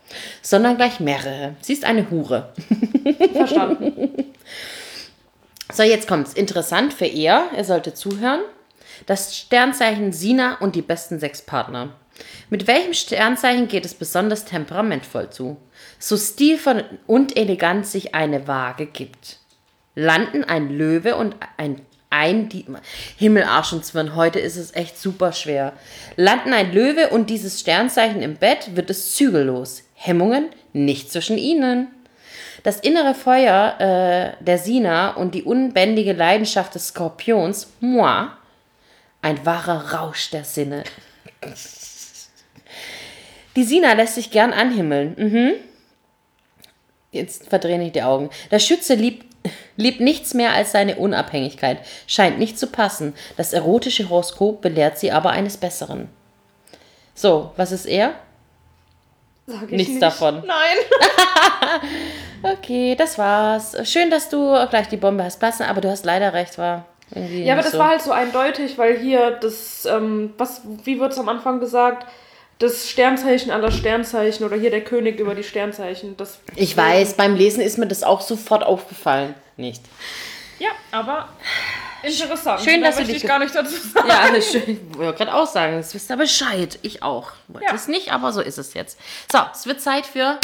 sondern 0.41 0.78
gleich 0.78 0.99
mehrere. 0.99 1.56
Sie 1.62 1.74
ist 1.74 1.86
eine 1.86 2.10
Hure. 2.10 2.51
Verstanden. 3.34 4.34
So, 5.72 5.84
jetzt 5.84 6.08
kommt's. 6.08 6.34
Interessant 6.34 6.93
für 6.93 7.06
er, 7.06 7.49
er 7.56 7.64
sollte 7.64 7.93
zuhören. 7.93 8.41
Das 9.06 9.36
Sternzeichen 9.38 10.14
Sina 10.14 10.58
und 10.60 10.76
die 10.76 10.82
besten 10.82 11.20
Sexpartner. 11.20 11.93
Mit 12.49 12.68
welchem 12.68 12.93
Sternzeichen 12.93 13.68
geht 13.68 13.86
es 13.86 13.93
besonders 13.93 14.45
temperamentvoll 14.45 15.30
zu? 15.30 15.58
So 15.99 16.18
stilvoll 16.18 16.86
und 17.08 17.36
elegant 17.36 17.86
sich 17.86 18.14
eine 18.14 18.47
Waage 18.47 18.86
gibt. 18.86 19.39
Landen 19.95 20.43
ein 20.43 20.70
Löwe 20.70 21.16
und 21.16 21.36
ein 21.58 21.82
ein 22.14 22.47
Himmel, 23.18 23.43
Arsch 23.43 23.74
und 23.74 23.84
Zwirn, 23.84 24.16
heute 24.16 24.38
ist 24.38 24.56
es 24.56 24.76
echt 24.76 24.99
super 24.99 25.34
schwer. 25.34 25.74
Landen 26.16 26.54
ein 26.54 26.72
Löwe 26.72 27.10
und 27.10 27.32
dieses 27.32 27.60
Sternzeichen 27.60 28.22
im 28.22 28.36
Bett, 28.36 28.76
wird 28.76 28.91
es 28.91 29.16
zügellos. 29.16 29.82
Hemmungen 29.95 30.49
nicht 30.74 31.12
zwischen 31.12 31.39
ihnen. 31.39 31.88
Das 32.62 32.80
innere 32.80 33.16
Feuer 33.16 33.80
äh, 33.80 34.43
der 34.43 34.60
Sina 34.60 35.16
und 35.16 35.34
die 35.34 35.41
unbändige 35.41 36.14
Leidenschaft 36.14 36.76
des 36.76 36.89
Skorpions, 36.89 37.74
moi, 37.80 38.28
ein 39.24 39.43
wahrer 39.45 39.93
Rausch 39.95 40.30
der 40.30 40.43
Sinne. 40.43 40.84
Die 43.55 43.63
Sina 43.63 43.93
lässt 43.93 44.15
sich 44.15 44.30
gern 44.30 44.53
anhimmeln. 44.53 45.15
Mhm. 45.17 45.51
Jetzt 47.11 47.49
verdrehen 47.49 47.82
ich 47.82 47.91
die 47.93 48.03
Augen. 48.03 48.30
Der 48.51 48.59
Schütze 48.59 48.95
liebt, 48.95 49.26
liebt 49.78 49.99
nichts 50.01 50.34
mehr 50.34 50.51
als 50.53 50.71
seine 50.71 50.95
Unabhängigkeit. 50.97 51.80
Scheint 52.05 52.38
nicht 52.39 52.59
zu 52.59 52.67
passen. 52.67 53.13
Das 53.38 53.53
erotische 53.53 54.09
Horoskop 54.09 54.61
belehrt 54.61 54.97
sie 54.99 55.11
aber 55.11 55.30
eines 55.32 55.57
Besseren. 55.57 56.09
So, 57.15 57.51
was 57.57 57.71
ist 57.71 57.86
er? 57.86 58.15
Sag 59.45 59.63
ich 59.63 59.71
Nichts 59.71 59.93
nicht. 59.93 60.03
davon. 60.03 60.43
Nein. 60.45 60.78
Okay, 62.45 62.93
das 62.95 63.17
war's. 63.17 63.74
Schön, 63.89 64.11
dass 64.11 64.28
du 64.28 64.38
gleich 64.69 64.89
die 64.89 64.97
Bombe 64.97 65.24
hast 65.24 65.39
platzen, 65.39 65.65
aber 65.65 65.80
du 65.80 65.89
hast 65.89 66.03
leider 66.03 66.34
recht, 66.34 66.57
war 66.57 66.86
irgendwie. 67.16 67.43
Ja, 67.43 67.53
aber 67.53 67.64
das 67.64 67.72
so. 67.74 67.80
war 67.80 67.89
halt 67.89 68.01
so 68.01 68.11
eindeutig, 68.11 68.78
weil 68.78 68.97
hier 68.97 69.32
das, 69.32 69.86
ähm, 69.86 70.34
was, 70.38 70.61
wie 70.84 70.99
wird 70.99 71.11
es 71.14 71.20
am 71.20 71.30
Anfang 71.30 71.59
gesagt? 71.59 72.07
Das 72.59 72.88
Sternzeichen 72.89 73.51
aller 73.51 73.72
Sternzeichen 73.72 74.45
oder 74.45 74.55
hier 74.55 74.70
der 74.70 74.84
König 74.84 75.20
über 75.20 75.36
die 75.36 75.43
Sternzeichen. 75.43 76.16
Das 76.18 76.39
Ich 76.55 76.78
weiß, 76.78 77.16
beim 77.16 77.36
Lesen 77.36 77.61
ist 77.61 77.78
mir 77.78 77.88
das 77.88 78.03
auch 78.03 78.22
sofort 78.22 78.64
aufgefallen. 78.64 79.34
Nicht. 79.57 79.82
Ja, 80.59 80.70
aber 80.91 81.30
interessant. 82.03 82.61
Schön, 82.61 82.82
Da 82.82 82.88
dass 82.88 82.97
du 82.97 83.03
dich 83.05 83.18
ich 83.18 83.24
gar 83.28 83.39
nicht 83.39 83.53
dazu 83.53 83.76
sagen. 83.76 84.07
Ja, 84.07 84.28
das 84.30 84.38
ist 84.38 84.51
schön. 84.51 84.64
Ich 84.91 84.97
wollte 84.97 85.18
gerade 85.18 85.34
auch 85.34 85.47
sagen, 85.47 85.78
das 85.78 85.93
wisst 85.93 86.09
ihr 86.09 86.16
Bescheid. 86.18 86.80
Ich 86.84 87.01
auch. 87.03 87.32
Wollte 87.47 87.68
Ja. 87.68 87.74
es 87.76 87.88
nicht, 87.88 88.11
aber 88.14 88.32
so 88.32 88.39
ist 88.41 88.57
es 88.57 88.74
jetzt. 88.76 88.97
So, 89.32 89.39
es 89.51 89.66
wird 89.66 89.82
Zeit 89.82 90.05
für 90.05 90.39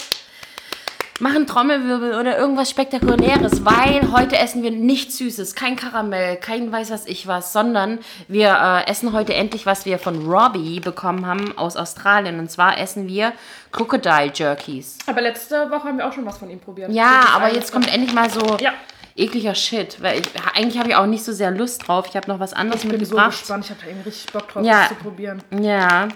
machen 1.20 1.45
Trommelwirbel 1.47 2.15
oder 2.17 2.38
irgendwas 2.38 2.70
Spektakuläres, 2.70 3.65
weil 3.65 4.11
heute 4.11 4.38
essen 4.38 4.63
wir 4.63 4.72
nichts 4.72 5.17
Süßes, 5.17 5.53
kein 5.55 5.76
Karamell, 5.76 6.38
kein 6.38 6.72
weiß 6.72 6.91
was 6.91 7.05
ich 7.07 7.28
was, 7.28 7.51
sondern 7.51 7.99
wir 8.28 8.49
äh, 8.86 8.89
essen 8.89 9.11
heute 9.13 9.34
endlich, 9.34 9.65
was 9.65 9.86
wir 9.86 9.99
von 9.99 10.26
Robbie 10.30 10.80
bekommen 10.80 11.26
haben 11.26 11.57
aus 11.57 11.76
Australien. 11.76 12.39
Und 12.39 12.49
zwar 12.49 12.78
essen 12.78 13.07
wir 13.07 13.34
Crocodile 13.72 14.32
Jerkies. 14.34 14.97
Aber 15.07 15.22
letzte 15.22 15.70
Woche 15.70 15.84
haben 15.89 15.97
wir 15.97 16.07
auch 16.07 16.13
schon 16.13 16.26
was 16.26 16.38
von 16.38 16.49
ihm 16.49 16.59
probiert. 16.59 16.91
Ja, 16.91 17.26
aber 17.36 17.53
jetzt 17.53 17.72
kommt 17.74 17.93
endlich 17.93 18.13
mal 18.13 18.30
so 18.30 18.57
Ja. 18.61 18.72
ekliger 19.17 19.55
Shit, 19.55 20.01
weil 20.01 20.20
ich, 20.22 20.28
eigentlich 20.55 20.80
habe 20.80 20.89
ich 20.89 20.95
auch 20.95 21.05
nicht 21.05 21.24
so 21.26 21.34
sehr 21.34 21.51
Lust 21.51 21.88
drauf. 21.88 22.05
Ich 22.07 22.15
habe 22.15 22.30
noch 22.30 22.39
was 22.39 22.53
anderes 22.53 22.84
Ich 22.84 22.89
bin 22.89 22.97
so 23.03 23.15
mitgebracht. 23.15 23.32
gespannt. 23.39 23.65
Ich 23.65 23.72
habe 23.72 23.82
da 23.84 23.88
irgendwie 23.88 24.09
richtig 24.09 24.32
Bock 24.32 24.47
drauf, 24.47 24.63
Ja. 24.65 24.80
das 24.88 24.89
zu 24.89 24.95
probieren. 24.95 25.43
ja, 25.61 26.07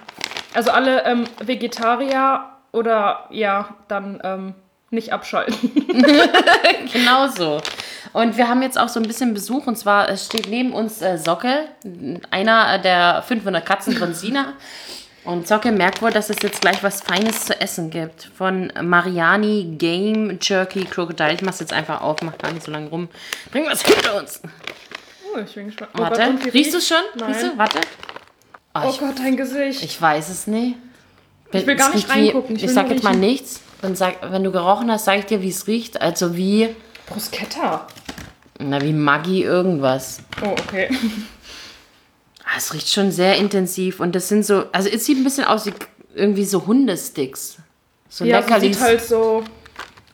Also 0.54 0.72
alle 0.72 1.04
ähm, 1.06 1.26
Vegetarier 1.43 2.45
oder 2.72 3.26
ja, 3.32 3.76
dann 3.88 4.20
ähm, 4.24 4.54
nicht 4.94 5.12
abschalten. 5.14 5.72
Genau 6.91 7.28
so. 7.28 7.60
Und 8.14 8.38
wir 8.38 8.48
haben 8.48 8.62
jetzt 8.62 8.78
auch 8.78 8.88
so 8.89 9.00
ein 9.00 9.08
bisschen 9.08 9.34
Besuch 9.34 9.66
und 9.66 9.78
zwar 9.78 10.10
es 10.10 10.26
steht 10.28 10.48
neben 10.48 10.74
uns 10.74 11.02
äh, 11.02 11.18
Socke, 11.18 11.66
einer 12.30 12.78
der 12.78 13.24
500 13.28 13.66
Katzen 13.66 13.96
von 13.98 14.14
Sina. 14.14 14.54
Und 15.24 15.48
Socke 15.48 15.72
merkt 15.72 16.02
wohl, 16.02 16.12
dass 16.12 16.30
es 16.30 16.38
jetzt 16.44 16.62
gleich 16.62 16.84
was 16.84 17.02
Feines 17.02 17.46
zu 17.46 17.60
essen 17.60 17.89
gibt. 17.89 18.30
Von 18.38 18.72
Mariani 18.82 19.76
Game 19.78 20.38
Jerky 20.41 20.84
Crocodile. 20.86 21.34
Ich 21.34 21.41
mach's 21.41 21.60
jetzt 21.62 21.74
einfach 21.74 22.02
auf, 22.02 22.22
mach 22.22 22.38
gar 22.38 22.52
nicht 22.52 22.64
so 22.66 22.72
lange 22.72 22.89
rum. 22.89 23.08
Bring 23.52 23.66
was 23.66 23.82
hinter 23.84 24.18
uns. 24.20 24.41
Oh, 25.34 25.39
ich 25.39 25.56
bin 25.56 25.68
gespannt. 25.68 25.91
Warte, 25.94 26.22
oh 26.22 26.26
Gott, 26.26 26.30
und 26.30 26.46
wie 26.46 26.50
riechst 26.50 26.74
du 26.74 26.82
schon? 26.82 26.98
Nein. 27.16 27.30
Riechst 27.32 27.44
du? 27.44 27.58
Warte. 27.58 27.80
Oh, 28.76 28.80
Oh 28.86 28.89
ich, 28.89 29.00
Gott, 29.00 29.18
dein 29.18 29.38
Gesicht. 29.38 29.82
ich 29.84 30.00
weiß 30.00 30.30
es 30.30 30.46
nicht. 30.46 30.76
Ich 31.52 31.66
will 31.66 31.76
gar 31.76 31.94
nicht 31.94 32.10
reingucken, 32.10 32.56
ich 32.56 32.64
Ich, 32.66 32.72
sag 32.72 32.89
jetzt 32.89 33.04
mal 33.04 33.16
nichts. 33.16 33.62
Dann 33.84 33.96
sag, 33.96 34.16
wenn 34.32 34.44
du 34.44 34.52
gerochen 34.52 34.90
hast, 34.92 35.06
sag 35.06 35.20
ich 35.20 35.26
dir, 35.26 35.42
wie 35.42 35.50
es 35.50 35.68
riecht. 35.68 36.02
Also 36.02 36.36
wie, 36.36 36.70
Bruschetta. 37.06 37.86
na, 38.60 38.82
wie 38.82 38.94
Maggi 38.94 39.44
irgendwas. 39.44 40.20
Oh, 40.44 40.56
okay. 40.68 40.90
Ah, 42.46 42.58
Es 42.58 42.74
riecht 42.74 42.90
schon 42.90 43.10
sehr 43.12 43.38
intensiv 43.38 44.02
und 44.02 44.14
das 44.16 44.28
sind 44.28 44.46
so, 44.46 44.66
also 44.74 44.90
es 44.90 45.06
sieht 45.06 45.18
ein 45.18 45.24
bisschen 45.24 45.46
aus 45.46 45.66
wie 45.66 45.72
irgendwie 46.14 46.44
so 46.44 46.68
Hundesticks. 46.68 47.58
So 48.10 48.26
Ja, 48.26 48.42
sie 48.42 48.50
Leckerlis. 48.50 48.76
sieht 48.78 48.86
halt 48.86 49.02
so. 49.02 49.44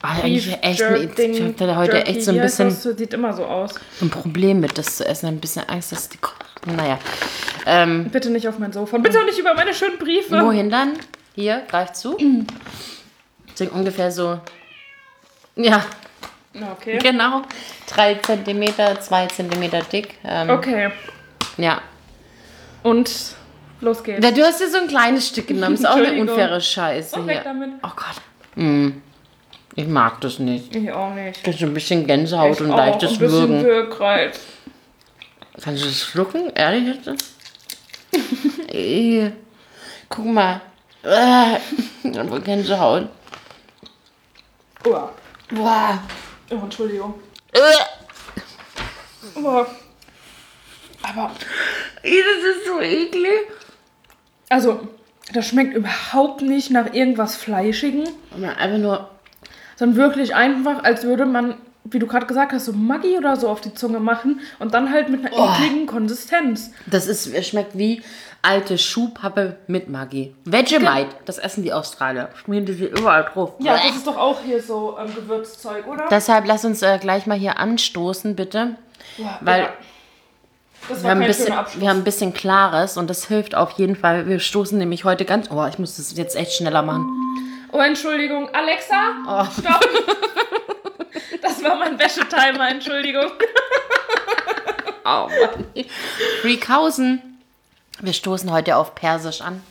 ah, 0.03 0.21
eigentlich 0.21 0.55
echt, 0.61 0.79
Ding, 1.17 1.33
ich 1.33 1.41
hatte 1.59 1.75
heute 1.75 1.95
Jerky. 1.97 2.11
echt 2.11 2.23
so 2.23 2.31
ein 2.31 2.39
bisschen 2.39 2.69
Das 2.69 2.83
sieht 2.83 3.13
immer 3.15 3.33
so 3.33 3.45
aus. 3.45 3.73
ein 3.99 4.11
Problem 4.11 4.59
mit, 4.59 4.77
das 4.77 4.97
zu 4.97 5.05
essen. 5.07 5.25
Ein 5.25 5.39
bisschen 5.39 5.67
Angst, 5.67 5.91
dass 5.91 6.07
die. 6.09 6.19
Naja. 6.67 6.99
Ähm, 7.65 8.09
Bitte 8.11 8.29
nicht 8.29 8.47
auf 8.47 8.59
mein 8.59 8.71
Sofa. 8.73 8.99
Bitte 8.99 9.19
auch 9.19 9.25
nicht 9.25 9.39
über 9.39 9.55
meine 9.55 9.73
schönen 9.73 9.97
Briefe. 9.97 10.39
wohin 10.39 10.69
dann? 10.69 10.93
Hier, 11.35 11.63
greif 11.69 11.93
zu. 11.93 12.15
Sind 13.59 13.73
ungefähr 13.73 14.09
so. 14.09 14.39
Ja, 15.57 15.83
Okay. 16.71 16.97
genau. 16.99 17.41
Drei 17.93 18.15
Zentimeter, 18.15 19.01
zwei 19.01 19.27
Zentimeter 19.27 19.81
dick. 19.81 20.15
Ähm, 20.23 20.49
Okay. 20.49 20.91
Ja. 21.57 21.81
Und 22.83 23.11
los 23.81 24.01
geht's. 24.01 24.21
Na, 24.23 24.31
Du 24.31 24.41
hast 24.45 24.61
dir 24.61 24.69
so 24.69 24.77
ein 24.77 24.87
kleines 24.87 25.27
Stück 25.27 25.47
genommen. 25.47 25.75
Ist 25.75 25.85
auch 25.85 25.97
eine 25.97 26.21
unfaire 26.21 26.61
Scheiße 26.61 27.27
weg 27.27 27.41
hier. 27.43 27.73
Oh 27.83 27.89
Gott. 27.97 28.21
Hm. 28.55 29.01
Ich 29.75 29.87
mag 29.87 30.21
das 30.21 30.39
nicht. 30.39 30.73
Ich 30.73 30.89
auch 30.93 31.13
nicht. 31.13 31.45
Das 31.45 31.55
ist 31.55 31.61
ein 31.61 31.73
bisschen 31.73 32.07
Gänsehaut 32.07 32.53
Ich 32.53 32.61
und 32.61 32.71
auch. 32.71 32.77
leichtes 32.77 33.11
Ein 33.11 33.17
bisschen 33.19 33.49
Würgen. 33.49 33.63
Wirkreiz. 33.65 34.39
Kannst 35.61 35.83
du 35.83 35.87
das 35.89 35.99
schlucken? 36.01 36.49
Ehrlich 36.55 36.95
jetzt? 36.95 37.35
Guck 40.07 40.25
mal. 40.25 40.61
Äh. 41.03 41.57
Gänsehaut. 42.39 43.09
Oh. 44.91 45.09
Boah. 45.55 45.99
oh, 46.51 46.55
Entschuldigung. 46.55 47.13
Oh. 49.35 49.65
Aber, 51.03 51.31
Das 52.03 52.57
ist 52.57 52.65
so 52.65 52.79
eklig. 52.81 53.47
also, 54.49 54.87
Das 55.33 55.47
schmeckt 55.47 55.75
überhaupt 55.75 56.41
nicht 56.41 56.71
nach 56.71 56.93
irgendwas 56.93 57.35
Fleischigem, 57.35 58.07
Einfach 58.57 58.77
nur. 58.79 59.09
sondern 59.75 59.97
wirklich 59.97 60.33
einfach, 60.35 60.83
als 60.83 61.03
würde 61.03 61.25
man, 61.25 61.55
wie 61.85 61.99
du 61.99 62.07
gerade 62.07 62.25
gesagt 62.25 62.51
hast, 62.51 62.65
so 62.65 62.73
Maggi 62.73 63.17
oder 63.17 63.35
so 63.35 63.49
auf 63.49 63.61
die 63.61 63.73
Zunge 63.73 63.99
machen 63.99 64.41
und 64.59 64.73
dann 64.73 64.91
halt 64.91 65.09
mit 65.09 65.25
einer 65.25 65.55
ekligen 65.55 65.85
Konsistenz. 65.87 66.71
Das 66.85 67.07
ist, 67.07 67.27
es 67.27 67.47
schmeckt 67.47 67.77
wie 67.77 68.01
alte 68.41 68.77
Schuhpappe 68.77 69.57
mit 69.67 69.89
Maggi. 69.89 70.33
Vegemite, 70.45 71.09
das 71.25 71.37
essen 71.39 71.63
die 71.63 71.73
Australier. 71.73 72.29
Schmieren 72.35 72.65
die 72.65 72.73
sie 72.73 72.85
überall 72.85 73.25
drauf. 73.25 73.53
Ja, 73.59 73.73
das 73.75 73.95
ist 73.97 74.07
doch 74.07 74.17
auch 74.17 74.39
hier 74.45 74.61
so 74.61 74.97
ähm, 74.99 75.13
Gewürzzeug, 75.15 75.87
oder? 75.87 76.05
Deshalb 76.09 76.45
lass 76.47 76.63
uns 76.63 76.81
äh, 76.81 76.97
gleich 76.99 77.25
mal 77.27 77.37
hier 77.37 77.57
anstoßen, 77.59 78.35
bitte. 78.35 78.75
ja, 79.17 79.37
weil- 79.41 79.61
ja. 79.63 79.69
Das 80.87 81.03
Wir 81.03 81.09
haben, 81.11 81.19
ein 81.21 81.27
bisschen, 81.27 81.53
wir 81.75 81.89
haben 81.89 81.97
ein 81.97 82.03
bisschen 82.05 82.33
Klares 82.33 82.95
und 82.95 83.09
das 83.09 83.27
hilft 83.27 83.53
auf 83.53 83.71
jeden 83.71 83.97
Fall. 83.97 84.27
Wir 84.27 84.39
stoßen 84.39 84.77
nämlich 84.77 85.03
heute 85.03 85.25
ganz. 85.25 85.51
Oh, 85.51 85.65
ich 85.69 85.77
muss 85.77 85.97
das 85.97 86.15
jetzt 86.15 86.37
echt 86.37 86.53
schneller 86.53 86.81
machen. 86.83 87.05
Oh, 87.73 87.79
Entschuldigung. 87.79 88.47
Alexa, 88.55 89.45
stopp. 89.51 89.81
Das 91.41 91.63
war 91.63 91.75
mein 91.75 91.97
Wäschetimer, 91.97 92.69
Entschuldigung. 92.69 93.31
Oh, 95.05 95.27
Mann. 95.27 95.85
Freakhausen. 96.41 97.41
Wir 97.99 98.13
stoßen 98.13 98.51
heute 98.51 98.75
auf 98.75 98.93
Persisch 98.93 99.41
an. 99.41 99.63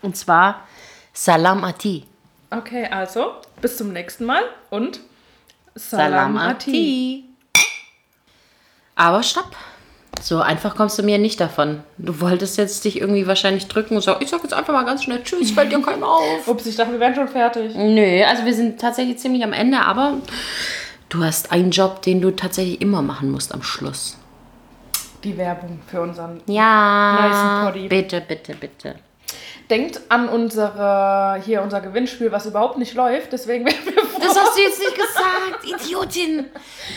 Und 0.00 0.16
zwar 0.16 0.66
Salam 1.12 1.64
Ati. 1.64 2.04
Okay, 2.50 2.86
also, 2.86 3.34
bis 3.60 3.76
zum 3.76 3.92
nächsten 3.92 4.24
Mal 4.24 4.42
und 4.70 5.00
Salam 5.74 6.38
Ati. 6.38 7.24
Aber 8.94 9.22
stopp. 9.22 9.54
So 10.20 10.40
einfach 10.40 10.74
kommst 10.76 10.98
du 10.98 11.02
mir 11.02 11.18
nicht 11.18 11.40
davon. 11.40 11.82
Du 11.98 12.20
wolltest 12.20 12.58
jetzt 12.58 12.84
dich 12.84 13.00
irgendwie 13.00 13.26
wahrscheinlich 13.26 13.68
drücken 13.68 13.96
und 13.96 14.02
sagen, 14.02 14.20
ich 14.22 14.30
sag 14.30 14.42
jetzt 14.42 14.54
einfach 14.54 14.72
mal 14.72 14.84
ganz 14.84 15.04
schnell 15.04 15.22
Tschüss, 15.22 15.52
fällt 15.52 15.72
dir 15.72 15.80
keinem 15.80 16.04
auf. 16.04 16.22
Ups, 16.46 16.66
ich 16.66 16.76
dachte, 16.76 16.92
wir 16.92 17.00
wären 17.00 17.14
schon 17.14 17.28
fertig. 17.28 17.74
Nö, 17.76 18.22
also 18.24 18.44
wir 18.44 18.54
sind 18.54 18.80
tatsächlich 18.80 19.18
ziemlich 19.18 19.44
am 19.44 19.52
Ende, 19.52 19.78
aber 19.78 20.14
du 21.08 21.22
hast 21.22 21.52
einen 21.52 21.70
Job, 21.70 22.02
den 22.02 22.20
du 22.20 22.30
tatsächlich 22.30 22.80
immer 22.80 23.02
machen 23.02 23.30
musst 23.30 23.54
am 23.54 23.62
Schluss. 23.62 24.18
Die 25.22 25.36
Werbung 25.36 25.80
für 25.86 26.00
unseren. 26.00 26.40
Ja. 26.46 27.28
Nicen 27.28 27.66
Poddy. 27.66 27.88
Bitte, 27.88 28.20
bitte, 28.20 28.54
bitte. 28.54 28.94
Denkt 29.70 30.00
an 30.10 30.28
unsere, 30.28 31.40
hier 31.44 31.62
unser 31.62 31.80
Gewinnspiel, 31.80 32.30
was 32.30 32.46
überhaupt 32.46 32.78
nicht 32.78 32.94
läuft. 32.94 33.32
Deswegen 33.32 33.64
werden 33.66 33.84
wir 33.84 34.04
froh. 34.04 34.20
Das 34.20 34.38
hast 34.38 34.56
du 34.56 34.62
jetzt 34.62 34.78
nicht 34.78 34.94
gesagt, 34.94 35.82
Idiotin. 35.82 36.46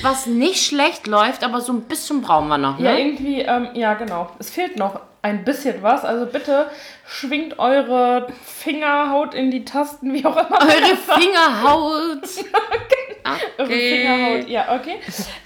Was 0.03 0.27
nicht 0.27 0.63
schlecht 0.65 1.07
läuft, 1.07 1.43
aber 1.43 1.61
so 1.61 1.73
ein 1.73 1.81
bisschen 1.81 2.21
brauchen 2.21 2.47
wir 2.47 2.57
noch, 2.59 2.79
Ja, 2.79 2.91
ne? 2.91 2.99
irgendwie, 2.99 3.41
ähm, 3.41 3.69
ja, 3.73 3.95
genau. 3.95 4.29
Es 4.37 4.51
fehlt 4.51 4.77
noch 4.77 4.99
ein 5.21 5.43
bisschen 5.43 5.81
was. 5.81 6.05
Also 6.05 6.25
bitte 6.27 6.69
schwingt 7.07 7.59
eure 7.59 8.27
Fingerhaut 8.43 9.33
in 9.33 9.51
die 9.51 9.65
Tasten, 9.65 10.13
wie 10.13 10.23
auch 10.25 10.37
immer. 10.37 10.59
Eure 10.61 10.95
Fingerhaut. 11.19 12.23
Eure 13.59 13.69
Fingerhaut, 13.69 14.47
ja, 14.49 14.75
okay. 14.75 14.95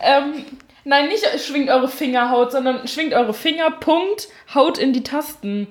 ähm, 0.02 0.46
nein, 0.86 1.08
nicht 1.10 1.26
schwingt 1.40 1.70
eure 1.70 1.90
Fingerhaut, 1.90 2.52
sondern 2.52 2.88
schwingt 2.88 3.14
eure 3.14 3.34
Fingerpunkt, 3.34 4.30
Haut 4.54 4.78
in 4.78 4.94
die 4.94 5.04
Tasten. 5.04 5.68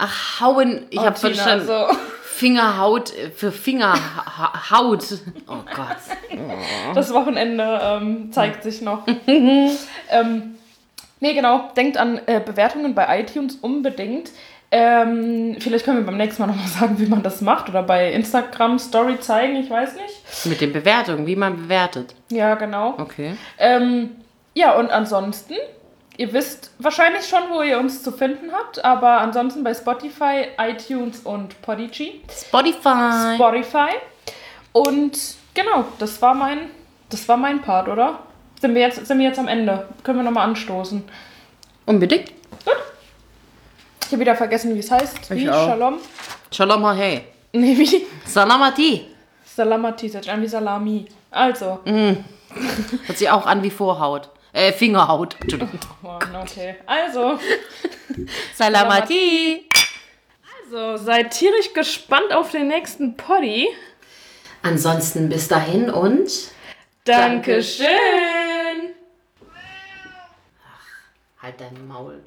Ach, 0.00 0.40
hauen. 0.40 0.86
Ich 0.90 0.98
Oh, 0.98 1.04
hab 1.04 1.14
Tina, 1.16 1.34
verstanden. 1.34 1.66
so. 1.66 1.86
Fingerhaut 2.24 3.14
äh, 3.14 3.30
für 3.30 3.52
Fingerhaut. 3.52 5.04
Oh 5.46 5.56
Gott. 5.76 5.96
Das 6.94 7.12
Wochenende 7.12 7.80
ähm, 7.82 8.32
zeigt 8.32 8.62
sich 8.62 8.80
noch. 8.80 9.06
ähm, 9.26 10.54
nee, 11.20 11.34
genau. 11.34 11.70
Denkt 11.76 11.98
an 11.98 12.20
äh, 12.26 12.40
Bewertungen 12.40 12.94
bei 12.94 13.20
iTunes 13.20 13.56
unbedingt. 13.56 14.30
Ähm, 14.72 15.56
vielleicht 15.58 15.84
können 15.84 15.98
wir 15.98 16.06
beim 16.06 16.16
nächsten 16.16 16.40
Mal 16.42 16.46
nochmal 16.46 16.68
sagen, 16.68 16.98
wie 16.98 17.06
man 17.06 17.22
das 17.22 17.40
macht. 17.40 17.68
Oder 17.68 17.82
bei 17.82 18.12
Instagram 18.12 18.78
Story 18.78 19.18
zeigen, 19.20 19.56
ich 19.56 19.68
weiß 19.68 19.96
nicht. 19.96 20.46
Mit 20.46 20.60
den 20.60 20.72
Bewertungen, 20.72 21.26
wie 21.26 21.36
man 21.36 21.56
bewertet. 21.56 22.14
Ja, 22.30 22.54
genau. 22.54 22.94
Okay. 22.96 23.34
Ähm, 23.58 24.10
ja, 24.54 24.76
und 24.76 24.90
ansonsten, 24.90 25.54
ihr 26.20 26.34
wisst 26.34 26.70
wahrscheinlich 26.78 27.26
schon, 27.26 27.44
wo 27.50 27.62
ihr 27.62 27.78
uns 27.78 28.02
zu 28.02 28.12
finden 28.12 28.52
habt, 28.52 28.84
aber 28.84 29.22
ansonsten 29.22 29.64
bei 29.64 29.72
Spotify, 29.72 30.48
iTunes 30.58 31.20
und 31.20 31.60
Podigy. 31.62 32.20
Spotify. 32.30 33.36
Spotify. 33.36 33.88
Und 34.72 35.18
genau, 35.54 35.86
das 35.98 36.20
war 36.20 36.34
mein, 36.34 36.58
das 37.08 37.26
war 37.26 37.38
mein 37.38 37.62
Part, 37.62 37.88
oder? 37.88 38.18
Sind 38.60 38.74
wir 38.74 38.82
jetzt, 38.82 39.06
sind 39.06 39.18
wir 39.18 39.24
jetzt 39.28 39.38
am 39.38 39.48
Ende? 39.48 39.88
Können 40.02 40.18
wir 40.18 40.22
nochmal 40.22 40.46
anstoßen? 40.46 41.02
Unbedingt. 41.86 42.32
Ich 44.02 44.12
habe 44.12 44.20
wieder 44.20 44.36
vergessen, 44.36 44.74
wie 44.74 44.80
es 44.80 44.90
heißt. 44.90 45.30
Ich 45.30 45.30
wie? 45.30 45.48
auch. 45.48 45.68
Shalom? 45.68 45.98
Shalom 46.50 46.92
hey. 46.92 47.24
Nee, 47.52 47.78
wie? 47.78 48.06
Salamati. 48.26 49.06
Salamati, 49.44 50.10
das 50.10 50.20
ist 50.20 50.28
an 50.28 50.42
wie 50.42 50.46
Salami. 50.46 51.06
Also. 51.30 51.80
Hört 51.84 53.16
sich 53.18 53.30
auch 53.30 53.46
an 53.46 53.62
wie 53.62 53.70
Vorhaut. 53.70 54.28
Äh, 54.52 54.72
Fingerhaut. 54.72 55.36
Entschuldigung. 55.40 55.78
Oh, 56.02 56.18
okay. 56.42 56.76
Also. 56.86 57.38
Salamati. 58.54 59.68
So, 60.70 60.96
seid 60.96 61.32
tierisch 61.32 61.72
gespannt 61.72 62.32
auf 62.32 62.50
den 62.52 62.68
nächsten 62.68 63.16
Poddy. 63.16 63.68
Ansonsten 64.62 65.28
bis 65.28 65.48
dahin 65.48 65.90
und. 65.90 66.30
Dankeschön. 67.04 67.86
Halt 71.42 71.60
dein 71.60 71.88
Maul. 71.88 72.22